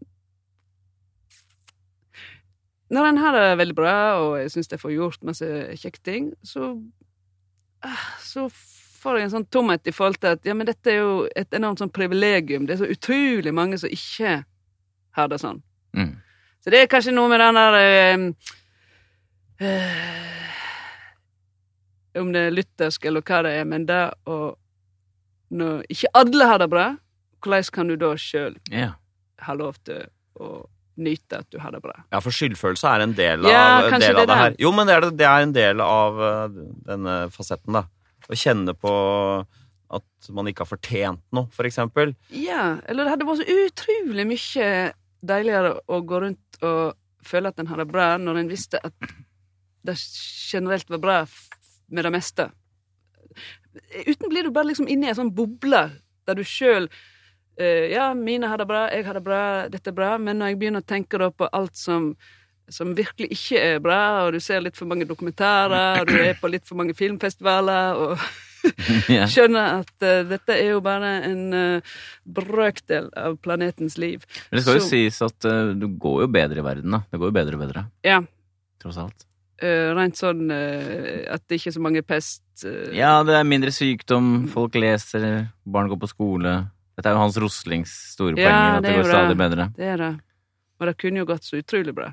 Når 2.90 3.06
en 3.06 3.20
har 3.22 3.36
det 3.36 3.58
veldig 3.60 3.76
bra, 3.78 3.96
og 4.18 4.32
jeg 4.40 4.50
syns 4.50 4.70
jeg 4.72 4.82
får 4.82 4.94
gjort 4.96 5.26
masse 5.26 5.46
kjekke 5.78 6.02
ting, 6.02 6.30
så 6.42 6.72
ah, 7.86 8.06
Så 8.22 8.48
får 9.00 9.16
jeg 9.16 9.28
en 9.28 9.34
sånn 9.36 9.46
tomhet 9.48 9.86
i 9.88 9.94
forhold 9.94 10.18
til 10.20 10.34
at 10.34 10.44
ja, 10.44 10.54
men 10.56 10.68
dette 10.68 10.90
er 10.92 10.98
jo 10.98 11.12
et 11.38 11.54
enormt 11.56 11.80
sånn 11.80 11.92
privilegium. 11.94 12.66
Det 12.68 12.74
er 12.74 12.82
så 12.82 12.90
utrolig 12.90 13.52
mange 13.56 13.78
som 13.80 13.92
ikke 13.92 14.40
har 15.16 15.30
det 15.30 15.38
sånn. 15.40 15.62
Mm. 15.96 16.18
Så 16.60 16.72
det 16.72 16.82
er 16.82 16.90
kanskje 16.90 17.14
noe 17.14 17.30
med 17.32 17.40
den 17.40 17.56
der 17.56 17.76
ehm, 17.80 18.26
eh, 19.64 20.50
Om 22.20 22.32
det 22.34 22.42
er 22.46 22.54
luthersk 22.54 23.06
eller 23.08 23.24
hva 23.24 23.40
det 23.46 23.54
er, 23.58 23.64
men 23.66 23.86
det 23.88 24.02
å 24.28 24.36
Når 25.50 25.86
ikke 25.90 26.12
alle 26.20 26.46
har 26.46 26.60
det 26.62 26.68
bra, 26.70 26.84
hvordan 27.42 27.72
kan 27.74 27.88
du 27.88 27.96
da 27.98 28.12
sjøl 28.20 28.54
yeah. 28.70 28.92
ha 29.42 29.56
lov 29.58 29.80
til 29.82 30.04
å 30.38 30.68
nyte 30.98 31.38
at 31.38 31.50
du 31.50 31.58
har 31.62 31.70
det 31.72 31.80
bra. 31.82 31.94
Ja, 32.12 32.20
for 32.20 32.30
skyldfølelse 32.34 32.88
er 32.90 33.00
en 33.06 33.14
del 33.14 33.44
av, 33.46 33.50
Ja, 33.50 33.62
del 33.88 34.00
det 34.00 34.10
av 34.16 34.26
det 34.26 34.34
er 34.34 34.42
her. 34.42 34.56
Jo, 34.58 34.72
men 34.72 34.86
det 34.86 34.96
er, 34.96 35.00
det- 35.06 35.16
det 35.18 35.26
er 35.26 35.42
en 35.42 35.52
del 35.52 35.80
av 35.80 36.20
eh, 36.20 36.48
denne 36.90 37.30
fasetten, 37.30 37.72
da. 37.72 37.84
Å 38.30 38.36
kjenne 38.36 38.74
på 38.78 38.92
at 39.90 40.28
man 40.30 40.46
ikke 40.46 40.62
har 40.62 40.70
fortjent 40.76 41.22
noe, 41.32 41.48
for 41.50 41.64
eksempel. 41.66 42.14
Ja, 42.30 42.78
eller 42.86 43.04
det 43.04 43.10
hadde 43.16 43.26
vært 43.26 43.40
så 43.42 43.56
utrolig 43.66 44.26
mye 44.28 44.92
deiligere 45.22 45.72
å 45.88 46.00
gå 46.06 46.20
rundt 46.22 46.62
og 46.62 46.94
føle 47.26 47.48
at 47.48 47.58
en 47.58 47.66
har 47.66 47.76
det 47.82 47.88
bra, 47.90 48.16
når 48.18 48.38
en 48.38 48.48
visste 48.48 48.78
at 48.84 48.92
det 49.84 49.96
generelt 50.52 50.88
var 50.90 50.98
bra 51.02 51.26
med 51.90 52.04
det 52.04 52.12
meste. 52.12 52.50
Uten 54.06 54.28
blir 54.30 54.42
du 54.46 54.50
bare 54.54 54.66
liksom 54.70 54.88
inne 54.90 55.06
i 55.06 55.10
en 55.12 55.18
sånn 55.18 55.34
boble 55.34 55.82
der 56.26 56.38
du 56.38 56.42
sjøl 56.46 56.88
Ja, 57.90 58.10
mine 58.16 58.48
har 58.48 58.60
det 58.60 58.66
bra, 58.70 58.86
jeg 58.92 59.04
har 59.06 59.18
det 59.18 59.24
bra, 59.26 59.40
dette 59.72 59.92
er 59.92 59.96
bra, 59.96 60.14
men 60.18 60.40
når 60.40 60.52
jeg 60.52 60.60
begynner 60.62 60.84
å 60.84 60.88
tenke 60.88 61.30
på 61.36 61.48
alt 61.52 61.76
som 61.76 62.14
som 62.70 62.92
virkelig 62.94 63.32
ikke 63.34 63.58
er 63.58 63.80
bra, 63.82 64.02
og 64.24 64.36
du 64.36 64.40
ser 64.42 64.62
litt 64.62 64.78
for 64.78 64.86
mange 64.86 65.06
dokumentarer, 65.08 66.02
og 66.02 66.10
du 66.10 66.20
er 66.22 66.38
på 66.38 66.50
litt 66.52 66.66
for 66.68 66.78
mange 66.78 66.94
filmfestivaler, 66.94 67.98
og 67.98 68.22
Ja. 69.08 69.24
skjønner 69.24 69.80
at 69.80 70.04
uh, 70.04 70.18
dette 70.28 70.52
er 70.52 70.74
jo 70.74 70.82
bare 70.84 71.14
en 71.24 71.46
uh, 71.56 71.94
brøkdel 72.28 73.06
av 73.16 73.38
planetens 73.40 73.96
liv. 74.00 74.26
Men 74.50 74.58
det 74.58 74.64
skal 74.66 74.76
jo 74.76 74.84
sies 74.84 75.20
at 75.24 75.48
uh, 75.48 75.72
det 75.72 75.88
går 76.02 76.26
jo 76.26 76.28
bedre 76.34 76.60
i 76.60 76.66
verden, 76.66 76.92
da. 76.92 77.02
Det 77.08 77.20
går 77.22 77.32
jo 77.32 77.36
bedre 77.40 77.56
og 77.56 77.64
bedre, 77.64 77.86
Ja, 78.06 78.20
tross 78.82 79.00
alt. 79.00 79.24
Uh, 79.60 79.90
rent 79.96 80.20
sånn 80.20 80.46
uh, 80.52 81.24
at 81.32 81.46
det 81.48 81.58
ikke 81.60 81.72
er 81.72 81.76
så 81.78 81.84
mange 81.84 82.04
pest... 82.04 82.44
uh, 82.66 82.92
Ja, 82.96 83.18
det 83.24 83.38
er 83.38 83.48
mindre 83.48 83.72
sykdom, 83.72 84.46
folk 84.52 84.76
leser, 84.76 85.48
barn 85.64 85.88
går 85.92 86.00
på 86.04 86.12
skole. 86.12 86.54
Dette 86.96 87.06
er 87.06 87.12
jo 87.16 87.18
Hans 87.22 87.36
Roslings 87.40 87.92
store 88.14 88.34
Ja, 88.36 88.48
poeng, 88.50 88.76
at 88.78 88.82
det 88.82 88.90
det 88.90 88.96
går 89.02 89.10
stadig 89.12 89.28
det. 89.36 89.38
bedre. 89.38 89.68
Det 89.76 89.86
er 89.94 89.96
det. 89.96 90.10
Og 90.80 90.86
det 90.86 90.96
kunne 90.98 91.18
jo 91.22 91.24
gått 91.26 91.44
så 91.44 91.56
utrolig 91.60 91.94
bra 91.94 92.12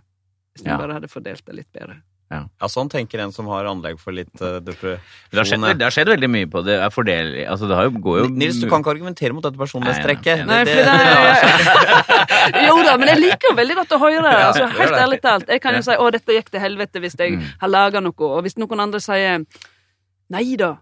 hvis 0.54 0.64
vi 0.66 0.70
Ja. 0.72 0.78
bare 0.78 0.94
hadde 0.94 1.08
fordelt 1.08 1.44
det 1.46 1.56
litt 1.56 1.72
bedre. 1.74 2.02
Ja, 2.30 2.44
sånn 2.68 2.90
tenker 2.92 3.22
en 3.24 3.32
som 3.32 3.48
har 3.48 3.64
anlegg 3.64 4.00
for 4.00 4.12
litt 4.12 4.28
uh, 4.42 4.60
depresjon. 4.60 5.00
Det 5.32 5.38
har, 5.40 5.46
skjedd, 5.48 5.78
det 5.80 5.86
har 5.86 5.92
skjedd 5.96 6.10
veldig 6.12 6.30
mye 6.30 6.48
på 6.52 6.60
det. 6.66 6.76
er 6.84 6.90
fordel, 6.92 7.30
altså 7.48 7.70
det 7.70 7.76
har 7.78 7.86
jo, 7.88 7.92
går 8.04 8.18
jo 8.20 8.26
Nils, 8.36 8.58
du 8.60 8.68
kan 8.68 8.82
ikke 8.84 8.92
argumentere 8.98 9.32
mot 9.32 9.44
dette 9.46 9.56
personlighetstrekket. 9.56 10.44
Nei, 10.46 10.64
Nei, 10.66 10.76
nei, 10.76 11.38
det 12.52 12.66
Jo 12.68 12.76
da, 12.84 12.98
men 13.00 13.08
jeg 13.14 13.22
liker 13.22 13.48
jo 13.52 13.56
veldig 13.56 13.76
godt 13.80 13.96
å 13.96 14.00
høre 14.02 14.20
det. 14.28 14.34
Altså, 14.44 14.68
helt 14.76 14.98
ærlig 15.00 15.22
talt. 15.24 15.48
Jeg 15.48 15.62
kan 15.64 15.76
jo 15.80 15.82
si 15.88 15.96
'Å, 15.96 16.12
dette 16.12 16.36
gikk 16.36 16.50
til 16.52 16.60
helvete' 16.60 17.00
hvis 17.00 17.16
jeg 17.18 17.32
Mm. 17.38 17.44
har 17.62 17.70
laga 17.70 18.00
noe, 18.02 18.14
og 18.20 18.44
hvis 18.44 18.58
noen 18.58 18.80
andre 18.80 19.00
sier 19.00 19.40
'nei 20.30 20.56
da', 20.60 20.78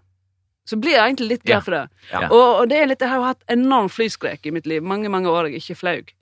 så 0.66 0.78
blir 0.80 0.96
jeg 0.96 1.04
egentlig 1.04 1.28
litt 1.36 1.46
glad 1.46 1.64
for 1.64 1.76
det. 1.76 1.84
Ja. 2.10 2.26
Og, 2.26 2.46
og 2.60 2.68
det 2.70 2.80
er 2.80 2.90
litt, 2.90 3.02
jeg 3.02 3.12
har 3.12 3.22
jo 3.22 3.28
hatt 3.28 3.42
enorm 3.52 3.88
flyskrek 3.92 4.46
i 4.46 4.54
mitt 4.54 4.66
liv. 4.66 4.82
Mange, 4.82 5.10
mange 5.12 5.30
år 5.30 5.48
jeg 5.48 5.62
ikke 5.62 5.80
flaug. 5.82 6.12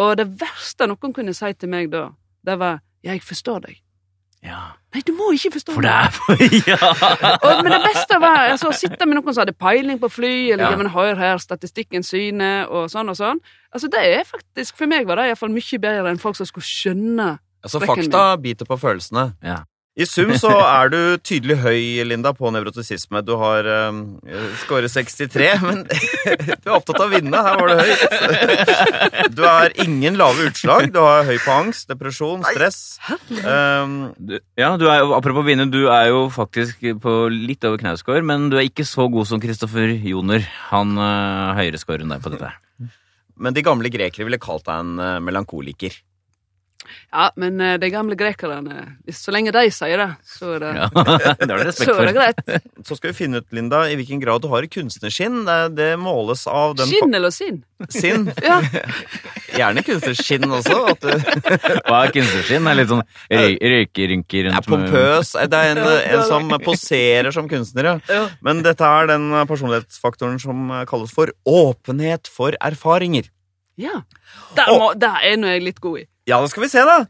Og 0.00 0.16
det 0.16 0.26
verste 0.40 0.88
noen 0.88 1.12
kunne 1.12 1.34
si 1.36 1.52
til 1.52 1.68
meg 1.68 1.90
da, 1.92 2.08
det 2.46 2.58
var 2.58 2.80
'jeg 3.04 3.22
forstår 3.22 3.66
deg'. 3.66 3.82
Ja. 4.42 4.74
Nei, 4.92 5.00
du 5.06 5.12
må 5.14 5.30
ikke 5.36 5.52
forstå 5.54 5.74
For 5.76 5.84
det 5.86 5.90
er 5.90 6.10
for 6.10 6.40
Ja! 6.72 6.88
Og, 7.46 7.62
men 7.62 7.72
det 7.72 7.80
beste 7.84 8.18
var 8.18 8.48
altså, 8.50 8.72
å 8.72 8.74
sitte 8.74 9.06
med 9.06 9.14
noen 9.14 9.30
som 9.30 9.44
hadde 9.44 9.54
peiling 9.54 10.00
på 10.02 10.10
fly, 10.10 10.32
eller 10.50 10.64
Ja. 10.64 10.70
ja. 10.74 10.76
men 10.80 10.90
hør 10.90 11.14
her, 11.20 11.38
statistikken 11.38 12.02
syner, 12.02 12.66
og 12.66 12.90
sånn 12.90 13.12
og 13.12 13.16
sånn. 13.16 13.38
Altså, 13.70 13.90
det 13.92 14.02
er 14.02 14.26
faktisk, 14.26 14.76
For 14.76 14.90
meg 14.90 15.06
var 15.06 15.20
det 15.20 15.30
iallfall 15.30 15.54
mye 15.54 15.78
bedre 15.78 16.10
enn 16.10 16.18
folk 16.18 16.36
som 16.36 16.46
skulle 16.46 16.66
skjønne 16.66 17.38
Altså, 17.62 17.78
fakta 17.78 18.36
biter 18.42 18.66
på 18.66 18.74
følelsene. 18.74 19.36
Ja. 19.46 19.60
I 19.92 20.06
sum 20.08 20.30
så 20.40 20.48
er 20.56 20.88
du 20.88 20.98
tydelig 21.20 21.58
høy, 21.60 21.80
Linda, 22.08 22.30
på 22.32 22.48
nevrotisisme. 22.54 23.20
Du 23.28 23.34
har 23.36 23.66
um, 23.92 23.98
skåret 24.62 24.88
63, 24.88 25.48
men 25.60 25.82
du 26.62 26.70
er 26.70 26.76
opptatt 26.78 26.96
av 26.96 27.10
å 27.10 27.12
vinne. 27.12 27.42
Her 27.44 27.58
var 27.60 27.68
du 27.68 27.82
høy. 27.82 29.26
Du 29.36 29.42
har 29.44 29.74
ingen 29.84 30.16
lave 30.16 30.46
utslag. 30.48 30.86
Du 30.94 30.96
har 31.04 31.28
høy 31.28 31.36
på 31.44 31.52
angst, 31.52 31.90
depresjon, 31.92 32.40
stress. 32.54 32.78
Um, 33.44 33.98
Du, 34.16 34.38
ja, 34.56 34.70
du 34.80 34.86
er 34.88 35.04
apropos 35.12 35.44
vinne, 35.44 35.68
du 35.68 35.82
er 35.92 36.08
jo 36.08 36.24
faktisk 36.32 36.80
på 37.02 37.16
litt 37.32 37.64
over 37.68 37.82
Knausgård, 37.82 38.24
men 38.24 38.48
du 38.52 38.56
er 38.56 38.70
ikke 38.70 38.86
så 38.88 39.10
god 39.12 39.28
som 39.28 39.42
Kristoffer 39.44 39.92
Joner. 39.92 40.46
Han 40.70 40.96
uh, 40.96 41.52
høyere 41.58 41.80
scorer 41.80 42.06
enn 42.06 42.14
deg 42.16 42.24
på 42.24 42.32
dette. 42.32 42.48
men 43.36 43.52
de 43.56 43.64
gamle 43.66 43.92
grekere 43.92 44.24
ville 44.24 44.40
kalt 44.40 44.64
deg 44.68 44.86
en 44.86 44.96
uh, 45.02 45.20
melankoliker. 45.20 46.00
Ja, 47.12 47.28
men 47.36 47.60
eh, 47.60 47.76
de 47.80 47.88
gamle 47.92 48.16
grekerne 48.18 48.96
Så 49.12 49.32
lenge 49.34 49.52
de 49.54 49.62
sier 49.74 50.00
det, 50.00 50.08
så 50.26 50.54
er 50.56 50.62
det, 50.64 50.70
Ja, 50.78 50.86
det 51.42 51.48
er 51.48 51.62
det, 51.64 51.74
så 51.78 51.94
er 51.94 52.08
det 52.08 52.14
greit. 52.16 52.40
Så 52.88 52.96
skal 52.98 53.12
vi 53.12 53.16
finne 53.20 53.42
ut, 53.42 53.48
Linda, 53.54 53.84
i 53.90 53.96
hvilken 53.98 54.20
grad 54.22 54.42
du 54.44 54.48
har 54.52 54.66
kunstnerskinn. 54.70 55.42
Det, 55.46 55.58
det 55.78 55.88
måles 56.00 56.46
av 56.50 56.76
den 56.78 56.90
Skinn 56.90 57.14
eller 57.18 57.34
sinn? 57.34 57.62
Sinn. 57.92 58.28
Ja. 58.42 58.58
Gjerne 59.52 59.82
kunstnerskinn 59.86 60.46
også. 60.48 60.78
At 60.90 61.04
du 61.04 61.10
Hva 61.86 61.98
er 62.06 62.12
kunstnerskinn? 62.14 62.64
Det 62.64 62.72
er 62.72 62.78
litt 62.78 62.90
sånn 62.90 63.02
røy, 63.04 63.56
røykerynker 63.74 64.48
rundt... 64.48 64.56
rundt 64.56 64.58
er 64.58 64.68
pompøs. 64.70 65.34
Det 65.52 65.60
er 65.60 65.74
en, 65.74 65.82
en 66.16 66.24
som 66.28 66.54
poserer 66.64 67.30
som 67.34 67.50
kunstner, 67.50 67.90
ja. 67.92 67.94
Ja. 68.10 68.22
Men 68.44 68.64
dette 68.66 68.88
er 68.88 69.10
den 69.12 69.28
personlighetsfaktoren 69.50 70.40
som 70.42 70.72
kalles 70.88 71.12
for 71.14 71.34
åpenhet 71.48 72.30
for 72.32 72.56
erfaringer. 72.60 73.28
ja. 73.80 74.02
Der, 74.56 74.68
må, 74.78 74.92
der 74.96 75.20
er 75.24 75.36
nå 75.40 75.48
jeg 75.52 75.62
litt 75.64 75.80
god 75.84 76.02
i. 76.02 76.06
Ja, 76.22 76.38
det 76.38 76.52
skal 76.52 76.62
vi 76.62 76.70
se, 76.70 76.82
da. 76.86 77.00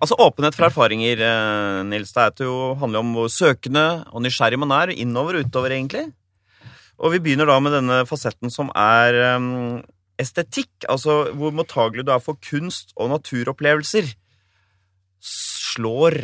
Altså, 0.00 0.16
Åpenhet 0.18 0.56
for 0.56 0.66
erfaringer, 0.66 1.20
eh, 1.22 1.82
Nils, 1.86 2.10
det 2.16 2.42
er 2.42 2.48
jo 2.48 2.74
handler 2.80 3.04
om 3.04 3.12
hvor 3.14 3.28
søkende 3.30 4.02
og 4.10 4.24
nysgjerrig 4.24 4.58
man 4.58 4.72
er. 4.74 4.90
Innover 4.90 5.38
og 5.38 5.46
utover, 5.46 5.70
egentlig. 5.76 6.08
Og 6.98 7.12
vi 7.14 7.20
begynner 7.22 7.46
da 7.46 7.58
med 7.62 7.76
denne 7.76 8.00
fasetten 8.08 8.50
som 8.50 8.72
er 8.74 9.14
eh, 9.14 9.46
estetikk. 10.18 10.72
Altså 10.88 11.30
hvor 11.30 11.54
mottagelig 11.54 12.08
du 12.08 12.10
er 12.10 12.24
for 12.24 12.40
kunst 12.42 12.90
og 12.96 13.12
naturopplevelser. 13.14 14.10
Slår 15.22 16.18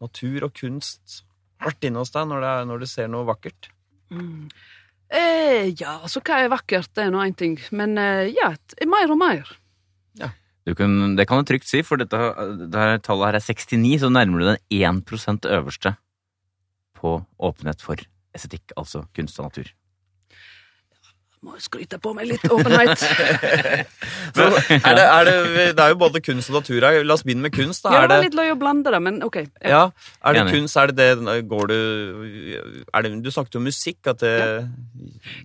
natur 0.00 0.48
og 0.48 0.56
kunst 0.56 1.20
hardt 1.60 1.84
inne 1.84 2.00
hos 2.00 2.14
deg 2.14 2.30
når, 2.30 2.48
er, 2.48 2.64
når 2.64 2.80
du 2.80 2.88
ser 2.88 3.12
noe 3.12 3.28
vakkert? 3.28 3.68
Mm. 4.08 4.48
Eh, 5.12 5.68
ja, 5.76 5.98
altså 6.00 6.24
hva 6.24 6.40
er 6.40 6.50
vakkert, 6.54 6.94
det 6.96 7.04
er 7.04 7.12
nå 7.12 7.20
én 7.28 7.36
ting. 7.36 7.60
Men 7.76 7.98
eh, 8.00 8.32
ja, 8.32 8.54
mer 8.88 9.12
og 9.12 9.20
mer. 9.20 9.56
Du 10.16 10.24
kan, 10.74 11.14
det 11.14 11.28
kan 11.28 11.38
du 11.38 11.46
trygt 11.46 11.68
si, 11.68 11.82
for 11.86 12.00
dette, 12.00 12.18
dette 12.58 12.86
tallet 13.06 13.28
her 13.28 13.38
er 13.38 13.44
69, 13.44 14.00
så 14.02 14.10
nærmer 14.10 14.42
du 14.42 14.48
den 14.48 15.02
1% 15.04 15.46
øverste 15.46 15.94
på 16.96 17.20
åpenhet 17.38 17.84
for 17.84 18.00
estetikk, 18.34 18.72
altså 18.76 19.04
kunst 19.14 19.38
og 19.38 19.46
natur. 19.50 19.70
Må 21.46 21.54
jo 21.54 21.62
skryte 21.62 21.98
på 22.02 22.10
meg 22.16 22.26
litt 22.26 22.42
åpenhet. 22.50 22.98
Så 24.34 24.46
er 24.74 24.96
det, 24.98 25.04
er 25.04 25.28
det, 25.28 25.34
det 25.78 25.84
er 25.84 25.92
jo 25.92 25.98
både 26.00 26.22
kunst 26.24 26.50
og 26.50 26.56
natur 26.58 26.82
her. 26.82 26.98
La 27.06 27.14
oss 27.14 27.22
begynne 27.26 27.46
med 27.46 27.54
kunst. 27.54 27.84
da. 27.84 27.92
Ja, 27.94 28.00
det 28.10 28.16
var 28.16 28.24
litt 28.24 28.38
løy 28.38 28.50
å 28.50 28.58
blande 28.58 28.90
det, 28.90 29.00
men 29.04 29.20
OK. 29.22 29.38
Ja. 29.62 29.70
ja, 29.70 29.82
er 30.26 30.34
det 30.34 30.42
Enig. 30.42 30.56
kunst? 30.56 30.80
Er 30.82 30.90
det 30.90 31.08
det 31.22 31.36
Går 31.46 31.70
du 31.70 31.76
er 31.78 33.06
det, 33.06 33.12
Du 33.22 33.30
snakket 33.30 33.60
om 33.60 33.66
musikk. 33.70 34.00
At 34.10 34.24
det 34.24 34.34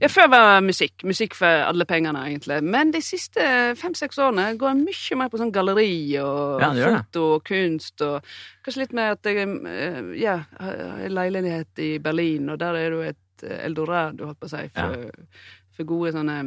Ja, 0.01 0.09
før 0.09 0.31
var 0.33 0.65
musikk. 0.65 1.05
Musikk 1.05 1.37
for 1.37 1.67
alle 1.69 1.85
pengene, 1.85 2.25
egentlig. 2.31 2.61
Men 2.65 2.95
de 2.95 3.03
siste 3.05 3.45
fem-seks 3.77 4.17
årene 4.17 4.55
går 4.57 4.73
jeg 4.73 4.81
mye 4.81 5.21
mer 5.21 5.29
på 5.29 5.41
sånn 5.43 5.53
galleri 5.53 5.93
og 6.23 6.65
Ja, 6.65 6.73
foto 6.97 7.27
og 7.37 7.45
kunst 7.45 8.01
og 8.05 8.25
Kanskje 8.61 8.83
litt 8.83 8.91
mer 8.93 9.15
at 9.15 9.25
jeg 9.25 9.41
eh, 9.41 10.11
ja, 10.21 10.35
har 10.61 10.81
en 11.01 11.15
leilighet 11.17 11.81
i 11.81 11.95
Berlin, 12.03 12.51
og 12.53 12.59
der 12.61 12.77
er 12.77 12.93
det 12.93 12.97
jo 12.99 13.05
et 13.09 13.45
eldorado, 13.65 14.27
holdt 14.29 14.37
på 14.37 14.45
å 14.45 14.51
si, 14.51 14.67
for, 14.75 14.93
for 14.93 15.60
gode 15.87 16.13
sånne 16.15 16.37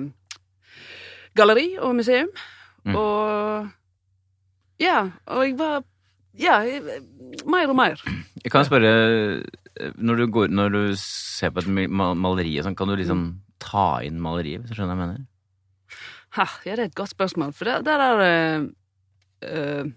galleri 1.37 1.75
og 1.79 1.97
museum. 1.99 2.31
Mm. 2.85 2.97
Og 3.01 3.69
ja, 4.83 5.11
og 5.27 5.45
jeg 5.47 5.59
var 5.59 5.83
Ja, 6.35 6.57
jeg, 6.67 6.83
mer 7.47 7.71
og 7.71 7.77
mer. 7.79 8.01
Jeg 8.43 8.51
kan 8.51 8.65
spørre, 8.67 8.89
når 9.95 10.17
du, 10.19 10.25
går, 10.27 10.49
når 10.51 10.73
du 10.75 10.81
ser 10.99 11.53
på 11.55 11.63
et 11.63 11.69
maleri 11.95 12.57
og 12.59 12.67
sånn, 12.67 12.75
kan 12.75 12.91
du 12.91 12.97
liksom 12.99 13.21
ta 13.63 14.01
inn 14.03 14.19
maleriet, 14.23 14.65
hvis 14.65 14.73
du 14.73 14.81
skjønner 14.81 14.99
hva 14.99 15.05
jeg 15.07 15.13
mener? 15.13 15.29
Ha, 16.35 16.47
ja, 16.67 16.75
det 16.75 16.83
er 16.83 16.91
et 16.91 16.99
godt 16.99 17.15
spørsmål, 17.15 17.55
for 17.55 17.71
der, 17.71 17.85
der 17.87 18.03
er 18.03 18.25
uh, 18.27 18.67
uh, 19.47 19.93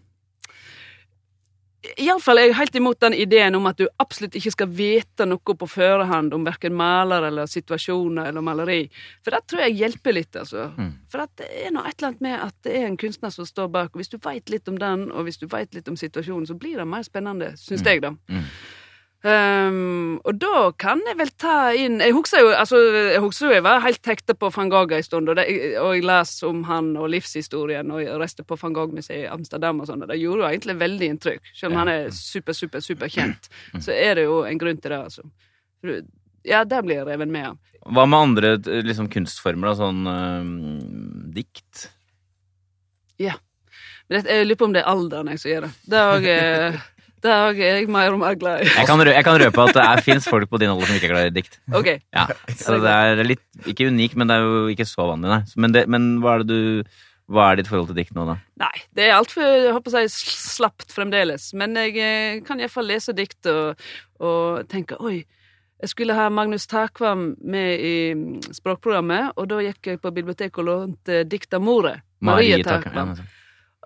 Iallfall 1.97 2.37
er 2.41 2.47
jeg 2.49 2.55
helt 2.57 2.75
imot 2.79 2.99
den 3.01 3.13
ideen 3.13 3.55
om 3.55 3.65
at 3.69 3.77
du 3.79 3.85
absolutt 4.01 4.35
ikke 4.35 4.51
skal 4.53 4.69
vite 4.75 5.25
noe 5.29 5.55
på 5.57 5.67
førehånd 5.69 6.33
om 6.35 6.43
verken 6.47 6.75
maler 6.77 7.27
eller 7.29 7.45
situasjoner 7.49 8.27
eller 8.31 8.41
maleri. 8.45 8.79
For 9.23 9.31
det 9.35 9.41
tror 9.47 9.63
jeg 9.65 9.77
hjelper 9.79 10.15
litt, 10.17 10.35
altså. 10.35 10.67
Mm. 10.77 10.91
For 11.11 11.23
det 11.37 11.47
er 11.65 11.71
noe 11.75 11.87
et 11.87 11.95
eller 11.99 12.09
annet 12.11 12.25
med 12.27 12.39
at 12.47 12.55
det 12.67 12.75
er 12.81 12.87
en 12.89 12.97
kunstner 12.97 13.33
som 13.33 13.47
står 13.47 13.69
bak. 13.73 13.93
Og 13.93 14.01
hvis 14.01 14.11
du 14.11 14.17
veit 14.23 14.49
litt 14.53 14.67
om 14.67 14.77
den, 14.81 15.07
og 15.11 15.23
hvis 15.27 15.39
du 15.41 15.47
veit 15.47 15.73
litt 15.77 15.87
om 15.87 15.95
situasjonen, 15.99 16.47
så 16.49 16.57
blir 16.59 16.77
det 16.81 16.87
mer 16.87 17.05
spennende, 17.07 17.53
syns 17.57 17.81
Mm. 17.81 17.87
jeg, 17.87 18.01
da. 18.01 18.09
Mm. 18.27 18.43
Um, 19.25 20.19
og 20.29 20.35
da 20.37 20.67
kan 20.77 20.99
jeg 21.09 21.17
vel 21.17 21.31
ta 21.41 21.71
inn 21.73 21.95
Jeg 22.05 22.13
husker 22.13 22.43
jo 22.43 22.51
altså, 22.53 22.77
jeg, 22.93 23.17
husker 23.23 23.47
jo 23.47 23.55
jeg 23.55 23.63
var 23.65 23.81
helt 23.81 24.05
hekta 24.05 24.35
på 24.37 24.51
van 24.53 24.69
Gogh 24.69 24.93
en 24.93 25.03
stund, 25.03 25.31
og, 25.33 25.39
det, 25.39 25.47
og 25.81 25.95
jeg 25.97 26.05
leste 26.05 26.45
om 26.45 26.59
han 26.69 26.91
og 27.01 27.09
livshistorien, 27.09 27.89
og 27.91 28.05
reiste 28.21 28.45
på 28.45 28.55
van 28.61 28.75
Gogh-museet 28.77 29.23
i 29.23 29.31
Amsterdam 29.33 29.81
og 29.81 29.89
sånn, 29.89 30.05
og 30.05 30.11
det 30.13 30.19
gjorde 30.21 30.43
jo 30.45 30.49
egentlig 30.51 30.77
veldig 30.83 31.09
inntrykk. 31.15 31.49
Selv 31.57 31.71
om 31.71 31.75
Ja. 31.75 31.81
han 31.81 31.91
er 31.95 32.13
super, 32.13 32.53
super, 32.53 32.85
super 32.85 33.09
kjent, 33.09 33.49
så 33.83 33.91
er 33.97 34.21
det 34.21 34.27
jo 34.29 34.43
en 34.45 34.61
grunn 34.61 34.77
til 34.77 34.93
det, 34.93 35.01
altså. 35.09 35.25
Ja, 36.47 36.61
der 36.63 36.85
blir 36.85 37.01
jeg 37.01 37.09
reven 37.09 37.33
med 37.33 37.49
av. 37.49 37.57
Hva 37.89 38.05
med 38.05 38.19
andre 38.19 38.53
eh, 38.61 38.83
liksom, 38.85 39.09
kunstformer, 39.09 39.73
da, 39.73 39.75
sånn 39.81 40.05
øh, 40.13 41.31
dikt? 41.41 41.87
Men 44.07 44.21
det, 44.23 44.29
jeg 44.31 44.45
lurer 44.47 44.59
på 44.61 44.67
om 44.69 44.73
det 44.75 44.81
er 44.85 44.91
alderen 44.93 45.27
jeg 45.33 45.41
som 45.41 45.49
gjør 45.51 45.65
det. 45.65 45.71
Det 45.91 45.99
er 45.99 46.27
eh, 46.31 46.77
det 47.23 47.33
er 47.33 47.57
jeg 47.57 47.89
mer 47.89 48.13
og 48.13 48.21
mer 48.21 48.37
glad 48.37 48.61
i. 48.61 48.69
Jeg 48.69 48.87
kan, 48.89 49.01
rø 49.01 49.13
jeg 49.13 49.25
kan 49.25 49.39
røpe 49.41 49.65
at 49.65 49.77
det 49.77 50.05
fins 50.05 50.27
folk 50.29 50.49
på 50.51 50.59
din 50.61 50.69
alder 50.69 50.89
som 50.89 50.97
ikke 50.99 51.09
er 51.09 51.13
glad 51.15 51.29
i 51.31 51.35
dikt. 51.39 51.59
Ok. 51.73 51.89
Ja, 52.13 52.27
Så 52.53 52.77
det 52.83 52.93
er 52.93 53.23
litt, 53.25 53.43
ikke 53.65 53.89
unikt, 53.89 54.17
men 54.19 54.29
det 54.29 54.37
er 54.37 54.45
jo 54.45 54.67
ikke 54.73 54.85
så 54.85 55.07
vanlig, 55.09 55.31
nei. 55.33 55.41
Men, 55.57 55.73
det, 55.73 55.87
men 55.89 56.09
hva 56.23 56.37
er 56.37 56.47
du 56.47 56.57
Hva 57.27 57.49
er 57.51 57.57
ditt 57.59 57.67
forhold 57.67 57.89
til 57.89 57.97
dikt 57.97 58.13
nå, 58.15 58.23
da? 58.23 58.37
Nei, 58.61 58.83
det 58.95 59.03
er 59.03 59.17
altfor 59.17 59.89
si, 59.91 60.29
slapt 60.55 60.93
fremdeles. 60.95 61.49
Men 61.59 61.75
jeg 61.75 61.97
eh, 61.99 62.37
kan 62.47 62.61
iallfall 62.61 62.87
lese 62.87 63.11
dikt 63.17 63.49
og, 63.51 63.81
og 64.23 64.61
tenke 64.71 64.95
oi. 65.03 65.25
Jeg 65.83 65.91
skulle 65.91 66.15
ha 66.15 66.29
Magnus 66.31 66.65
Takvam 66.71 67.33
med 67.43 67.83
i 67.83 67.97
mm, 68.15 68.53
språkprogrammet, 68.55 69.35
og 69.35 69.49
da 69.51 69.59
gikk 69.65 69.91
jeg 69.91 69.99
på 70.01 70.13
biblioteket 70.15 70.63
og 70.63 70.69
lånte 70.69 71.25
dikt 71.27 71.53
av. 71.53 71.67
Marie 72.23 72.63
Takvam. 72.63 73.17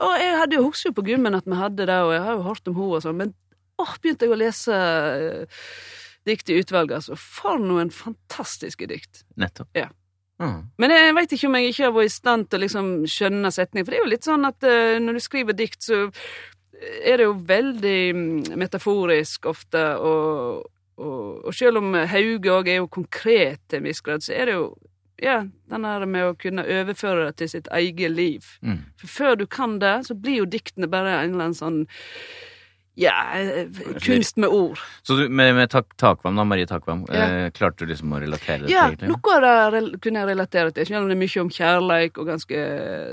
Og 0.02 0.18
jeg 0.18 0.38
hadde 0.40 0.58
jo 0.58 0.68
husker 0.68 0.92
jo 0.92 0.98
på 0.98 1.06
gymmen 1.12 1.38
at 1.38 1.48
vi 1.48 1.58
hadde 1.58 1.88
det, 1.90 1.98
og 2.02 2.14
jeg 2.16 2.26
har 2.26 2.38
jo 2.38 2.46
hørt 2.48 2.70
om 2.70 2.78
henne 2.78 3.00
og 3.00 3.06
sånn, 3.06 3.18
men 3.20 3.34
åh, 3.82 3.96
begynte 4.02 4.28
jeg 4.28 4.34
å 4.34 4.40
lese 4.40 4.78
eh, 4.78 5.66
dikt 6.30 6.52
i 6.52 6.60
utvalget, 6.62 7.02
altså. 7.02 7.18
For 7.18 7.62
noen 7.62 7.92
fantastiske 7.94 8.88
dikt. 8.90 9.26
nettopp. 9.42 9.70
Ja. 9.78 9.90
Mm. 10.42 10.72
Men 10.82 10.94
jeg 10.94 11.14
veit 11.14 11.34
ikke 11.36 11.50
om 11.52 11.58
jeg 11.60 11.70
ikke 11.70 11.86
har 11.86 11.96
vært 11.96 12.10
i 12.10 12.16
stand 12.16 12.48
til 12.50 12.58
å 12.58 12.64
liksom 12.66 12.92
skjønne 13.10 13.54
setninger, 13.54 13.86
for 13.86 13.94
det 13.94 14.00
er 14.00 14.06
jo 14.06 14.14
litt 14.14 14.30
sånn 14.30 14.50
at 14.50 14.66
uh, 14.66 14.98
når 15.02 15.18
du 15.18 15.24
skriver 15.24 15.58
dikt, 15.58 15.86
så 15.86 16.08
er 16.82 17.22
det 17.22 17.28
jo 17.28 17.36
veldig 17.46 17.98
mm, 18.18 18.54
metaforisk 18.58 19.46
ofte, 19.52 19.84
og, 20.02 20.64
og, 20.98 21.26
og 21.46 21.54
selv 21.54 21.82
om 21.82 21.94
Hauge 22.10 22.56
òg 22.56 22.72
er 22.72 22.82
jo 22.82 22.90
konkret 22.90 23.62
til 23.70 23.82
en 23.82 23.90
viss 23.90 24.02
grad, 24.02 24.26
så 24.26 24.34
er 24.34 24.50
det 24.50 24.58
jo 24.58 24.72
ja, 25.22 25.42
den 25.70 25.86
der 25.86 26.06
med 26.10 26.26
å 26.32 26.38
kunne 26.40 26.66
overføre 26.66 27.28
det 27.30 27.36
til 27.42 27.50
sitt 27.56 27.68
eget 27.72 28.16
liv. 28.18 28.48
Mm. 28.66 28.80
For 29.02 29.08
før 29.20 29.36
du 29.42 29.46
kan 29.48 29.78
det, 29.82 30.00
så 30.08 30.18
blir 30.18 30.42
jo 30.42 30.48
diktene 30.50 30.90
bare 30.92 31.20
en 31.22 31.36
eller 31.36 31.52
annen 31.52 31.58
sånn 31.60 31.84
ja, 33.00 33.14
eh, 33.40 33.70
kunst 34.04 34.38
med 34.38 34.50
ord. 34.52 34.80
Så 35.08 35.16
du, 35.16 35.30
med, 35.30 35.54
med 35.56 35.70
tak, 35.72 35.94
Takvam, 35.98 36.36
da, 36.36 36.44
Marie 36.44 36.68
Takvam, 36.68 37.06
Ja. 37.10 37.46
eh, 37.46 37.52
klarte 37.56 37.86
du 37.86 37.94
liksom 37.94 38.12
å 38.12 38.20
relatere 38.20 38.66
det 38.66 38.74
Ja, 38.74 38.90
til 38.90 39.08
Ja, 39.08 39.14
noe 39.14 39.38
av 39.38 39.72
det 39.72 40.02
kunne 40.04 40.20
jeg 40.20 40.28
relatere 40.28 40.74
til, 40.76 40.86
selv 40.86 41.04
om 41.04 41.08
det 41.08 41.16
er 41.16 41.22
mye 41.22 41.42
om 41.42 41.54
kjærleik 41.56 42.18
og 42.18 42.28
ganske 42.28 42.66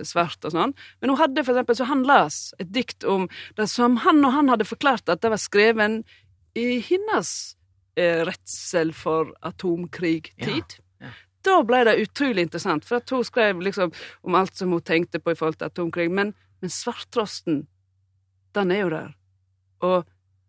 svært 0.08 0.44
og 0.44 0.52
sånn. 0.56 0.74
Men 1.00 1.10
hun 1.12 1.18
hadde 1.20 1.44
for 1.44 1.54
eksempel, 1.54 1.78
så 1.78 1.86
han 1.86 2.02
las 2.08 2.54
et 2.58 2.72
dikt 2.72 3.04
om 3.04 3.28
det 3.56 3.68
som 3.68 3.96
han 4.02 4.24
og 4.24 4.32
han 4.32 4.48
hadde 4.48 4.66
forklart 4.66 5.08
at 5.08 5.20
det 5.22 5.30
var 5.30 5.38
skrevet 5.38 6.02
i 6.58 6.80
hennes 6.80 7.54
eh, 7.96 8.24
redsel 8.26 8.92
for 8.92 9.32
atomkrigtid. 9.46 10.78
Ja. 10.78 10.84
Da 11.46 11.60
ble 11.66 11.84
det 11.86 11.98
utrolig 12.02 12.46
interessant, 12.48 12.86
for 12.86 12.98
at 12.98 13.10
hun 13.14 13.24
skrev 13.26 13.60
liksom 13.62 13.92
om 14.26 14.38
alt 14.38 14.56
som 14.56 14.72
hun 14.74 14.82
tenkte 14.82 15.20
på 15.22 15.32
i 15.32 15.38
forhold 15.38 15.58
til 15.60 15.70
atomkrig. 15.70 16.08
Men, 16.10 16.34
men 16.60 16.72
svarttrosten, 16.72 17.66
den 18.56 18.74
er 18.74 18.82
jo 18.82 18.90
der. 18.94 19.14
Og 19.86 20.08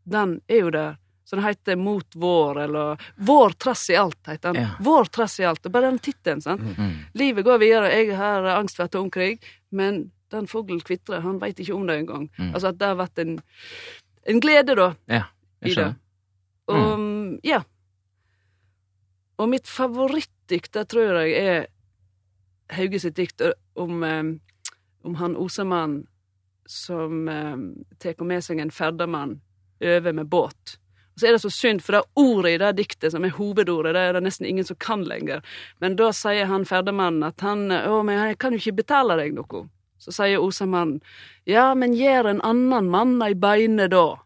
den 0.10 0.40
er 0.48 0.66
jo 0.66 0.74
der. 0.74 0.98
Så 1.30 1.38
den 1.38 1.46
heter 1.46 1.76
Mot 1.78 2.16
vår, 2.16 2.60
eller 2.64 3.02
Vår 3.16 3.50
trass 3.50 3.90
i 3.90 3.96
alt, 3.96 4.18
heter 4.28 4.54
den. 4.54 4.64
Ja. 4.64 4.70
Vår 4.80 5.06
trass 5.14 5.40
i 5.40 5.46
alt. 5.46 5.66
Og 5.66 5.72
bare 5.72 5.92
den 5.92 6.00
tittelen, 6.02 6.42
sant. 6.42 6.64
Mm. 6.78 6.96
Livet 7.14 7.46
går 7.46 7.62
videre, 7.62 7.92
jeg 7.94 8.16
har 8.18 8.48
angst 8.56 8.80
for 8.80 8.90
atomkrig, 8.90 9.36
men 9.70 10.08
den 10.34 10.48
fuglen 10.50 10.82
kvitrer, 10.82 11.22
han 11.22 11.38
veit 11.42 11.62
ikke 11.62 11.76
om 11.78 11.86
det 11.86 12.00
engang. 12.02 12.26
Mm. 12.38 12.50
Altså 12.54 12.72
at 12.72 12.80
det 12.82 12.90
har 12.90 12.98
vært 12.98 13.22
en, 13.22 13.36
en 14.34 14.42
glede, 14.42 14.78
da, 14.80 14.90
Ja, 15.10 15.24
jeg 15.62 15.72
i 15.72 15.78
det. 15.78 15.92
Og 16.70 17.00
mm, 17.00 17.40
ja. 17.46 17.62
Og 19.40 19.50
mitt 19.50 19.68
favorittdikt, 19.72 20.74
det 20.76 20.88
tror 20.92 21.22
jeg 21.24 21.36
er 21.40 21.68
Hauge 22.76 23.00
sitt 23.02 23.16
dikt 23.18 23.42
om, 23.80 24.04
eh, 24.04 24.34
om 25.08 25.16
han 25.16 25.38
osemannen 25.40 26.04
som 26.70 27.28
eh, 27.30 27.56
tar 27.98 28.20
med 28.24 28.44
seg 28.46 28.60
en 28.62 28.70
ferdamann 28.72 29.40
over 29.82 30.14
med 30.14 30.28
båt. 30.30 30.76
Og 31.16 31.22
så 31.24 31.28
er 31.28 31.34
det 31.34 31.42
så 31.42 31.50
synd, 31.50 31.82
for 31.82 31.98
det 31.98 32.04
ordet 32.20 32.52
i 32.52 32.60
det 32.62 32.70
diktet 32.78 33.12
som 33.16 33.26
er 33.26 33.34
hovedordet, 33.34 33.96
det 33.96 34.04
er 34.06 34.14
det 34.14 34.22
nesten 34.28 34.46
ingen 34.46 34.68
som 34.68 34.78
kan 34.80 35.02
lenger. 35.08 35.42
Men 35.82 35.98
da 35.98 36.12
sier 36.14 36.46
han 36.52 36.68
ferdamannen 36.70 37.26
at 37.26 37.42
han 37.42 37.72
Å, 37.72 38.04
men 38.06 38.20
jeg 38.22 38.38
kan 38.40 38.54
jo 38.54 38.62
ikke 38.62 38.84
betale 38.84 39.18
deg 39.18 39.34
noe. 39.34 39.66
Så 40.00 40.14
sier 40.16 40.40
osamannen 40.40 41.02
Ja, 41.50 41.74
men 41.76 41.98
gjør 41.98 42.30
en 42.30 42.44
annen 42.46 42.88
mann 42.92 43.18
ei 43.26 43.34
beine 43.34 43.90
da, 43.92 44.20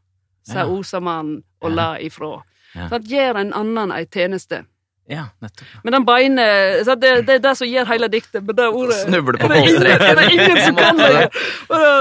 sa 0.44 0.66
Ja. 0.66 0.68
osamannen 0.68 1.44
og 1.62 1.72
la 1.72 1.96
ifra. 1.98 2.44
Ja. 2.76 2.90
Så 2.90 2.96
at 3.00 3.08
gjør 3.08 3.40
en 3.40 3.54
annen 3.54 3.92
ei 3.96 4.06
tjeneste. 4.06 4.66
Ja, 5.12 5.26
nettopp. 5.44 5.68
Men 5.84 5.94
den 5.98 6.06
beine 6.08 6.44
så 6.88 6.94
det, 6.96 7.10
det 7.28 7.36
er 7.36 7.42
det 7.44 7.52
som 7.60 7.68
gir 7.68 7.86
hele 7.90 8.08
diktet, 8.08 8.40
Men 8.46 8.56
det 8.56 8.70
ordet 8.72 9.02
Snubler 9.02 9.36
på 9.42 9.50
målstreken. 9.52 10.16
Det 10.16 10.24
er 10.24 10.32
ingen 10.32 10.62
som 10.64 10.76
kan 10.80 10.98
det- 11.02 11.30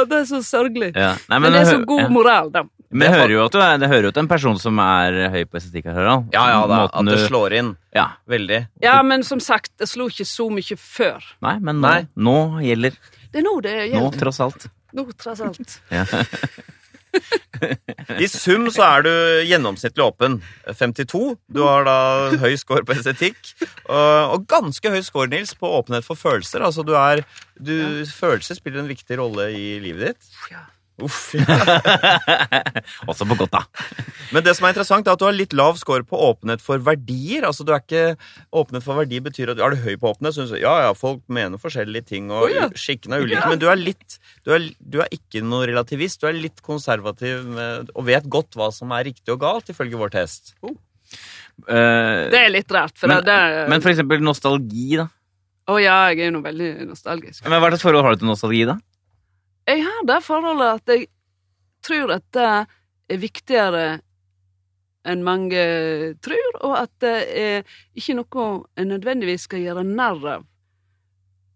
Det 0.09 0.19
er 0.21 0.25
så 0.29 0.39
sørgelig. 0.47 0.93
Ja. 0.95 1.17
Nei, 1.29 1.39
Men 1.39 1.53
det 1.53 1.61
er 1.63 1.71
så 1.73 1.85
god 1.87 2.01
ja. 2.05 2.09
moral, 2.09 2.51
da. 2.55 2.63
Men 2.93 3.09
jeg 3.09 3.21
hører 3.21 3.33
jo 3.33 3.45
at 3.47 3.53
du 3.53 3.59
er, 3.65 3.79
det 3.81 3.89
hører 3.89 4.03
jo 4.03 4.09
at 4.13 4.17
er 4.21 4.21
en 4.27 4.29
person 4.29 4.59
som 4.61 4.79
er 4.79 5.17
høy 5.33 5.45
på 5.49 5.57
estetikk 5.57 5.87
her, 5.89 5.95
Harald. 5.97 6.27
Ja, 6.35 6.43
ja 6.53 6.61
da, 6.69 6.81
Måten 6.83 7.09
at 7.09 7.17
det 7.17 7.31
slår 7.31 7.53
inn 7.59 7.71
Ja. 7.97 8.07
veldig. 8.29 8.67
Ja, 8.85 8.99
men 9.03 9.23
som 9.25 9.41
sagt, 9.41 9.73
det 9.79 9.89
slo 9.89 10.07
ikke 10.13 10.27
så 10.29 10.51
mye 10.53 10.77
før. 10.77 11.25
Nei, 11.41 11.59
men 11.59 11.81
nå, 11.81 11.89
Nei. 11.89 12.07
nå 12.17 12.37
gjelder. 12.63 12.93
Det 13.33 13.41
er 13.41 13.47
nå 13.49 13.57
det 13.65 13.77
Nå, 13.95 14.11
tross 14.21 14.41
alt. 14.45 14.69
Nå, 14.93 15.07
tross 15.17 15.41
alt. 15.41 15.81
Ja. 15.91 16.05
I 18.25 18.29
sum 18.31 18.69
så 18.73 18.85
er 18.87 19.07
du 19.07 19.13
gjennomsnittlig 19.49 20.05
åpen. 20.05 20.41
52. 20.67 21.23
Du 21.53 21.63
har 21.67 21.87
da 21.89 21.97
høy 22.43 22.55
score 22.61 22.85
på 22.89 22.97
estetikk. 22.97 23.41
Og, 23.87 24.37
og 24.37 24.47
ganske 24.51 24.93
høy 24.93 25.01
score, 25.05 25.31
Nils, 25.33 25.55
på 25.59 25.71
åpenhet 25.81 26.07
for 26.07 26.19
følelser. 26.19 26.65
Altså 26.65 26.85
du 26.87 26.95
er 26.99 27.25
du, 27.59 27.75
Følelser 28.13 28.59
spiller 28.59 28.83
en 28.83 28.91
viktig 28.91 29.19
rolle 29.21 29.51
i 29.55 29.67
livet 29.83 30.13
ditt. 30.13 30.31
Ja. 30.99 31.05
Uff. 31.07 31.33
Også 33.11 33.27
på 33.27 33.37
godt, 33.41 33.55
da. 33.55 33.63
Men 34.35 34.45
det 34.45 34.53
som 34.57 34.67
er 34.67 34.75
interessant, 34.75 35.09
er 35.09 35.15
at 35.17 35.21
du 35.23 35.25
har 35.27 35.35
litt 35.35 35.55
lav 35.57 35.79
score 35.81 36.05
på 36.07 36.19
åpenhet 36.29 36.63
for 36.65 36.83
verdier. 36.85 37.47
Altså 37.49 37.65
du 37.67 37.73
er 37.73 37.81
ikke 37.83 38.03
Åpenhet 38.53 38.85
for 38.85 39.01
verdi 39.01 39.19
betyr 39.25 39.53
at 39.55 39.63
Er 39.63 39.73
du 39.75 39.81
høy 39.85 39.97
på 40.01 40.11
åpenhet, 40.13 40.37
syns 40.37 40.53
du 40.53 40.59
ja, 40.61 40.75
ja, 40.87 40.93
folk 40.97 41.23
mener 41.33 41.61
forskjellige 41.63 42.05
ting, 42.13 42.29
og 42.33 42.47
oh, 42.47 42.53
ja. 42.53 42.69
skikkene 42.77 43.19
er 43.19 43.25
ulike, 43.27 43.41
Ja. 43.41 43.49
men 43.51 43.63
du 43.63 43.67
er 43.73 43.81
litt 43.81 44.19
du 44.45 44.53
er, 44.55 44.69
du 44.79 45.01
er 45.05 45.09
ikke 45.15 45.43
noe 45.47 45.67
relativist. 45.71 46.21
Du 46.23 46.29
er 46.29 46.37
litt 46.37 46.61
konservativ 46.67 47.45
med, 47.47 47.91
og 47.97 48.07
vet 48.09 48.29
godt 48.31 48.57
hva 48.59 48.69
som 48.75 48.93
er 48.97 49.07
riktig 49.09 49.33
og 49.35 49.41
galt, 49.45 49.71
ifølge 49.73 49.99
vår 50.01 50.13
test. 50.15 50.55
Eh, 50.63 52.29
Det 52.33 52.41
er 52.41 52.51
litt 52.53 52.71
rart, 52.75 52.97
for 52.99 53.11
men, 53.11 53.23
det 53.25 53.33
er 53.35 53.69
men 53.71 53.85
for 53.85 53.93
eksempel 53.95 54.23
nostalgi, 54.25 54.97
da. 55.01 55.09
Å 55.71 55.77
ja, 55.79 55.97
jeg 56.11 56.25
er 56.25 56.31
jo 56.33 56.39
noe 56.41 56.47
veldig 56.49 56.71
nostalgisk. 56.91 57.45
Men 57.47 57.63
Hva 57.63 57.71
slags 57.71 57.85
forhold 57.87 58.05
har 58.09 58.17
du 58.17 58.25
til 58.25 58.33
nostalgi, 58.33 58.65
da? 58.67 58.77
Jeg 59.69 59.85
har 59.87 60.07
det 60.09 60.21
forholdet 60.27 60.81
at 60.81 60.95
jeg 60.95 61.07
tror 61.87 62.17
at 62.17 62.25
det 62.35 62.49
er 63.13 63.21
viktigere 63.23 63.85
enn 65.09 65.25
mange 65.27 65.63
tror, 66.23 66.57
og 66.63 66.79
at 66.85 66.93
det 67.03 67.19
er 67.35 67.77
ikke 67.99 68.17
noe 68.21 68.49
en 68.79 68.91
nødvendigvis 68.95 69.49
skal 69.49 69.63
gjøre 69.65 69.85
narr 69.87 70.27
av. 70.39 70.49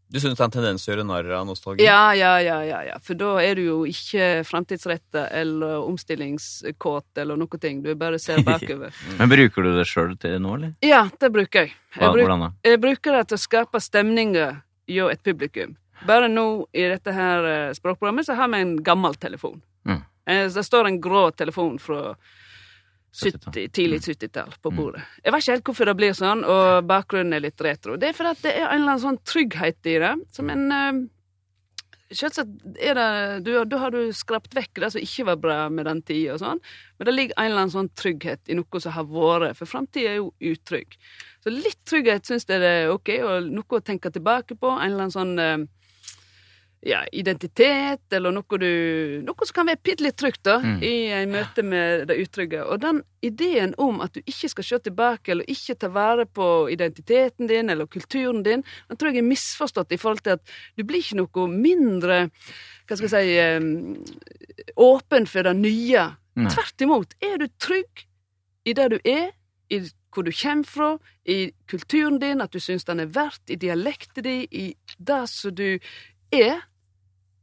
Du 0.07 0.21
syns 0.23 0.37
det 0.39 0.43
er 0.45 0.47
en 0.47 0.55
tendens 0.55 0.85
til 0.85 0.93
å 0.93 0.95
gjøre 0.95 1.07
narr 1.09 1.31
av 1.35 1.47
nostalgi? 1.49 1.83
Ja, 1.83 2.13
ja, 2.15 2.37
ja, 2.39 2.61
ja, 2.63 2.83
ja. 2.87 2.99
For 3.03 3.19
da 3.19 3.33
er 3.43 3.59
du 3.59 3.65
jo 3.65 3.79
ikke 3.91 4.45
framtidsretta 4.47 5.25
eller 5.35 5.81
omstillingskåt 5.83 7.19
eller 7.19 7.39
noe 7.41 7.59
ting. 7.63 7.81
Du 7.83 7.91
bare 7.99 8.21
ser 8.23 8.39
bakover. 8.47 8.95
Men 9.19 9.33
Bruker 9.33 9.67
du 9.67 9.73
det 9.75 9.89
sjøl 9.91 10.15
til 10.23 10.39
nå, 10.43 10.55
eller? 10.61 10.77
Ja, 10.87 11.09
det 11.11 11.33
bruker 11.35 11.67
jeg. 11.67 11.75
Jeg, 11.97 12.13
bruk, 12.13 12.23
hvordan 12.23 12.47
da? 12.47 12.53
jeg 12.71 12.83
bruker 12.87 13.19
det 13.19 13.25
til 13.33 13.39
å 13.39 13.43
skape 13.49 13.83
stemninger 13.83 14.63
hjå 14.95 15.11
et 15.11 15.27
publikum. 15.27 15.75
Bare 16.07 16.29
nå 16.29 16.67
i 16.77 16.83
dette 16.93 17.13
her 17.15 17.45
eh, 17.51 17.73
språkprogrammet 17.79 18.27
så 18.27 18.35
har 18.37 18.49
vi 18.53 18.61
en 18.61 18.77
gammel 18.85 19.15
telefon. 19.15 19.63
Mm. 19.89 20.03
Eh, 20.27 20.49
Det 20.53 20.65
står 20.67 20.87
en 20.91 21.01
grå 21.01 21.31
telefon 21.33 21.79
fra 21.79 22.15
70-tall. 23.17 23.53
70, 23.55 23.69
tidlig 23.73 24.01
70-tall 24.05 24.53
på 24.61 24.71
Mm. 24.71 24.77
bordet. 24.77 25.03
Jeg 25.25 25.33
vet 25.33 25.43
ikke 25.43 25.53
helt 25.55 25.65
hvorfor 25.65 25.85
det 25.87 25.97
blir 25.97 26.13
sånn, 26.13 26.45
og 26.45 26.85
bakgrunnen 26.87 27.33
er 27.33 27.41
litt 27.41 27.61
retro. 27.65 27.97
Det 27.97 28.11
er 28.11 28.13
fordi 28.13 28.43
det 28.43 28.53
er 28.57 28.67
en 28.69 28.83
eller 28.83 28.93
annen 28.93 29.01
sånn 29.07 29.23
trygghet 29.25 29.87
i 29.87 29.99
det, 29.99 30.15
som 30.33 30.51
en 30.51 30.73
eh, 30.73 31.07
Selvsagt 32.07 32.77
er 32.79 32.95
det 32.95 33.43
du, 33.43 33.65
Da 33.67 33.79
har 33.83 33.91
du 33.91 34.13
skrapt 34.15 34.53
vekk 34.55 34.79
det 34.79 34.93
som 34.93 35.01
ikke 35.03 35.25
var 35.27 35.37
bra 35.43 35.69
med 35.69 35.87
den 35.89 36.03
tida 36.07 36.35
og 36.37 36.39
sånn, 36.39 36.61
men 37.01 37.05
det 37.09 37.15
ligger 37.17 37.35
en 37.37 37.47
eller 37.51 37.63
annen 37.65 37.73
sånn 37.75 37.89
trygghet 37.99 38.47
i 38.49 38.55
noe 38.55 38.79
som 38.81 38.93
har 38.95 39.09
vært, 39.11 39.57
for 39.59 39.67
framtida 39.67 40.13
er 40.13 40.21
jo 40.21 40.29
utrygg. 40.41 40.95
Så 41.43 41.51
litt 41.51 41.81
trygghet 41.85 42.23
syns 42.31 42.47
jeg 42.47 42.61
det 42.63 42.71
er 42.85 42.93
ok, 42.95 43.11
og 43.27 43.51
noe 43.51 43.65
å 43.81 43.83
tenke 43.83 44.13
tilbake 44.15 44.55
på. 44.55 44.71
En 44.71 44.87
eller 44.93 45.09
annen 45.09 45.17
sånn 45.17 45.35
ja, 46.87 47.01
identitet, 47.13 48.05
eller 48.15 48.31
noe 48.31 48.59
du 48.63 49.23
Noe 49.27 49.47
som 49.49 49.55
kan 49.57 49.67
være 49.67 49.83
bitte 49.83 50.05
litt 50.07 50.17
trygt, 50.21 50.45
da, 50.47 50.59
Mm. 50.63 50.83
i 50.87 50.93
en 51.17 51.33
møte 51.33 51.65
med 51.67 52.07
det 52.09 52.17
utrygge. 52.23 52.63
Og 52.63 52.81
den 52.81 53.03
ideen 53.27 53.75
om 53.79 54.01
at 54.01 54.15
du 54.15 54.21
ikke 54.23 54.49
skal 54.53 54.65
se 54.65 54.79
tilbake, 54.79 55.33
eller 55.33 55.51
ikke 55.51 55.75
ta 55.75 55.89
vare 55.89 56.27
på 56.27 56.69
identiteten 56.71 57.49
din, 57.51 57.71
eller 57.71 57.87
kulturen 57.87 58.45
din, 58.47 58.63
den 58.89 58.97
tror 58.97 59.11
jeg 59.11 59.19
er 59.25 59.31
misforstått 59.31 59.93
i 59.93 59.99
forhold 59.99 60.23
til 60.23 60.37
at 60.39 60.43
du 60.77 60.85
blir 60.85 61.03
ikke 61.03 61.19
noe 61.19 61.49
mindre 61.51 62.31
hva 62.87 62.97
skal 62.97 63.09
jeg 63.11 63.27
si 63.27 64.71
åpen 64.77 65.27
for 65.27 65.43
det 65.43 65.57
nye. 65.59 66.07
Nei. 66.37 66.51
Tvert 66.53 66.85
imot. 66.85 67.15
Er 67.25 67.39
du 67.41 67.49
trygg 67.59 68.07
i 68.67 68.75
det 68.77 68.91
du 68.93 68.99
er, 69.05 69.33
i 69.71 69.81
hvor 70.15 70.25
du 70.25 70.33
kommer 70.33 70.65
fra, 70.65 70.99
i 71.29 71.51
kulturen 71.69 72.19
din, 72.23 72.41
at 72.41 72.53
du 72.55 72.61
syns 72.63 72.87
den 72.89 73.01
er 73.01 73.11
verdt, 73.13 73.43
i 73.51 73.57
dialekten 73.61 74.25
din, 74.25 74.47
i 74.51 74.75
det 74.99 75.29
som 75.29 75.53
du 75.55 75.79
er, 76.33 76.63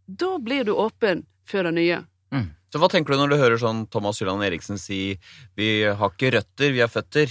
da 0.05 0.35
blir 0.39 0.67
du 0.67 0.73
åpen 0.73 1.25
for 1.47 1.67
det 1.67 1.75
nye. 1.77 2.03
Så 2.73 2.79
hva 2.81 2.87
tenker 2.89 3.13
du 3.13 3.19
når 3.21 3.29
du 3.29 3.37
hører 3.37 3.59
sånn 3.61 3.83
Thomas 3.93 4.17
Hylland 4.17 4.41
Eriksen 4.47 4.79
si 4.81 5.13
vi 5.53 5.67
har 5.85 6.09
ikke 6.09 6.31
røtter, 6.33 6.71
vi 6.73 6.81
har 6.81 6.89
føtter? 6.89 7.29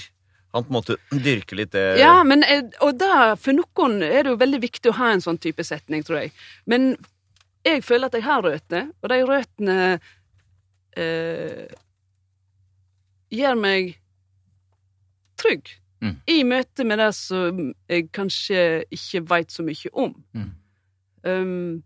Han 0.54 0.68
på 0.68 0.70
en 0.70 0.76
måte 0.76 0.96
dyrker 1.26 1.58
litt 1.58 1.72
det 1.74 1.82
Ja, 1.98 2.20
men, 2.22 2.44
eh, 2.46 2.68
og 2.86 3.00
da, 3.00 3.32
for 3.34 3.56
noen 3.56 4.04
er 4.06 4.22
det 4.22 4.36
jo 4.36 4.38
veldig 4.38 4.60
viktig 4.62 4.92
å 4.92 4.98
ha 5.00 5.10
en 5.10 5.24
sånn 5.24 5.40
type 5.42 5.66
setning, 5.66 6.06
tror 6.06 6.20
jeg. 6.20 6.34
Men 6.70 6.92
jeg 7.66 7.82
føler 7.82 8.06
at 8.06 8.18
jeg 8.20 8.26
har 8.28 8.46
røtter, 8.46 8.86
og 9.02 9.10
de 9.10 9.20
røttene 9.26 9.78
eh, 10.94 11.74
gjør 13.34 13.58
meg 13.58 13.96
trygg. 15.42 15.74
Mm. 16.06 16.16
I 16.30 16.42
møte 16.46 16.86
med 16.86 17.02
det 17.02 17.12
som 17.18 17.64
jeg 17.90 18.12
kanskje 18.14 18.62
ikke 18.94 19.26
veit 19.34 19.50
så 19.54 19.66
mye 19.66 19.90
om. 20.06 20.14
Mm. 20.38 20.50
Um, 21.26 21.82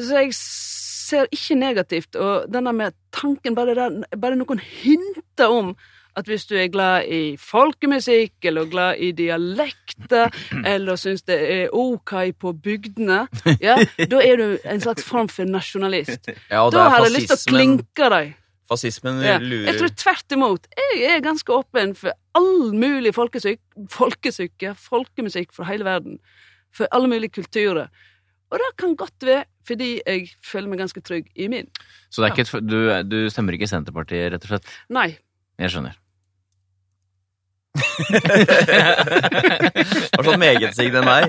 så 0.00 0.22
jeg 0.22 0.34
ser 0.36 1.26
ikke 1.32 1.54
negativt, 1.58 2.16
og 2.16 2.46
denne 2.52 2.72
med 2.72 2.94
tanken 3.12 3.56
bare, 3.58 3.74
der, 3.76 4.02
bare 4.16 4.38
noen 4.38 4.60
hinter 4.62 5.52
om 5.52 5.74
at 6.16 6.28
hvis 6.28 6.44
du 6.44 6.54
er 6.60 6.68
glad 6.68 7.08
i 7.08 7.36
folkemusikk, 7.40 8.34
eller 8.44 8.68
glad 8.68 9.00
i 9.00 9.12
dialekter, 9.16 10.28
eller 10.74 10.98
syns 11.00 11.24
det 11.28 11.38
er 11.54 11.72
ok 11.72 12.12
på 12.40 12.52
bygdene, 12.52 13.22
ja, 13.68 13.78
da 14.10 14.20
er 14.20 14.36
du 14.40 14.46
en 14.68 14.84
slags 14.84 15.06
form 15.08 15.30
for 15.32 15.48
nasjonalist. 15.48 16.28
Ja, 16.50 16.66
Da 16.72 16.88
har 16.92 17.06
jeg 17.06 17.16
lyst 17.16 17.32
til 17.32 17.38
å 17.38 17.56
klinke 17.56 18.12
deg. 18.12 18.36
fascismen 18.68 19.20
Ja. 19.24 19.38
lurer 19.40 19.72
Jeg 19.72 19.80
tror 19.80 19.96
tvert 20.04 20.36
imot. 20.36 20.68
Jeg 20.92 21.16
er 21.16 21.24
ganske 21.24 21.52
åpen 21.52 21.96
for 21.96 22.12
all 22.36 22.72
mulig 22.76 23.14
folkesyk, 23.16 23.60
folkesyke 23.90 24.70
ja, 24.70 24.72
folkemusikk 24.76 25.52
fra 25.56 25.64
hele 25.68 25.84
verden. 25.88 26.20
For 26.72 26.88
alle 26.92 27.08
mulige 27.08 27.36
kulturer. 27.40 27.88
Og 28.52 28.60
det 28.60 28.70
kan 28.80 28.94
godt 29.00 29.26
være 29.26 29.44
fordi 29.66 29.90
jeg 30.02 30.28
føler 30.44 30.68
meg 30.68 30.82
ganske 30.82 31.00
trygg 31.06 31.26
i 31.38 31.46
min. 31.48 31.68
Så 32.10 32.20
det 32.20 32.28
er 32.28 32.32
ikke 32.34 32.44
et, 32.44 32.54
du, 32.66 32.78
du 33.08 33.18
stemmer 33.32 33.56
ikke 33.56 33.70
Senterpartiet, 33.70 34.32
rett 34.34 34.46
og 34.46 34.50
slett? 34.54 34.66
Nei. 34.92 35.08
Jeg 35.62 35.70
skjønner. 35.72 35.94
Det 37.72 37.78
var 40.18 40.26
sånn 40.26 40.42
megetsigende 40.42 41.02
nei. 41.06 41.22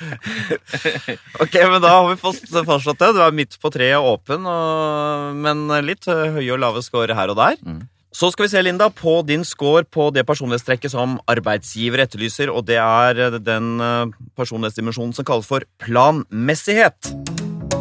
ok, 1.42 1.54
men 1.72 1.80
da 1.80 1.88
har 1.94 2.04
vi 2.10 2.16
fastslått 2.20 3.00
det. 3.00 3.14
Du 3.16 3.20
er 3.24 3.32
midt 3.36 3.54
på 3.62 3.68
treet 3.72 4.02
åpen, 4.02 4.44
og, 4.48 5.36
men 5.40 5.58
litt 5.86 6.04
høye 6.08 6.52
og 6.52 6.60
lave 6.60 6.82
score 6.84 7.14
her 7.16 7.28
og 7.32 7.36
der. 7.40 7.56
Mm. 7.64 7.82
Så 8.12 8.30
skal 8.32 8.46
vi 8.46 8.48
se, 8.48 8.62
Linda, 8.64 8.88
på 8.90 9.20
din 9.22 9.44
score 9.44 9.84
på 9.84 10.08
det 10.16 10.24
personlighetstrekket 10.24 10.94
som 10.94 11.18
arbeidsgiver 11.28 12.06
etterlyser, 12.06 12.48
og 12.48 12.64
det 12.70 12.78
er 12.80 13.36
den 13.36 13.74
eh, 13.84 14.14
personlighetsdimensjonen 14.38 15.12
som 15.16 15.26
kalles 15.28 15.48
for 15.48 15.66
planmessighet. 15.84 17.12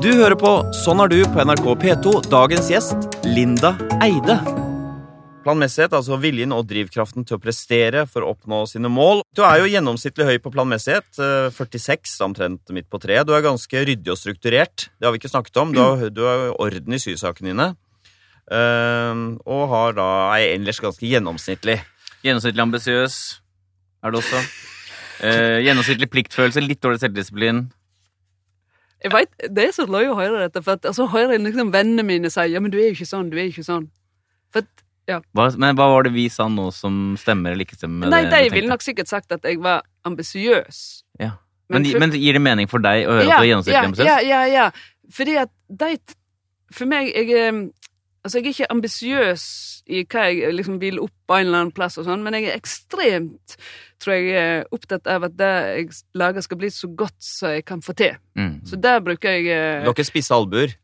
Du 0.03 0.11
hører 0.11 0.35
på 0.37 0.51
Sånn 0.83 0.99
er 1.01 1.09
du 1.09 1.21
på 1.31 1.45
NRK 1.47 1.71
P2. 1.79 2.11
Dagens 2.29 2.67
gjest, 2.69 3.07
Linda 3.23 3.71
Eide. 4.03 4.35
Planmessighet, 5.47 5.95
altså 5.95 6.19
viljen 6.19 6.51
og 6.51 6.67
drivkraften 6.67 7.23
til 7.23 7.39
å 7.39 7.41
prestere 7.41 8.03
for 8.11 8.27
å 8.27 8.35
oppnå 8.35 8.65
sine 8.67 8.91
mål. 8.91 9.23
Du 9.31 9.45
er 9.47 9.63
jo 9.63 9.71
gjennomsnittlig 9.71 10.27
høy 10.27 10.37
på 10.43 10.51
planmessighet, 10.51 11.07
eh, 11.23 11.47
46, 11.55 12.19
omtrent 12.27 12.75
midt 12.75 12.91
på 12.91 12.99
treet. 12.99 13.23
Du 13.25 13.31
er 13.31 13.47
ganske 13.47 13.87
ryddig 13.87 14.11
og 14.11 14.19
strukturert, 14.19 14.89
det 14.99 15.07
har 15.07 15.15
vi 15.15 15.23
ikke 15.23 15.31
snakket 15.31 15.63
om. 15.63 15.71
Du 15.71 15.79
har, 15.79 16.09
du 16.11 16.25
har 16.27 16.49
orden 16.59 16.99
i 16.99 16.99
sysakene 16.99 17.55
dine. 17.55 17.71
Eh, 18.51 19.23
og 19.45 19.63
har 19.73 19.93
da 19.97 20.07
er 20.37 20.53
ellers 20.55 20.79
ganske 20.83 21.03
gjennomsnittlig. 21.09 21.79
Gjennomsnittlig 22.23 22.63
ambisiøs 22.63 23.17
er 24.03 24.13
det 24.13 24.21
også. 24.23 24.39
Eh, 25.25 25.57
gjennomsnittlig 25.65 26.09
pliktfølelse, 26.13 26.61
litt 26.63 26.81
dårlig 26.83 27.01
selvdisiplin. 27.01 27.65
Jeg 29.03 29.11
vet, 29.13 29.29
Det 29.53 29.67
er 29.67 29.71
så 29.75 29.85
løye 29.85 30.09
å 30.09 30.17
høre 30.17 30.39
dette, 30.47 30.61
for 30.65 30.77
at, 30.77 30.85
altså, 30.89 31.05
hører 31.11 31.35
jeg 31.35 31.43
liksom 31.45 31.71
vennene 31.73 32.03
mine 32.05 32.29
si 32.33 32.47
ja, 32.49 32.59
men 32.63 32.71
du 32.73 32.77
er 32.79 32.87
jo 32.89 32.95
ikke 32.97 33.09
sånn, 33.09 33.29
du 33.29 33.37
er 33.37 33.45
jo 33.47 33.53
ikke 33.55 33.67
sånn. 33.67 33.89
For 34.53 34.63
at, 34.65 34.83
Hva, 35.37 35.45
men 35.57 35.75
hva 35.77 35.85
var 35.93 36.03
det 36.03 36.11
vi 36.15 36.25
sa 36.33 36.47
nå 36.51 36.65
som 36.75 37.15
stemmer 37.19 37.53
eller 37.53 37.63
ikke 37.63 37.77
stemmer? 37.77 38.09
med 38.09 38.11
nei, 38.11 38.23
de 38.27 38.49
ville 38.51 38.67
nok 38.71 38.81
sikkert 38.83 39.07
sagt 39.07 39.31
at 39.31 39.45
jeg 39.47 39.59
var 39.63 39.83
ambisiøs. 40.07 41.03
Ja. 41.21 41.35
Men, 41.69 41.85
for- 41.85 41.99
men 41.99 42.11
gir 42.15 42.33
det 42.33 42.41
mening 42.41 42.67
for 42.67 42.79
deg 42.83 43.05
å 43.07 43.11
høre 43.19 43.27
at 43.27 43.39
du 43.39 43.43
er 43.45 43.49
gjennomsnittlig 43.51 43.77
ja, 43.77 43.85
ambisiøs? 43.85 44.07
ja, 44.07 44.17
ja, 44.23 44.41
ja. 44.51 44.69
Fordi 45.11 45.37
at 45.45 45.51
de 45.69 45.97
For 46.75 46.83
meg, 46.85 47.13
jeg 47.15 47.31
er 47.31 47.69
Altså, 48.27 48.41
jeg 48.41 48.49
er 48.49 48.55
ikke 48.57 48.71
ambisiøs 48.73 49.43
i 49.87 50.01
hva 50.03 50.25
jeg 50.27 50.51
liksom 50.51 50.81
vil 50.81 50.97
opp 50.99 51.13
på 51.29 51.35
en 51.37 51.45
eller 51.47 51.61
annen 51.61 51.71
plass 51.71 51.95
og 51.95 52.03
sånn, 52.09 52.25
men 52.25 52.35
jeg 52.35 52.49
er 52.49 52.57
ekstremt, 52.59 53.53
tror 54.03 54.17
jeg, 54.17 54.33
eh, 54.35 54.65
opptatt 54.75 55.07
av 55.07 55.23
at 55.29 55.37
det 55.39 55.51
jeg 55.77 55.93
lager 56.19 56.43
skal 56.43 56.59
bli 56.59 56.69
så 56.75 56.89
godt 56.91 57.15
som 57.23 57.53
jeg 57.55 57.63
kan 57.71 57.79
få 57.85 57.95
til. 57.95 58.17
Mm. 58.35 58.57
Så 58.67 58.79
der 58.83 58.99
bruker 59.05 59.37
jeg 59.37 59.45
Du 59.47 59.53
eh, 59.55 59.85
har 59.87 59.95
ikke 59.95 60.09
spisse 60.09 60.35
albuer. 60.35 60.75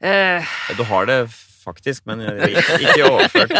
eh, 0.00 0.56
Du 0.80 0.82
har 0.88 1.04
det 1.12 1.20
faktisk, 1.28 2.06
men 2.08 2.24
ikke 2.24 3.10
overført. 3.10 3.52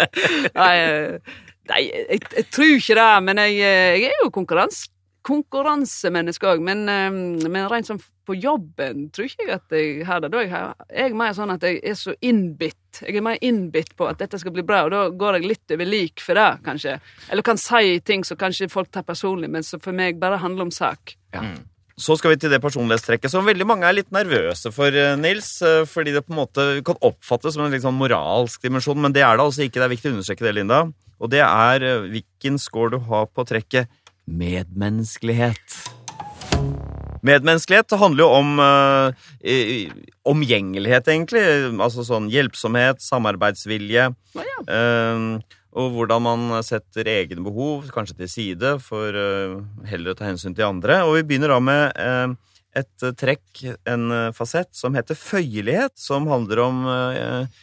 Nei, 0.58 0.74
eh, 0.74 1.34
nei 1.70 1.80
jeg, 1.86 2.20
jeg 2.40 2.48
tror 2.50 2.74
ikke 2.74 2.98
det, 2.98 3.08
men 3.30 3.44
jeg, 3.44 3.54
eh, 3.62 3.94
jeg 4.02 4.10
er 4.10 4.24
jo 4.24 4.34
konkurrans, 4.34 4.88
konkurransemenneske 5.24 6.48
òg. 6.48 6.62
Men, 6.64 6.84
eh, 6.88 7.48
men 7.48 7.68
rent 7.70 7.88
sånn 7.88 8.02
på 8.24 8.36
jobben 8.40 9.10
tror 9.12 9.26
ikke 9.28 9.44
jeg 9.44 9.56
at 9.58 9.74
jeg 9.76 10.06
har 10.08 10.22
det. 10.24 10.30
Da 10.32 10.40
er 10.40 10.48
jeg, 10.48 11.10
er 11.10 11.16
mer 11.18 11.34
sånn 11.36 11.52
at 11.52 11.64
jeg 11.66 11.80
er 11.84 11.96
så 11.98 12.14
innbitt. 12.24 13.02
Jeg 13.02 13.18
er 13.18 13.26
mer 13.26 13.40
innbitt 13.44 13.92
på 13.98 14.08
at 14.08 14.22
dette 14.22 14.38
skal 14.40 14.54
bli 14.54 14.64
bra, 14.66 14.84
og 14.86 14.94
da 14.94 15.02
går 15.10 15.40
jeg 15.40 15.50
litt 15.50 15.74
over 15.76 15.84
lik 15.88 16.22
for 16.24 16.38
det, 16.38 16.48
kanskje. 16.64 16.96
Eller 17.28 17.42
kan 17.46 17.60
si 17.60 17.98
ting 18.00 18.24
som 18.24 18.40
kanskje 18.40 18.70
folk 18.72 18.90
tar 18.94 19.04
personlig, 19.04 19.50
men 19.50 19.66
som 19.66 19.82
for 19.82 19.92
meg 19.92 20.20
bare 20.22 20.40
handler 20.40 20.68
om 20.68 20.72
sak. 20.74 21.16
Så 21.96 22.16
skal 22.18 22.32
vi 22.32 22.40
til 22.42 22.50
det 22.50 22.58
personlighetstrekket 22.62 23.30
som 23.30 23.46
veldig 23.46 23.66
mange 23.70 23.86
er 23.86 23.94
litt 23.94 24.10
nervøse 24.10 24.72
for, 24.74 24.88
eh, 24.88 25.14
Nils. 25.16 25.62
eh, 25.62 25.84
Fordi 25.84 26.12
det 26.12 26.26
på 26.26 26.32
en 26.32 26.40
måte 26.40 26.84
kan 26.84 26.96
oppfattes 27.00 27.54
som 27.54 27.62
en 27.64 27.70
litt 27.70 27.82
sånn 27.82 27.94
moralsk 27.94 28.60
dimensjon, 28.62 28.98
men 28.98 29.12
det 29.12 29.22
er 29.22 29.36
det 29.36 29.44
altså 29.44 29.62
ikke. 29.62 29.78
Det 29.78 29.86
er 29.86 29.96
viktig 29.96 30.10
å 30.10 30.14
understreke 30.16 30.42
det, 30.42 30.54
Linda. 30.56 30.92
Og 31.20 31.30
det 31.30 31.40
er 31.40 31.82
eh, 31.82 32.08
hvilken 32.10 32.58
score 32.58 32.90
du 32.90 32.98
har 32.98 33.26
på 33.26 33.46
trekket 33.46 33.86
medmenneskelighet. 34.24 35.80
Medmenneskelighet 37.24 37.94
handler 37.96 38.26
jo 38.26 38.30
om 38.36 38.60
eh, 38.60 39.92
omgjengelighet, 40.28 41.08
egentlig. 41.08 41.42
Altså 41.80 42.04
sånn 42.04 42.28
hjelpsomhet, 42.32 43.00
samarbeidsvilje. 43.04 44.10
Ja. 44.36 44.56
eh, 44.68 45.60
og 45.74 45.90
hvordan 45.96 46.22
man 46.22 46.42
setter 46.62 47.08
egne 47.10 47.42
behov 47.42 47.88
kanskje 47.94 48.20
til 48.20 48.30
side 48.30 48.76
for 48.84 49.16
eh, 49.18 49.56
heller 49.90 50.12
å 50.12 50.18
ta 50.18 50.28
hensyn 50.28 50.54
til 50.54 50.68
andre. 50.68 51.00
Og 51.08 51.16
vi 51.18 51.24
begynner 51.30 51.54
da 51.54 51.60
med 51.64 51.98
eh, 51.98 52.34
et 52.78 53.06
trekk, 53.18 53.64
en 53.88 54.08
fasett, 54.34 54.70
som 54.74 54.94
heter 54.98 55.18
føyelighet, 55.18 55.94
som 55.98 56.28
handler 56.30 56.62
om 56.62 56.84
eh, 56.90 57.62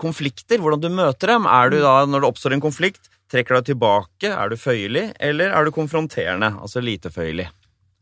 konflikter, 0.00 0.60
hvordan 0.62 0.82
du 0.82 0.90
møter 0.92 1.34
dem. 1.34 1.48
Er 1.48 1.72
du 1.72 1.80
da, 1.82 2.02
når 2.06 2.22
det 2.22 2.30
oppstår 2.30 2.56
en 2.56 2.64
konflikt, 2.64 3.10
trekker 3.32 3.58
deg 3.58 3.72
tilbake, 3.72 4.30
er 4.32 4.50
du 4.50 4.56
føyelig, 4.56 5.10
eller 5.20 5.52
er 5.52 5.66
du 5.68 5.72
konfronterende, 5.74 6.52
altså 6.62 6.82
lite 6.84 7.12
føyelig? 7.12 7.48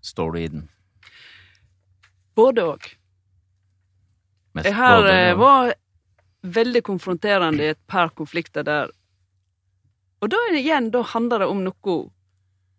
Står 0.04 0.32
du 0.32 0.38
i 0.40 0.48
den? 0.52 0.68
Både 2.36 2.66
òg. 2.74 2.86
Det 4.62 4.72
har 4.72 5.00
både, 5.00 5.14
eh, 5.14 5.28
ja. 5.28 5.38
vært 5.40 5.80
veldig 6.56 6.82
konfronterende 6.86 7.64
i 7.64 7.72
et 7.74 7.82
par 7.90 8.12
konflikter 8.16 8.64
der. 8.66 8.92
Og 10.22 10.30
da 10.32 10.40
igjen, 10.54 10.90
da 10.94 11.02
handler 11.02 11.42
det 11.42 11.48
om 11.50 11.64
noe 11.64 11.96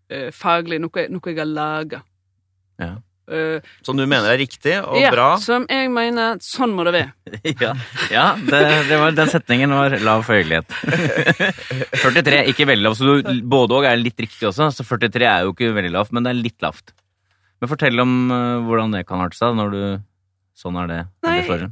eh, 0.10 0.32
faglig, 0.34 0.80
noe, 0.82 1.08
noe 1.12 1.32
jeg 1.32 1.40
har 1.42 1.52
laga. 1.52 2.02
Ja. 2.82 2.94
Eh, 3.28 3.60
Som 3.84 3.98
du 4.00 4.06
mener 4.08 4.30
er 4.32 4.40
riktig 4.40 4.78
og 4.80 4.96
ja, 5.02 5.10
bra. 5.12 5.28
som 5.44 5.66
jeg 5.68 5.90
mener 5.92 6.38
sånn 6.44 6.72
må 6.76 6.86
det 6.88 6.94
være. 6.96 7.34
ja, 7.66 7.74
ja 8.14 8.28
det, 8.40 8.62
det 8.88 9.00
var, 9.02 9.16
den 9.18 9.32
setningen 9.32 9.74
var 9.76 9.98
lav 10.00 10.24
føyelighet. 10.28 10.72
43, 12.00 12.46
ikke 12.54 12.70
veldig 12.70 12.88
lavt. 12.88 13.02
Så 13.02 13.18
du, 13.20 13.34
både 13.44 13.82
og 13.82 13.90
er 13.90 14.00
litt 14.00 14.20
riktig 14.24 14.48
også. 14.48 14.70
Så 14.72 14.88
43 14.88 15.28
er 15.28 15.44
jo 15.44 15.52
ikke 15.56 15.74
veldig 15.76 15.92
lavt, 15.98 16.16
men 16.16 16.24
det 16.24 16.32
er 16.32 16.40
litt 16.40 16.64
lavt. 16.64 16.96
Men 17.60 17.72
fortell 17.72 18.00
om 18.04 18.14
uh, 18.32 18.38
hvordan 18.68 18.96
det 18.96 19.04
kan 19.10 19.24
arte 19.24 19.40
seg 19.40 19.58
når 19.58 19.74
du 19.74 19.82
Sånn 20.58 20.74
er 20.82 20.88
det. 20.90 21.02
Nei. 21.22 21.42
det. 21.46 21.68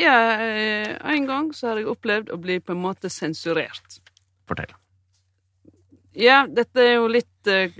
Ja, 0.00 0.14
uh, 0.40 0.94
en 1.12 1.26
gang 1.28 1.50
så 1.52 1.72
har 1.72 1.82
jeg 1.82 1.90
opplevd 1.92 2.30
å 2.32 2.38
bli 2.40 2.56
på 2.64 2.72
en 2.72 2.80
måte 2.80 3.10
sensurert. 3.12 3.98
Fortell. 4.48 4.72
Ja, 6.18 6.42
dette 6.50 6.82
er 6.82 6.96
jo 6.98 7.06
litt 7.10 7.50
eh, 7.50 7.76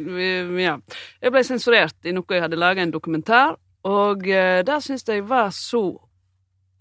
Ja. 0.60 0.76
Jeg 1.20 1.34
ble 1.34 1.42
sensurert 1.46 2.06
i 2.06 2.14
noe 2.14 2.36
jeg 2.36 2.44
hadde 2.44 2.60
laga 2.60 2.82
en 2.82 2.94
dokumentar, 2.94 3.56
og 3.86 4.26
uh, 4.28 4.60
det 4.66 4.78
syns 4.84 5.06
jeg 5.08 5.24
var 5.28 5.48
så 5.56 5.82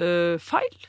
uh, 0.03 0.35
feil. 0.43 0.79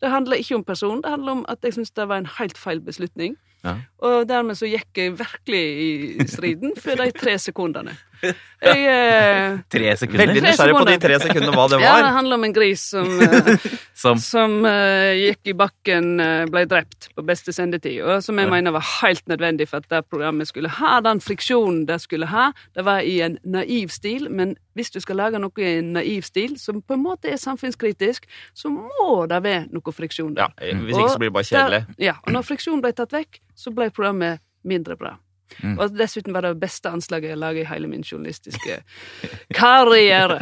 Det 0.00 0.10
handler 0.10 0.40
ikke 0.40 0.60
om 0.60 0.64
personen, 0.64 1.02
det 1.02 1.10
handler 1.10 1.40
om 1.40 1.44
at 1.50 1.58
jeg 1.66 1.76
syns 1.76 1.90
det 1.92 2.06
var 2.08 2.22
en 2.22 2.30
helt 2.38 2.58
feil 2.58 2.80
beslutning. 2.80 3.34
Ja. 3.64 3.74
Og 4.06 4.28
dermed 4.28 4.56
så 4.56 4.70
gikk 4.70 4.96
jeg 4.96 5.18
virkelig 5.18 5.64
i 5.84 6.26
striden 6.30 6.72
for 6.78 6.96
de 6.96 7.10
tre 7.12 7.36
sekundene. 7.38 7.96
Jeg, 8.20 8.80
eh, 8.84 9.58
Tre 9.74 9.92
sekunder. 9.96 10.20
Veldig 10.26 10.42
nysgjerrig 10.44 10.74
på 10.76 10.86
de 10.88 10.96
tre 11.00 11.18
sekundene 11.22 11.54
hva 11.56 11.66
det 11.72 11.78
ja, 11.80 11.94
det 12.04 12.12
handler 12.12 12.36
om 12.36 12.46
en 12.48 12.54
gris 12.56 12.82
som, 12.92 13.08
eh, 13.24 13.68
Som 13.96 14.20
som 14.20 14.56
uh, 14.66 15.12
gikk 15.16 15.52
i 15.52 15.54
bakken, 15.56 16.10
uh, 16.20 16.44
ble 16.50 16.66
drept 16.68 17.08
på 17.16 17.24
beste 17.26 17.54
sendetid, 17.56 18.02
og 18.04 18.24
som 18.24 18.38
jeg 18.40 18.50
mener 18.52 18.74
var 18.76 18.84
helt 19.00 19.24
nødvendig 19.30 19.68
for 19.70 19.80
at 19.80 19.88
det 19.92 20.02
programmet 20.12 20.48
skulle 20.48 20.72
ha 20.80 20.98
den 21.04 21.22
friksjonen 21.24 21.86
det 21.88 22.00
skulle 22.04 22.28
ha. 22.30 22.50
Det 22.76 22.84
var 22.86 23.04
i 23.04 23.18
en 23.24 23.38
naiv 23.44 23.92
stil, 23.92 24.28
men 24.32 24.54
hvis 24.76 24.92
du 24.94 25.00
skal 25.04 25.20
lage 25.20 25.40
noe 25.40 25.60
i 25.60 25.78
en 25.78 25.94
naiv 25.96 26.24
stil, 26.28 26.56
som 26.60 26.80
på 26.84 26.96
en 26.96 27.04
måte 27.04 27.32
er 27.32 27.40
samfunnskritisk, 27.40 28.28
så 28.56 28.72
må 28.72 29.24
det 29.30 29.40
være 29.44 29.66
noe 29.72 29.96
friksjon 29.96 30.36
Ja. 30.38 30.50
Hvis 30.60 30.96
ikke 30.96 31.16
så 31.16 31.20
blir 31.20 31.32
det 31.32 31.38
bare 31.40 31.48
kjedelig. 31.48 31.82
Ja, 32.00 32.18
og 32.24 32.36
når 32.36 32.46
friksjonen 32.48 32.84
ble 32.84 32.94
tatt 32.96 33.16
vekk, 33.16 33.40
så 33.56 33.72
ble 33.74 33.90
programmet 33.92 34.44
mindre 34.64 34.96
bra. 35.00 35.16
Mm. 35.62 35.76
Og 35.78 35.96
dessuten 35.96 36.34
var 36.34 36.46
det 36.46 36.54
beste 36.60 36.90
anslaget 36.90 37.34
jeg 37.34 37.40
laget 37.40 37.64
i 37.64 37.68
hele 37.68 37.90
min 37.90 38.04
journalistiske 38.06 38.80
karriere. 39.60 40.40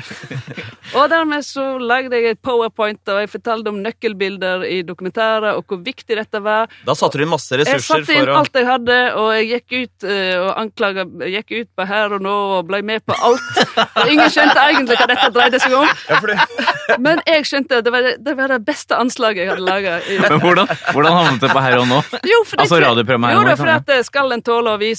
Og 0.97 1.09
dermed 1.11 1.45
så 1.47 1.65
lagde 1.81 2.17
jeg 2.17 2.37
et 2.37 2.43
powerpoint, 2.45 3.01
og 3.11 3.23
jeg 3.23 3.33
fortalte 3.33 3.73
om 3.73 3.81
nøkkelbilder 3.85 4.65
i 4.69 4.81
dokumentarer, 4.87 5.59
og 5.59 5.67
hvor 5.69 5.83
viktig 5.85 6.19
dette 6.19 6.43
var. 6.45 6.71
Da 6.87 6.97
satte 6.99 7.19
du 7.19 7.25
inn 7.25 7.33
masse 7.33 7.59
ressurser 7.59 7.79
Jeg 7.79 7.87
satte 7.87 8.17
inn 8.17 8.25
for 8.25 8.33
å 8.35 8.39
alt 8.43 8.59
jeg 8.61 8.69
hadde, 8.69 8.99
og 9.21 9.31
jeg 9.37 9.49
gikk 9.53 9.77
ut 9.79 10.09
eh, 10.09 10.35
og 10.39 10.51
anklaga 10.63 11.07
Gikk 11.29 11.53
ut 11.53 11.69
på 11.77 11.85
her 11.89 12.15
og 12.17 12.23
nå 12.25 12.35
og 12.59 12.69
ble 12.69 12.81
med 12.87 13.05
på 13.07 13.17
alt. 13.27 13.49
Og 13.85 14.13
ingen 14.13 14.31
skjønte 14.33 14.65
egentlig 14.71 14.99
hva 15.01 15.09
dette 15.11 15.29
dreide 15.35 15.61
seg 15.63 15.75
om, 15.77 15.87
ja, 15.89 16.21
det, 16.25 16.37
men 17.05 17.23
jeg 17.27 17.47
skjønte 17.49 17.81
at 17.81 17.87
det 17.87 17.93
var 17.95 18.07
det, 18.07 18.15
det, 18.25 18.35
var 18.39 18.55
det 18.55 18.61
beste 18.67 18.99
anslaget 18.99 19.45
jeg 19.45 19.53
hadde 19.53 19.67
laga. 19.67 19.99
Men 20.09 20.43
hvordan, 20.43 20.73
hvordan 20.95 21.19
havnet 21.19 21.45
det 21.45 21.53
på 21.53 21.65
her 21.65 21.79
og 21.83 21.89
nå? 21.91 22.01
Jo, 22.29 22.41
fordi, 22.49 22.65
Altså 22.65 22.81
radioprogrammet 22.83 23.31
her 23.31 23.37
Jo, 23.37 23.45
nå, 23.45 23.51
da, 23.51 23.59
fordi 23.61 23.75
at 23.77 23.95
eh, 23.97 24.05
skal 24.07 24.35
en 24.37 24.45
tåle 24.45 24.75
å 24.75 24.81
vise 24.81 24.98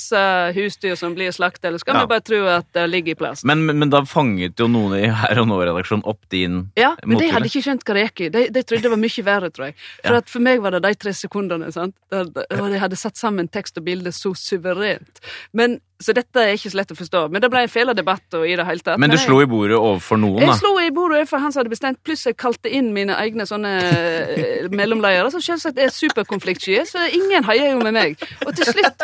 husdyr 0.55 0.95
som 0.99 1.13
blir 1.17 1.31
slaktet, 1.35 1.65
eller 1.69 1.81
skal 1.81 1.95
Ja. 1.95 2.01
vi 2.05 2.11
bare 2.13 2.21
tro 2.25 2.39
at 2.47 2.67
det 2.73 2.85
ligger 2.89 3.11
i 3.11 3.15
plast? 3.19 3.45
Men, 3.45 3.65
men, 3.65 3.79
men 3.79 3.89
da 3.93 4.01
fanget 4.07 4.57
jo 4.59 4.67
noen 4.71 4.95
i 4.99 5.09
Her 5.11 5.39
og 5.43 5.47
Nå-redaksjonen 5.51 6.05
opp 6.09 6.21
din 6.31 6.61
Ja, 6.79 6.95
men 7.05 7.17
de 7.19 7.29
hadde 7.33 7.49
ikke 7.51 7.63
skjønt 7.65 7.83
hva 7.87 7.93
det 7.97 8.05
gikk 8.07 8.21
i. 8.27 8.29
De, 8.29 8.45
de 8.55 8.63
trodde 8.63 8.87
det 8.87 8.93
var 8.95 9.01
mye 9.03 9.25
verre, 9.27 9.49
tror 9.51 9.69
jeg. 9.71 9.75
For 10.05 10.15
Ja. 10.19 10.21
for 10.25 10.39
meg 10.47 10.61
var 10.63 10.71
det 10.77 10.83
de 10.87 10.93
tre 10.95 11.13
sekundene, 11.13 11.71
sant? 11.75 11.95
Der- 12.11 12.31
og 12.59 12.69
de 12.71 12.79
hadde 12.81 12.95
satt 12.97 13.17
sammen 13.19 13.47
tekst 13.51 13.77
og 13.77 13.85
bilde 13.85 14.11
så 14.15 14.31
suverent. 14.37 15.19
Men, 15.53 15.79
så 16.01 16.13
dette 16.15 16.39
er 16.39 16.53
ikke 16.55 16.71
så 16.71 16.77
lett 16.79 16.91
å 16.93 16.97
forstå. 16.97 17.21
Men 17.31 17.41
det 17.43 17.49
ble 17.51 17.61
en 17.65 17.71
fæl 17.71 17.91
debatt 17.95 18.35
i 18.39 18.55
det 18.55 18.65
hele 18.65 18.79
tatt. 18.85 18.97
Men 19.01 19.11
du 19.11 19.17
slo 19.19 19.41
i 19.43 19.47
bordet 19.49 19.75
overfor 19.77 20.17
noen, 20.21 20.39
Jeg 20.45 20.55
slo 20.61 20.71
i 20.79 20.89
bordet 20.95 21.25
for 21.29 21.39
han 21.43 21.51
som 21.51 21.59
hadde 21.61 21.73
bestemt, 21.73 21.99
pluss 22.07 22.23
jeg 22.25 22.37
kalte 22.39 22.71
inn 22.71 22.93
mine 22.95 23.15
egne 23.19 23.43
sånne 23.49 23.73
eh, 23.83 24.69
mellomledere, 24.71 25.29
som 25.33 25.41
selvsagt 25.43 25.77
er 25.81 25.91
superkonfliktsky, 25.93 26.77
så 26.87 27.03
ingen 27.11 27.43
heier 27.43 27.73
jo 27.75 27.83
med 27.83 27.93
meg. 27.97 28.17
Og 28.45 28.55
til 28.55 28.69
slutt 28.71 29.03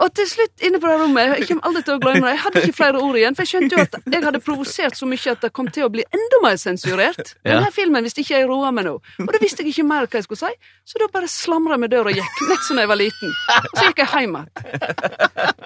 og 0.00 0.08
til 0.16 0.24
slutt, 0.26 0.54
inne 0.64 0.78
på 0.80 0.88
det 0.88 0.94
rommet, 1.02 1.34
jeg 1.42 1.48
kommer 1.50 1.66
aldri 1.68 1.82
til 1.84 1.94
å 1.98 2.00
glemme 2.00 2.24
det, 2.24 2.30
jeg 2.32 2.40
hadde 2.46 2.60
ikke 2.64 2.76
flere 2.78 3.00
ord 3.04 3.16
igjen, 3.20 3.34
for 3.36 3.44
jeg 3.44 3.50
skjønte 3.52 3.76
jo 3.76 3.82
at 3.84 3.96
jeg 4.14 4.22
hadde 4.24 4.40
provosert 4.46 4.96
så 4.96 5.08
mye 5.10 5.34
at 5.34 5.44
det 5.44 5.50
kom 5.52 5.68
til 5.74 5.84
å 5.84 5.90
bli 5.92 6.04
enda 6.16 6.40
mer 6.44 6.56
sensurert. 6.60 7.34
Ja. 7.42 7.58
Denne 7.58 7.72
filmen 7.74 8.06
hvis 8.06 8.14
ikke 8.16 8.36
jeg 8.38 8.46
roa 8.48 8.70
meg 8.72 8.86
nå. 8.86 8.92
Og 9.20 9.30
da 9.34 9.38
visste 9.42 9.64
jeg 9.64 9.72
ikke 9.74 9.84
mer 9.88 10.06
hva 10.06 10.20
jeg 10.20 10.24
skulle 10.28 10.40
si, 10.40 10.70
så 10.88 11.00
da 11.02 11.08
bare 11.12 11.28
slamra 11.28 11.74
jeg 11.76 11.82
med 11.84 11.92
døra 11.92 12.12
og 12.12 12.16
gikk, 12.20 12.42
nett 12.48 12.62
som 12.64 12.78
da 12.78 12.84
jeg 12.86 12.90
var 12.92 13.00
liten. 13.00 13.34
Og 13.58 13.72
så 13.76 13.88
gikk 13.88 14.02
jeg 14.04 14.10
hjem 14.12 14.36
igjen. 14.38 15.62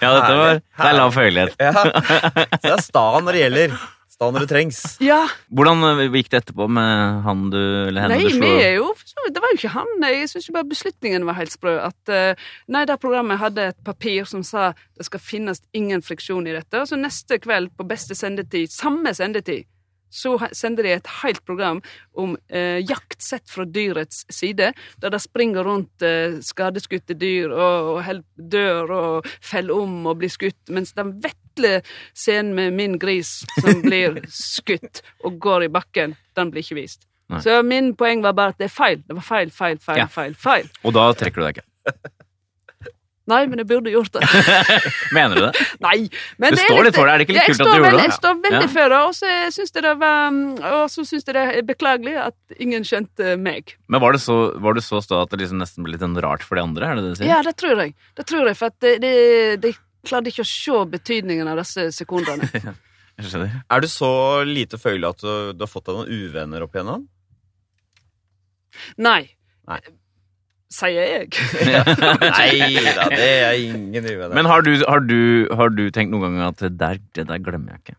Ja, 0.00 0.12
dette 0.14 0.34
var 0.38 0.60
Det 0.62 0.86
er 0.88 0.96
lav 0.96 1.12
føyelighet. 1.16 1.56
ja. 1.60 1.72
Så 1.74 2.62
det 2.62 2.72
er 2.76 2.84
sta 2.84 3.04
når 3.20 3.36
det 3.36 3.42
gjelder. 3.42 3.74
Sta 4.22 4.30
når 4.30 4.44
det 4.44 4.50
trengs. 4.52 4.80
Ja, 5.02 5.24
Hvordan 5.50 5.82
eh, 5.88 6.04
gikk 6.14 6.30
det 6.30 6.42
etterpå 6.44 6.68
med 6.70 7.22
han 7.26 7.48
du 7.50 7.58
eller 7.58 8.04
henne 8.04 8.14
Nei, 8.14 8.22
du 8.22 8.28
vi 8.30 8.36
slo? 8.38 8.50
er 8.62 8.76
jo 8.76 8.88
Det 9.34 9.42
var 9.42 9.50
jo 9.50 9.58
ikke 9.58 9.72
han. 9.74 9.90
Jeg 10.06 10.28
syns 10.30 10.50
bare 10.54 10.68
beslutningen 10.70 11.26
var 11.26 11.38
helt 11.40 11.54
sprø. 11.54 11.74
At 11.82 12.12
eh, 12.12 12.38
nei, 12.70 12.84
det 12.86 13.00
programmet 13.02 13.40
hadde 13.42 13.72
et 13.72 13.80
papir 13.82 14.28
som 14.30 14.44
sa 14.46 14.70
det 14.98 15.08
skal 15.08 15.22
finnes 15.22 15.62
ingen 15.74 16.04
friksjon 16.06 16.46
i 16.46 16.54
dette. 16.54 16.78
Og 16.78 16.86
så 16.90 16.98
neste 17.00 17.40
kveld 17.42 17.72
på 17.74 17.86
beste 17.88 18.14
sendetid, 18.18 18.70
samme 18.70 19.10
sendetid, 19.16 19.66
så 20.12 20.34
sender 20.52 20.84
de 20.86 20.92
et 20.96 21.10
helt 21.22 21.40
program 21.48 21.80
om 22.20 22.34
eh, 22.52 22.78
jakt 22.84 23.22
sett 23.24 23.48
fra 23.50 23.64
dyrets 23.64 24.22
side, 24.32 24.72
der 25.00 25.14
det 25.14 25.22
springer 25.24 25.64
rundt 25.66 26.04
eh, 26.04 26.38
skadeskutte 26.44 27.16
dyr 27.18 27.52
og, 27.54 27.92
og 27.96 28.24
dør 28.52 28.92
og 28.96 29.30
faller 29.40 29.80
om 29.82 30.06
og 30.10 30.18
blir 30.20 30.32
skutt, 30.32 30.60
mens 30.68 30.92
den 30.98 31.14
vetle 31.24 31.78
scenen 32.12 32.52
med 32.58 32.76
min 32.76 32.98
gris 33.00 33.40
som 33.60 33.80
blir 33.88 34.20
skutt 34.32 35.00
og 35.24 35.40
går 35.42 35.68
i 35.68 35.72
bakken, 35.72 36.16
den 36.36 36.52
blir 36.52 36.64
ikke 36.64 36.80
vist. 36.82 37.08
Nei. 37.32 37.40
Så 37.40 37.62
min 37.64 37.94
poeng 37.96 38.20
var 38.24 38.34
bare 38.36 38.52
at 38.52 38.58
det 38.60 38.66
er 38.68 38.74
feil. 38.74 38.98
Det 39.08 39.16
var 39.16 39.24
feil, 39.24 39.50
feil, 39.54 39.78
feil, 39.80 40.02
Ja. 40.02 40.08
feil. 40.12 40.34
feil. 40.36 40.68
Og 40.84 40.92
da 40.92 41.06
trekker 41.16 41.40
du 41.40 41.46
deg 41.48 41.62
ikke. 41.62 41.68
Nei, 43.30 43.44
men 43.46 43.60
jeg 43.62 43.68
burde 43.70 43.90
gjort 43.92 44.16
det. 44.16 44.26
Mener 45.16 45.38
du 45.38 45.42
det? 45.44 45.66
Nei, 45.84 46.08
men 46.42 46.56
Du 46.56 46.58
det 46.58 46.64
står 46.66 46.88
litt 46.88 46.96
for 46.96 47.06
det, 47.06 47.12
er 47.12 47.20
det 47.20 47.26
ikke 47.28 47.36
litt 47.36 47.44
kult 47.52 47.60
at 47.62 47.68
du 47.68 47.76
gjorde 47.76 47.92
det? 47.94 48.00
Jeg 48.08 48.14
står 48.16 48.40
veldig 48.48 48.62
Ja. 48.66 48.70
for 48.72 48.94
det, 48.94 48.98
og 49.06 49.14
så 49.14 49.34
syns 49.54 49.70
jeg 49.76 49.84
det 49.86 49.92
var 50.00 50.40
Og 50.72 50.82
så 50.90 51.04
synes 51.06 51.28
jeg 51.28 51.36
det 51.36 51.44
er 51.52 51.62
beklagelig 51.68 52.16
at 52.24 52.56
ingen 52.58 52.82
skjønte 52.88 53.36
meg. 53.38 53.76
Men 53.86 54.02
var 54.02 54.16
det 54.18 54.22
så, 54.24 54.36
var 54.58 54.74
det 54.74 54.82
så 54.82 54.98
stå 55.06 55.20
at 55.22 55.30
det 55.30 55.38
liksom 55.44 55.62
nesten 55.62 55.86
ble 55.86 55.94
litt 55.94 56.02
sånn 56.02 56.18
rart 56.24 56.42
for 56.42 56.58
de 56.58 56.64
andre? 56.66 56.88
Er 56.90 56.98
det 56.98 57.04
det 57.06 57.14
du 57.14 57.20
sier? 57.22 57.30
Ja, 57.30 57.38
det 57.46 57.54
tror 57.62 57.78
jeg. 57.84 57.94
Det 58.18 58.26
tror 58.26 58.50
jeg, 58.50 58.58
for 58.58 58.72
at 58.74 58.78
det, 58.82 58.96
det, 59.06 59.14
de 59.62 59.72
klarte 60.02 60.32
ikke 60.34 60.42
å 60.42 60.50
se 60.50 60.82
betydningen 60.98 61.46
av 61.52 61.62
disse 61.62 61.92
sekundene. 61.94 62.50
Jeg 63.22 63.28
skjønner. 63.28 63.50
Er 63.70 63.82
du 63.84 63.86
så 63.92 64.08
lite 64.48 64.78
føyelig 64.80 65.04
at 65.12 65.20
du, 65.22 65.32
du 65.52 65.62
har 65.62 65.68
fått 65.70 65.84
deg 65.86 65.98
noen 65.98 66.08
uvenner 66.10 66.64
opp 66.64 66.74
igjennom? 66.74 67.02
Nei. 68.96 69.20
Nei. 69.68 69.78
Sier 70.72 71.04
jeg. 71.04 71.26
Nei 72.32 72.84
da, 72.96 73.08
det 73.12 73.26
er 73.44 73.56
ingen 73.60 74.06
uvenner. 74.06 74.32
Men 74.38 74.46
har 74.48 74.62
du, 74.64 74.70
har, 74.88 75.02
du, 75.04 75.18
har 75.58 75.68
du 75.74 75.82
tenkt 75.92 76.14
noen 76.14 76.24
ganger 76.30 76.46
at 76.48 76.62
det 76.64 76.70
der, 76.80 77.00
det 77.18 77.26
der 77.28 77.42
glemmer 77.44 77.74
jeg 77.76 77.82
ikke? 77.84 77.96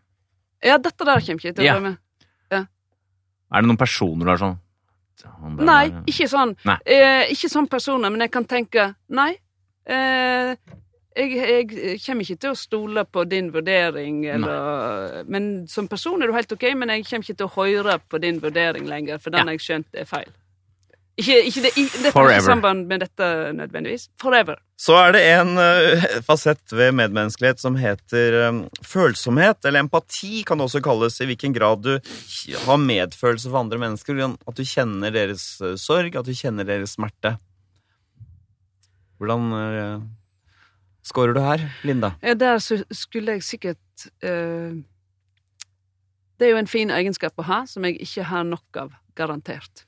Ja, 0.64 0.78
dette 0.82 1.06
der 1.06 1.20
kommer 1.22 1.44
ikke 1.44 1.54
til 1.54 1.62
å 1.62 1.68
Ja. 1.68 1.76
glemme. 1.78 1.96
Er 3.54 3.62
det 3.62 3.68
noen 3.68 3.78
personer 3.78 4.24
du 4.26 4.30
har 4.32 4.40
sånn 4.40 4.56
der- 5.56 5.64
Nei, 5.68 5.84
ikke 6.10 6.26
sånn. 6.28 6.56
Nei. 6.66 6.74
Eh, 6.84 7.28
ikke 7.30 7.48
sånn 7.52 7.68
personer, 7.70 8.10
men 8.10 8.24
jeg 8.24 8.32
kan 8.34 8.44
tenke 8.50 8.88
Nei. 9.14 9.36
Eh, 9.86 10.56
jeg, 11.14 11.36
jeg 11.38 12.00
kommer 12.02 12.24
ikke 12.26 12.40
til 12.42 12.50
å 12.50 12.58
stole 12.58 13.04
på 13.06 13.22
din 13.30 13.52
vurdering, 13.54 14.24
eller 14.26 15.22
Men 15.30 15.68
som 15.70 15.86
person 15.86 16.20
er 16.22 16.26
du 16.26 16.34
helt 16.34 16.50
OK, 16.56 16.66
men 16.74 16.90
jeg 16.90 17.04
kommer 17.06 17.22
ikke 17.28 17.36
til 17.38 17.46
å 17.46 17.54
høre 17.54 17.98
på 18.10 18.18
din 18.20 18.40
vurdering 18.42 18.88
lenger, 18.90 19.20
for 19.22 19.30
den 19.30 19.46
Ja. 19.46 19.52
jeg 19.54 19.60
skjønt 19.62 20.00
er 20.02 20.04
feil. 20.10 20.32
Ikke, 21.14 21.36
ikke 21.46 21.60
det, 21.62 21.70
i, 21.78 21.84
dette 21.86 22.10
Forever. 22.10 22.40
ikke 22.40 22.46
samband 22.48 22.88
med 22.90 23.04
dette 23.04 23.26
nødvendigvis. 23.54 24.08
Forever. 24.18 24.58
Så 24.74 24.96
er 24.98 25.12
det 25.14 25.20
en 25.30 25.52
uh, 25.54 26.06
fasett 26.26 26.74
ved 26.74 26.96
medmenneskelighet 26.98 27.62
som 27.62 27.76
heter 27.78 28.38
um, 28.48 28.64
følsomhet, 28.82 29.60
eller 29.62 29.84
empati 29.84 30.42
kan 30.46 30.58
det 30.58 30.66
også 30.66 30.82
kalles, 30.82 31.20
i 31.22 31.28
hvilken 31.30 31.54
grad 31.54 31.84
du 31.86 31.92
har 32.64 32.82
medfølelse 32.82 33.46
for 33.46 33.60
andre 33.62 33.78
mennesker, 33.78 34.18
at 34.26 34.58
du 34.58 34.64
kjenner 34.66 35.14
deres 35.14 35.46
uh, 35.62 35.76
sorg, 35.78 36.18
at 36.18 36.26
du 36.26 36.34
kjenner 36.34 36.66
deres 36.66 36.96
smerte. 36.98 37.36
Hvordan 39.22 39.54
uh, 39.54 40.02
scorer 41.06 41.38
du 41.38 41.40
her, 41.44 41.62
Linda? 41.86 42.16
Ja, 42.22 42.34
der 42.34 42.58
så 42.58 42.80
skulle 42.90 43.36
jeg 43.36 43.44
sikkert 43.44 44.08
eh, 44.24 44.74
Det 46.38 46.46
er 46.46 46.50
jo 46.50 46.58
en 46.58 46.70
fin 46.70 46.90
egenskap 46.90 47.38
å 47.38 47.46
ha, 47.46 47.62
som 47.70 47.84
jeg 47.86 48.00
ikke 48.02 48.26
har 48.26 48.46
nok 48.48 48.80
av. 48.80 48.94
Garantert. 49.14 49.86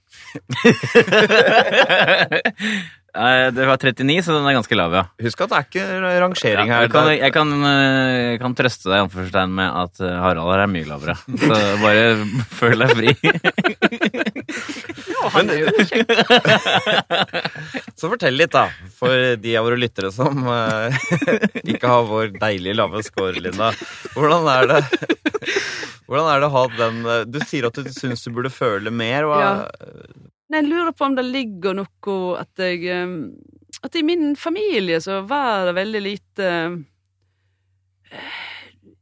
Eh, 3.16 3.46
det 3.56 3.64
var 3.64 3.78
39, 3.80 4.18
så 4.26 4.34
den 4.36 4.44
er 4.50 4.56
ganske 4.58 4.76
lav, 4.76 4.92
ja. 4.92 5.02
Husk 5.24 5.40
at 5.46 5.48
det 5.52 5.56
er 5.56 5.66
ikke 5.70 5.84
rangering 6.20 6.68
Ja, 6.68 6.74
her. 6.76 6.82
jeg, 6.84 6.90
kan, 6.92 7.06
jeg, 7.16 7.32
kan, 7.32 7.52
eh, 7.64 8.16
jeg 8.34 8.40
kan 8.42 8.56
trøste 8.58 8.90
deg 8.90 8.98
i 8.98 9.04
anførselstegn 9.06 9.54
med 9.56 9.78
at 9.84 10.02
eh, 10.04 10.18
Harald 10.20 10.50
her 10.52 10.64
er 10.66 10.72
mye 10.74 10.88
lavere. 10.90 11.14
Så 11.24 11.60
bare 11.80 12.02
føl 12.60 12.84
deg 12.84 12.92
fri. 12.98 13.14
ja, 15.14 15.30
Han 15.36 15.48
er 15.54 15.62
jo 15.62 15.72
kjekk. 15.88 16.12
Så 17.96 18.10
fortell 18.12 18.36
litt, 18.36 18.52
da, 18.52 18.66
for 18.98 19.36
de 19.40 19.56
av 19.56 19.64
våre 19.70 19.80
lyttere 19.80 20.12
som 20.12 20.44
eh, 20.52 21.00
ikke 21.72 21.88
har 21.88 22.04
vår 22.10 22.34
deilige 22.36 22.76
lave 22.76 23.00
score, 23.06 23.32
Linda. 23.40 23.72
Hvordan 24.12 24.50
er 24.52 24.70
det 24.74 24.82
Hvordan 26.06 26.28
er 26.30 26.38
det 26.42 26.46
å 26.46 26.54
ha 26.54 26.62
den 26.76 26.98
Du 27.32 27.38
sier 27.48 27.66
at 27.66 27.78
du 27.80 27.88
syns 27.90 28.22
du 28.22 28.30
burde 28.36 28.52
føle 28.52 28.92
mer. 28.94 29.24
Hva, 29.26 29.40
Nei, 29.40 30.26
Jeg 30.52 30.66
lurer 30.68 30.92
på 30.94 31.06
om 31.08 31.16
det 31.16 31.26
ligger 31.26 31.74
noe 31.74 32.16
at 32.38 32.62
jeg 32.62 32.84
eh, 32.90 33.14
At 33.86 33.96
i 33.98 34.04
min 34.06 34.36
familie 34.38 35.00
så 35.02 35.22
var 35.26 35.66
det 35.68 35.78
veldig 35.80 36.02
lite 36.04 36.50
eh, 38.12 38.36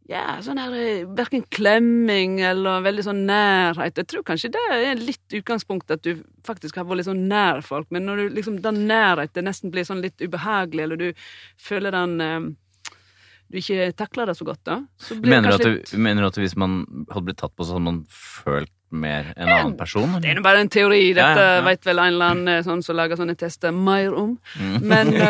Ja, 0.09 0.39
sånn 0.45 0.61
her 0.63 0.77
eh, 0.79 1.05
Verken 1.19 1.45
klemming 1.53 2.39
eller 2.45 2.85
veldig 2.85 3.05
sånn 3.07 3.23
nærhet. 3.29 4.01
Jeg 4.01 4.09
tror 4.09 4.25
kanskje 4.27 4.55
det 4.57 4.65
er 4.73 5.01
litt 5.01 5.37
utgangspunkt 5.37 5.93
at 5.93 6.05
du 6.05 6.25
faktisk 6.45 6.81
har 6.81 6.89
vært 6.89 7.03
litt 7.03 7.11
sånn 7.11 7.25
nær 7.29 7.65
folk, 7.65 7.89
men 7.95 8.05
når 8.09 8.21
du 8.21 8.37
liksom 8.41 8.59
den 8.65 8.85
nærheten 8.89 9.49
nesten 9.49 9.73
blir 9.73 9.87
sånn 9.89 10.05
litt 10.05 10.21
ubehagelig, 10.21 10.85
eller 10.85 11.01
du 11.01 11.25
føler 11.61 11.97
den 11.97 12.21
eh, 12.21 12.53
du 13.53 13.61
ikke 13.61 13.93
takler 13.97 14.27
det 14.31 14.35
så 14.39 14.47
godt, 14.49 14.63
da. 14.67 14.79
Så 14.99 15.17
blir 15.21 15.37
Mener 15.37 15.53
du, 15.53 15.55
at 15.55 15.63
du, 15.63 15.75
litt... 15.77 15.93
mener 15.95 16.25
du 16.25 16.29
at 16.31 16.39
hvis 16.41 16.57
man 16.59 16.81
hadde 17.13 17.27
blitt 17.29 17.41
tatt 17.43 17.55
på, 17.55 17.67
så 17.67 17.77
hadde 17.77 17.87
man 17.87 18.01
følt 18.11 18.73
mer 18.95 19.33
en 19.37 19.49
annen 19.49 19.77
person? 19.79 20.21
Det 20.23 20.29
er 20.31 20.37
jo 20.41 20.45
bare 20.45 20.61
en 20.65 20.73
teori. 20.73 21.15
Dette 21.17 21.45
Ja, 21.45 21.57
ja, 21.59 21.65
vet 21.67 21.87
vel 21.87 21.99
en 22.01 22.15
eller 22.15 22.29
annen 22.35 22.49
eh, 22.53 22.65
sånn 22.67 22.83
som 22.85 22.95
lager 22.99 23.17
sånne 23.21 23.37
tester 23.39 23.71
mer 23.75 24.11
om. 24.15 24.31
Mm. 24.61 24.77
Men 24.83 25.07
uh... 25.19 25.25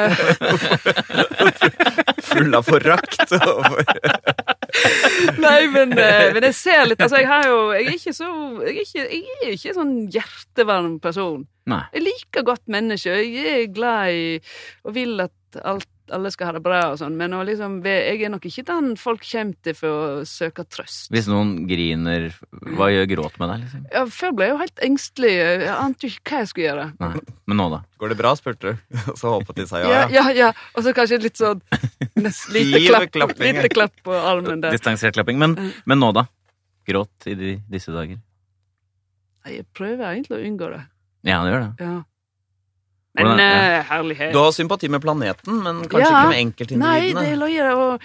full 2.35 2.55
av 2.55 2.63
forakt. 2.67 3.21
Nei, 5.45 5.67
men, 5.71 5.93
eh, 5.99 6.33
men 6.35 6.43
jeg 6.49 6.55
ser 6.59 6.87
litt 6.89 7.01
Altså, 7.05 7.17
jeg 7.21 7.29
har 7.31 7.45
jo 7.47 7.59
Jeg 7.77 7.85
er 7.87 7.93
ikke 7.95 8.13
så 8.17 8.29
Jeg 8.65 8.73
er 8.73 8.79
ikke, 8.83 9.05
jeg 9.05 9.23
er 9.37 9.53
ikke 9.55 9.75
sånn 9.77 9.93
hjertevarm 10.11 10.97
person. 11.05 11.45
Nei. 11.71 11.85
Jeg 11.95 12.03
liker 12.09 12.43
godt 12.47 12.65
menneske, 12.73 13.11
og 13.15 13.21
jeg 13.39 13.47
er 13.63 13.69
glad 13.73 14.05
i 14.13 14.15
og 14.85 14.91
vil 14.97 15.21
at 15.25 15.33
alt, 15.63 15.89
alle 16.13 16.31
skal 16.33 16.51
ha 16.51 16.53
det 16.57 16.63
bra 16.65 16.81
og 16.93 16.99
sånn, 17.01 17.15
men 17.17 17.33
å 17.37 17.41
liksom, 17.47 17.79
jeg 17.87 18.19
er 18.27 18.33
nok 18.33 18.45
ikke 18.49 18.65
den 18.69 18.91
folk 19.01 19.23
kommer 19.25 19.57
til 19.65 19.77
for 19.79 19.95
å 19.95 20.25
søke 20.29 20.65
trøst. 20.69 21.09
Hvis 21.15 21.29
noen 21.31 21.55
griner, 21.71 22.29
hva 22.77 22.91
gjør 22.93 23.09
gråt 23.15 23.39
med 23.41 23.53
deg, 23.53 23.65
liksom? 23.65 23.87
Ja, 23.95 24.05
før 24.13 24.35
ble 24.37 24.49
jeg 24.49 24.55
jo 24.55 24.61
helt 24.61 24.85
engstelig. 24.89 25.33
Jeg 25.39 25.73
ante 25.75 26.07
jo 26.07 26.13
ikke 26.13 26.35
hva 26.35 26.43
jeg 26.43 26.51
skulle 26.53 26.69
gjøre. 26.69 26.87
Nei. 27.01 27.25
Men 27.49 27.61
nå, 27.61 27.69
da? 27.73 27.81
Går 28.03 28.13
det 28.13 28.19
bra, 28.21 28.35
spurte 28.37 28.75
du. 28.75 28.85
Og 29.15 29.19
Så 29.21 29.33
håpet 29.33 29.61
de 29.63 29.69
sa 29.71 29.83
ja, 29.83 29.91
Ja, 29.91 30.05
ja. 30.05 30.09
ja, 30.19 30.37
ja. 30.43 30.53
Og 30.75 30.87
så 30.87 30.95
kanskje 30.97 31.21
litt 31.25 31.41
sånn 31.41 31.63
nest, 32.21 32.49
lite, 32.57 32.85
klapp, 33.13 33.37
lite 33.41 33.69
klapp 33.73 33.97
på 34.05 34.17
armen 34.17 34.65
der. 34.65 34.77
Distansert 34.77 35.17
klapping. 35.17 35.41
Men, 35.41 35.57
men 35.89 36.03
nå, 36.03 36.13
da? 36.17 36.27
Gråt 36.89 37.31
i 37.31 37.37
de, 37.39 37.55
disse 37.73 37.95
dager? 37.95 38.21
Jeg 39.49 39.65
prøver 39.77 40.11
egentlig 40.11 40.39
å 40.39 40.45
unngå 40.45 40.69
det. 40.73 40.83
Ja, 41.25 41.41
det 41.45 41.53
gjør 41.53 41.65
det. 41.65 41.85
Ja. 41.85 41.97
Men 43.15 43.27
Hvordan- 43.27 43.39
ja. 43.39 43.79
eh, 43.79 43.85
herlighet. 43.85 44.33
Du 44.33 44.39
har 44.43 44.51
sympati 44.53 44.89
med 44.91 45.01
planeten, 45.03 45.63
men 45.63 45.83
kanskje 45.89 46.01
Ja. 46.01 46.25
ikke 46.25 46.29
med 46.29 46.35
Nei, 46.35 46.45
enkeltindividene. 46.45 47.21
det 47.21 47.33
er 47.33 47.37
løye. 47.37 47.77
Og, 47.77 48.01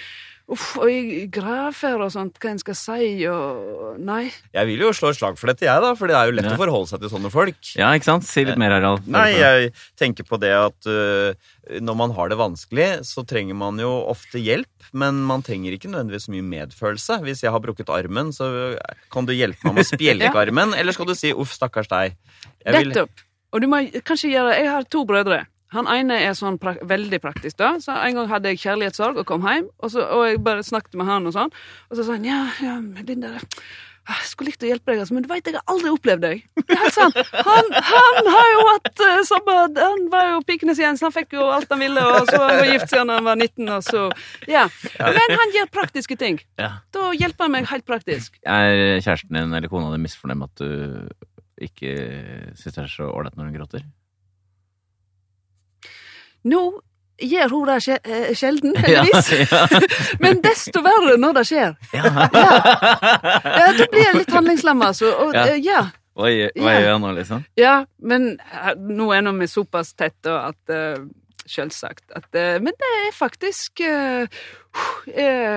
uff, 0.51 0.77
og 0.77 0.89
grafer 1.31 1.99
og 2.01 2.11
sånt, 2.11 2.37
hva 2.39 2.49
en 2.51 2.57
skal 2.59 2.75
si 2.75 3.25
og 3.27 3.99
Nei. 3.99 4.31
Jeg 4.53 4.65
vil 4.67 4.79
jo 4.79 4.89
slå 4.93 5.09
et 5.09 5.17
slag 5.17 5.37
for 5.37 5.47
dette, 5.47 5.61
jeg, 5.65 5.81
da, 5.81 5.93
for 5.95 6.07
det 6.07 6.15
er 6.15 6.25
jo 6.29 6.31
lett 6.37 6.45
Ja. 6.45 6.55
å 6.55 6.57
forholde 6.61 6.87
seg 6.89 6.99
til 7.01 7.09
sånne 7.09 7.31
folk. 7.31 7.55
Ja, 7.75 7.91
ikke 7.93 8.03
sant? 8.05 8.23
Si 8.23 8.45
litt 8.45 8.57
mer, 8.57 8.69
Harald. 8.71 9.07
Nei, 9.07 9.33
jeg 9.33 9.73
tenker 9.97 10.23
på 10.23 10.39
det 10.39 10.53
at 10.53 10.85
uh, 10.87 11.33
når 11.79 11.95
man 11.97 12.11
har 12.11 12.29
det 12.29 12.37
vanskelig, 12.37 12.99
så 13.05 13.25
trenger 13.25 13.55
man 13.55 13.77
jo 13.77 13.89
ofte 14.07 14.37
hjelp, 14.41 14.67
men 14.93 15.21
man 15.23 15.41
trenger 15.41 15.73
ikke 15.73 15.89
nødvendigvis 15.89 16.29
så 16.29 16.33
mye 16.33 16.45
medfølelse. 16.69 17.21
Hvis 17.25 17.41
jeg 17.41 17.51
har 17.51 17.59
brukket 17.59 17.89
armen, 17.89 18.29
så 18.31 18.77
kan 19.11 19.25
du 19.25 19.33
hjelpe 19.33 19.63
meg 19.65 19.73
med 19.75 19.85
å 19.85 19.89
spjelke 19.97 20.33
Ja. 20.33 20.33
armen, 20.33 20.73
eller 20.77 20.91
skal 20.93 21.05
du 21.05 21.13
si 21.15 21.31
'uff, 21.33 21.49
stakkars 21.53 21.87
deg'? 21.89 22.15
Jeg 22.65 22.73
vil- 22.73 22.93
Nettopp. 22.93 23.09
Og 23.53 23.63
du 23.63 23.69
må 23.69 23.81
kanskje 24.05 24.33
gjøre 24.33 24.57
Jeg 24.59 24.69
har 24.69 24.85
to 24.91 25.05
brødre. 25.09 25.45
Han 25.75 25.89
ene 25.89 26.17
er 26.25 26.31
sånn 26.37 26.57
pra 26.61 26.73
veldig 26.89 27.19
praktisk, 27.21 27.59
da. 27.61 27.75
Så 27.81 27.93
en 27.93 28.17
gang 28.17 28.31
hadde 28.31 28.53
jeg 28.53 28.63
kjærlighetssorg 28.63 29.19
og 29.21 29.27
kom 29.29 29.45
hjem, 29.45 29.69
og, 29.77 29.91
så, 29.93 30.07
og 30.15 30.25
jeg 30.25 30.41
bare 30.45 30.65
snakket 30.65 30.97
med 30.97 31.09
han 31.09 31.29
og 31.29 31.35
sånn. 31.35 31.53
Og 31.91 31.99
så 31.99 32.05
sa 32.07 32.17
han 32.17 32.25
ja, 32.25 32.41
ja, 32.65 32.79
Linda 33.05 33.35
der... 33.35 33.45
jeg 34.09 34.25
skulle 34.31 34.49
likt 34.49 34.65
å 34.65 34.71
hjelpe 34.71 34.89
deg, 34.89 35.03
altså, 35.03 35.13
men 35.13 35.27
du 35.27 35.29
veit, 35.29 35.45
jeg 35.45 35.59
har 35.59 35.69
aldri 35.69 35.91
opplevd 35.93 36.25
deg. 36.25 36.41
Det 36.57 36.73
er 36.73 36.81
helt 36.81 36.97
sant. 36.97 37.21
Han, 37.51 37.69
han 37.91 38.31
har 38.33 38.49
jo 38.49 38.65
hatt 38.71 39.03
uh, 39.05 39.21
samme 39.29 39.57
Han 39.77 40.07
var 40.09 40.31
jo 40.31 40.41
pikenes 40.49 40.81
Jens, 40.81 41.05
han 41.05 41.13
fikk 41.13 41.37
jo 41.37 41.45
alt 41.53 41.69
han 41.69 41.85
ville, 41.85 42.01
og 42.01 42.25
så 42.31 42.41
var 42.41 42.57
han 42.57 42.73
gift 42.73 42.89
siden 42.89 43.13
han 43.13 43.29
var 43.29 43.37
19, 43.37 43.69
og 43.69 43.85
så 43.85 44.07
Ja. 44.49 44.65
Men 44.97 45.37
han 45.37 45.57
gjør 45.59 45.73
praktiske 45.77 46.17
ting. 46.17 46.41
Ja. 46.57 46.79
Da 46.95 47.11
hjelper 47.13 47.45
han 47.45 47.59
meg 47.59 47.69
helt 47.69 47.85
praktisk. 47.85 48.41
Er 48.41 48.97
kjæresten 49.05 49.37
din 49.37 49.53
eller 49.53 49.69
kona 49.69 49.93
di 49.93 50.01
misfornøyd 50.01 50.41
med 50.41 50.49
at 50.49 50.65
du 50.65 51.29
ikke 51.61 51.93
syns 52.59 52.75
det 52.75 52.83
er 52.85 52.91
så 52.91 53.09
ålreit 53.11 53.35
når 53.37 53.49
hun 53.49 53.57
gråter? 53.59 53.83
Nå 56.49 56.61
gjør 57.19 57.51
hun 57.51 57.67
det 57.67 57.77
eh, 58.07 58.29
sjelden, 58.39 58.75
heldigvis. 58.79 59.31
Ja, 59.51 59.63
Men 60.23 60.39
desto 60.45 60.79
verre 60.85 61.17
når 61.19 61.39
det 61.41 61.45
skjer. 61.49 61.73
ja. 61.93 62.11
ja. 62.33 62.51
Ja, 63.43 63.71
Da 63.75 63.87
blir 63.91 64.05
jeg 64.05 64.19
litt 64.21 64.31
handlingslamma, 64.35 64.91
altså. 64.93 65.11
Og, 65.25 65.33
Ja. 65.35 65.47
eh, 65.51 65.59
ja. 65.65 65.81
Hva, 66.19 66.29
gjør- 66.31 66.51
Ja. 66.59 66.93
han 66.93 67.01
nå, 67.03 67.11
liksom? 67.15 67.43
ja, 67.59 67.73
men 68.03 68.29
eh, 68.39 68.73
nå 68.75 69.11
er 69.15 69.21
nå 69.23 69.35
vi 69.39 69.47
såpass 69.51 69.93
tett, 69.99 70.15
da, 70.23 70.49
at 70.53 71.05
Selvsagt. 71.49 72.03
At, 72.13 72.27
men 72.61 72.75
det 72.77 72.89
er 73.07 73.13
faktisk 73.17 73.79
uh, 73.81 74.27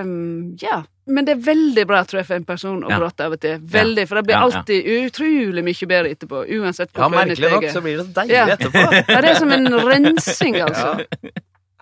um, 0.01 0.55
Ja. 0.63 0.79
Men 1.07 1.27
det 1.27 1.33
er 1.35 1.41
veldig 1.43 1.83
bra, 1.91 2.03
tror 2.07 2.21
jeg, 2.21 2.27
for 2.29 2.39
en 2.39 2.45
person 2.47 2.83
å 2.87 2.91
Ja. 2.91 2.99
av 3.03 3.33
og 3.33 3.41
til. 3.43 3.59
Veldig, 3.59 4.05
For 4.09 4.15
det 4.21 4.25
blir 4.29 4.37
Ja, 4.37 4.47
ja. 4.49 4.59
alltid 4.61 4.87
utrolig 4.87 5.65
mye 5.67 5.87
bedre 5.91 6.11
etterpå. 6.15 6.43
Uansett 6.59 6.91
Ja, 6.95 7.09
merkelig 7.09 7.51
nok 7.51 7.65
så 7.73 7.83
blir 7.83 7.97
det 7.99 8.07
så 8.07 8.13
deilig 8.21 8.37
Ja. 8.37 8.47
etterpå. 8.57 8.85
Ja, 9.09 9.21
det 9.21 9.31
er 9.31 9.35
som 9.41 9.51
en 9.53 9.67
rensing, 9.67 10.55
altså. 10.63 11.07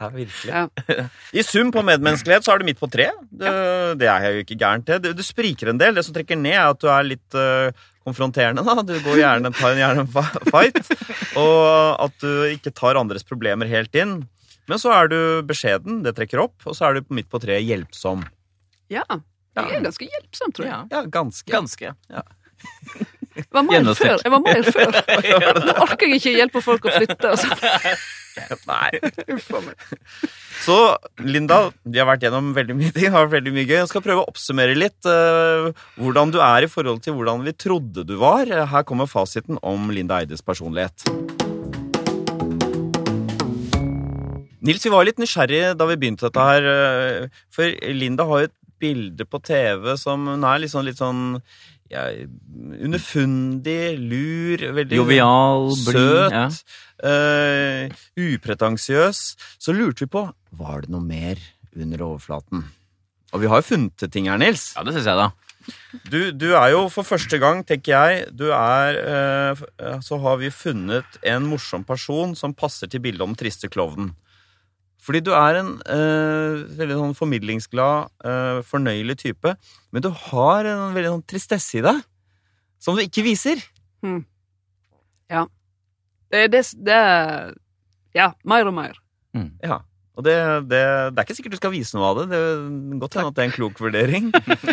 Ja, 0.01 0.09
virkelig. 0.09 0.49
Ja. 0.49 1.09
I 1.37 1.43
sum 1.45 1.71
på 1.71 1.83
medmenneskelighet 1.85 2.43
så 2.47 2.55
er 2.55 2.59
du 2.59 2.65
midt 2.65 2.81
på 2.81 2.89
tre. 2.91 3.11
Det, 3.31 3.51
det 4.01 4.09
er 4.09 4.25
jeg 4.25 4.33
jo 4.39 4.45
ikke 4.47 4.57
gærent 4.63 4.87
til. 4.89 4.99
Du, 5.05 5.13
du 5.13 5.23
spriker 5.23 5.69
en 5.69 5.77
del. 5.77 5.95
Det 5.95 6.05
som 6.07 6.15
trekker 6.17 6.41
ned, 6.41 6.55
er 6.57 6.71
at 6.73 6.81
du 6.81 6.89
er 6.89 7.05
litt 7.05 7.37
uh, 7.37 7.69
konfronterende. 8.09 8.65
da. 8.65 8.81
Du 8.81 8.95
går 9.05 9.21
gjerne, 9.21 9.53
tar 9.53 9.77
gjerne 9.77 10.01
en 10.01 10.09
gjerne 10.09 10.49
fight. 10.49 10.81
Og 11.37 12.01
at 12.07 12.17
du 12.25 12.31
ikke 12.57 12.73
tar 12.73 12.97
andres 12.97 13.23
problemer 13.29 13.69
helt 13.69 13.93
inn. 14.01 14.23
Men 14.71 14.79
så 14.81 14.89
er 14.97 15.09
du 15.13 15.19
beskjeden, 15.45 16.01
det 16.07 16.17
trekker 16.17 16.41
opp. 16.47 16.57
Og 16.65 16.73
så 16.79 16.89
er 16.89 16.95
du 17.03 17.13
midt 17.13 17.29
på 17.29 17.41
treet 17.43 17.69
hjelpsom. 17.69 18.25
Ja. 18.91 19.07
Det 19.55 19.65
er 19.67 19.83
ganske 19.85 20.07
hjelpsom, 20.07 20.53
tror 20.55 20.67
jeg. 20.67 20.75
Ja. 20.75 20.85
Ja, 20.91 21.03
ganske. 21.19 21.51
Ganske. 21.51 21.95
Jeg 23.41 23.47
var 23.55 23.63
mer 23.63 23.87
før. 23.95 24.19
Jeg 24.25 24.33
var 24.35 24.41
mer 24.43 24.67
før. 24.67 24.97
Nå 25.65 25.75
orker 25.85 26.09
jeg 26.11 26.19
ikke 26.19 26.33
hjelpe 26.35 26.61
folk 26.65 26.89
å 26.91 26.93
flytte 26.93 27.31
sånn. 27.39 27.63
Nei. 28.71 28.91
Uff 29.33 29.47
a 29.55 29.61
meg. 29.65 29.87
Så 30.61 30.77
Linda, 31.25 31.61
vi 31.87 32.03
har 32.03 32.09
vært 32.11 32.27
gjennom 32.27 32.51
veldig 32.57 32.77
mye 32.77 32.93
ting. 32.97 33.07
har 33.15 33.25
vært 33.29 33.39
veldig 33.39 33.55
mye 33.55 33.67
gøy. 33.69 33.77
Jeg 33.79 33.91
skal 33.93 34.05
prøve 34.05 34.25
å 34.25 34.29
oppsummere 34.35 34.75
litt 34.77 35.09
uh, 35.09 35.71
hvordan 36.03 36.35
du 36.35 36.41
er 36.43 36.67
i 36.67 36.71
forhold 36.71 37.01
til 37.07 37.17
hvordan 37.17 37.47
vi 37.47 37.55
trodde 37.55 38.05
du 38.11 38.17
var. 38.21 38.51
Her 38.75 38.87
kommer 38.89 39.09
fasiten 39.11 39.63
om 39.63 39.89
Linda 39.95 40.21
Eides 40.21 40.45
personlighet. 40.45 41.07
Nils, 44.61 44.83
vi 44.85 44.93
var 44.93 45.07
litt 45.09 45.21
nysgjerrige 45.21 45.73
da 45.79 45.87
vi 45.89 45.97
begynte 45.97 46.27
dette 46.29 46.45
her. 46.45 46.67
øh, 46.69 47.45
For 47.55 47.79
Linda 47.97 48.27
har 48.29 48.43
jo 48.43 48.49
et 48.51 48.57
bilde 48.81 49.27
på 49.29 49.41
TV 49.45 49.95
som 50.01 50.27
hun 50.31 50.47
er 50.49 50.67
sånn, 50.71 50.89
litt 50.89 51.01
sånn 51.01 51.23
ja, 51.91 52.07
underfundig, 52.79 53.99
lur, 53.99 54.63
veldig 54.77 54.99
Jovial, 55.01 55.71
søt, 55.75 56.33
Ja. 56.33 56.47
uh, 57.03 57.91
upretensiøs. 58.15 59.23
Så 59.59 59.75
lurte 59.75 60.07
vi 60.07 60.13
på 60.15 60.29
var 60.53 60.83
det 60.83 60.93
noe 60.95 61.03
mer 61.03 61.41
under 61.77 62.07
overflaten. 62.07 62.65
Og 63.33 63.43
vi 63.43 63.51
har 63.51 63.63
jo 63.63 63.69
funnet 63.75 64.11
ting 64.11 64.29
her, 64.31 64.39
Nils. 64.39 64.73
ja, 64.77 64.83
det 64.83 64.95
synes 64.95 65.07
jeg, 65.07 65.17
da. 65.17 65.31
Du, 66.11 66.31
du 66.33 66.55
er 66.57 66.71
jo 66.73 66.89
for 66.89 67.05
første 67.05 67.39
gang, 67.39 67.63
tenker 67.67 67.93
jeg, 67.93 68.31
du 68.33 68.49
er 68.49 68.97
uh, 68.97 69.61
eh, 69.79 69.99
Så 70.01 70.17
har 70.23 70.39
vi 70.41 70.49
funnet 70.51 71.19
en 71.23 71.47
morsom 71.47 71.85
person 71.85 72.35
som 72.35 72.55
passer 72.55 72.89
til 72.89 73.03
bildet 73.05 73.27
om 73.27 73.37
triste 73.39 73.69
klovnen. 73.69 74.15
Fordi 75.01 75.23
du 75.25 75.31
er 75.33 75.61
en 75.63 75.71
eh, 75.89 76.61
veldig 76.77 76.97
sånn 76.99 77.17
formidlingsglad, 77.17 78.11
eh, 78.25 78.61
fornøyelig 78.69 79.17
type. 79.23 79.55
Men 79.91 80.05
du 80.05 80.11
har 80.29 80.69
en 80.69 80.93
veldig 80.97 81.15
sånn 81.17 81.29
tristesse 81.31 81.81
i 81.81 81.85
deg. 81.87 82.03
Som 82.81 82.97
du 82.97 83.05
ikke 83.05 83.25
viser. 83.25 83.61
Det 86.31 86.45
er 86.45 86.51
det, 86.53 86.65
det 86.79 86.97
er 86.97 87.55
Ja, 88.15 88.33
mer 88.47 88.67
og 88.67 88.75
mer. 88.75 88.99
Ja. 89.63 89.81
Og 90.19 90.25
det, 90.27 90.35
det, 90.69 90.81
det 91.15 91.21
er 91.21 91.25
ikke 91.25 91.37
sikkert 91.39 91.55
du 91.55 91.61
skal 91.61 91.73
vise 91.73 91.97
noe 91.97 92.11
av 92.11 92.19
det. 92.19 92.25
Det 92.33 92.39
er 92.39 93.01
godt 93.01 93.17
hende 93.17 93.31
at 93.31 93.37
det 93.39 93.43
er 93.43 93.49
en 93.49 93.55
klok 93.55 93.81
vurdering. 93.81 94.31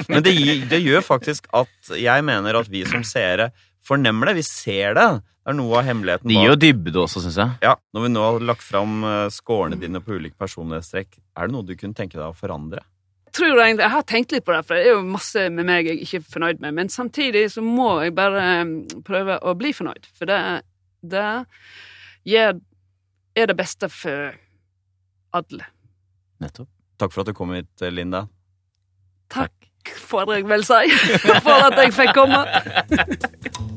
Men 0.10 0.24
det, 0.26 0.34
det 0.72 0.82
gjør 0.82 1.06
faktisk 1.06 1.48
at 1.56 1.92
jeg 1.96 2.26
mener 2.26 2.58
at 2.60 2.72
vi 2.74 2.82
som 2.90 3.06
seere 3.08 3.52
fornemmer 3.88 4.32
det. 4.32 4.40
Vi 4.42 4.46
ser 4.48 4.98
det. 4.98 5.08
Det 5.48 5.54
er 5.54 5.56
noe 5.62 5.78
av 5.80 5.86
hemmeligheten 5.88 6.28
Det 6.28 6.36
gir 6.36 6.50
jo 6.50 6.56
dybde 6.60 7.00
også, 7.00 7.22
syns 7.24 7.38
jeg. 7.39 7.52
Ja, 7.64 7.78
Når 7.95 8.04
vi 8.04 8.08
nå 8.12 8.24
har 8.26 8.43
lagt 8.43 8.66
fram 8.68 8.98
eh, 9.08 9.30
skårene 9.32 9.78
dine 9.80 10.02
på 10.04 10.18
ulike 10.18 10.36
personlighetstrekk, 10.36 11.14
er 11.39 11.48
det 11.48 11.56
noe 11.56 11.64
du 11.64 11.72
kunne 11.80 11.95
tenke 11.95 12.18
deg 12.20 12.26
å 12.26 12.36
forandre? 12.36 12.82
Tror 13.32 13.62
jeg, 13.62 13.78
jeg 13.80 13.93
har 13.93 14.04
tenkt 14.12 14.36
litt 14.36 14.43
på 14.43 14.52
det, 14.52 14.60
for 14.68 14.76
det 14.76 14.89
er 14.89 14.98
jo 14.98 15.06
masse 15.08 15.45
med 15.56 15.70
meg 15.70 15.88
jeg 15.88 16.02
ikke 16.04 16.20
er 16.20 16.28
fornøyd 16.34 16.60
med. 16.66 16.76
Men 16.82 16.91
samtidig 16.91 17.45
så 17.54 17.64
må 17.64 17.93
jeg 18.04 18.18
bare 18.18 18.43
mm, 18.68 18.76
prøve 19.08 19.39
å 19.39 19.56
bli 19.56 19.72
fornøyd. 19.78 20.12
For 20.20 20.28
det, 20.28 20.41
det 21.16 21.24
gjør, 22.28 22.60
er 23.39 23.52
det 23.54 23.58
beste 23.64 23.91
for 23.93 24.36
alle. 25.39 25.72
Nettopp. 26.43 26.74
Takk 27.00 27.16
for 27.16 27.24
at 27.24 27.32
du 27.32 27.38
kom 27.39 27.56
hit, 27.56 27.72
Linda. 27.88 28.26
Takk, 29.32 29.72
får 30.12 30.36
jeg 30.36 30.52
vel 30.52 30.68
si, 30.68 30.84
for 31.48 31.70
at 31.72 31.84
jeg 31.86 31.95
fikk 32.02 32.16
komme. 32.20 32.43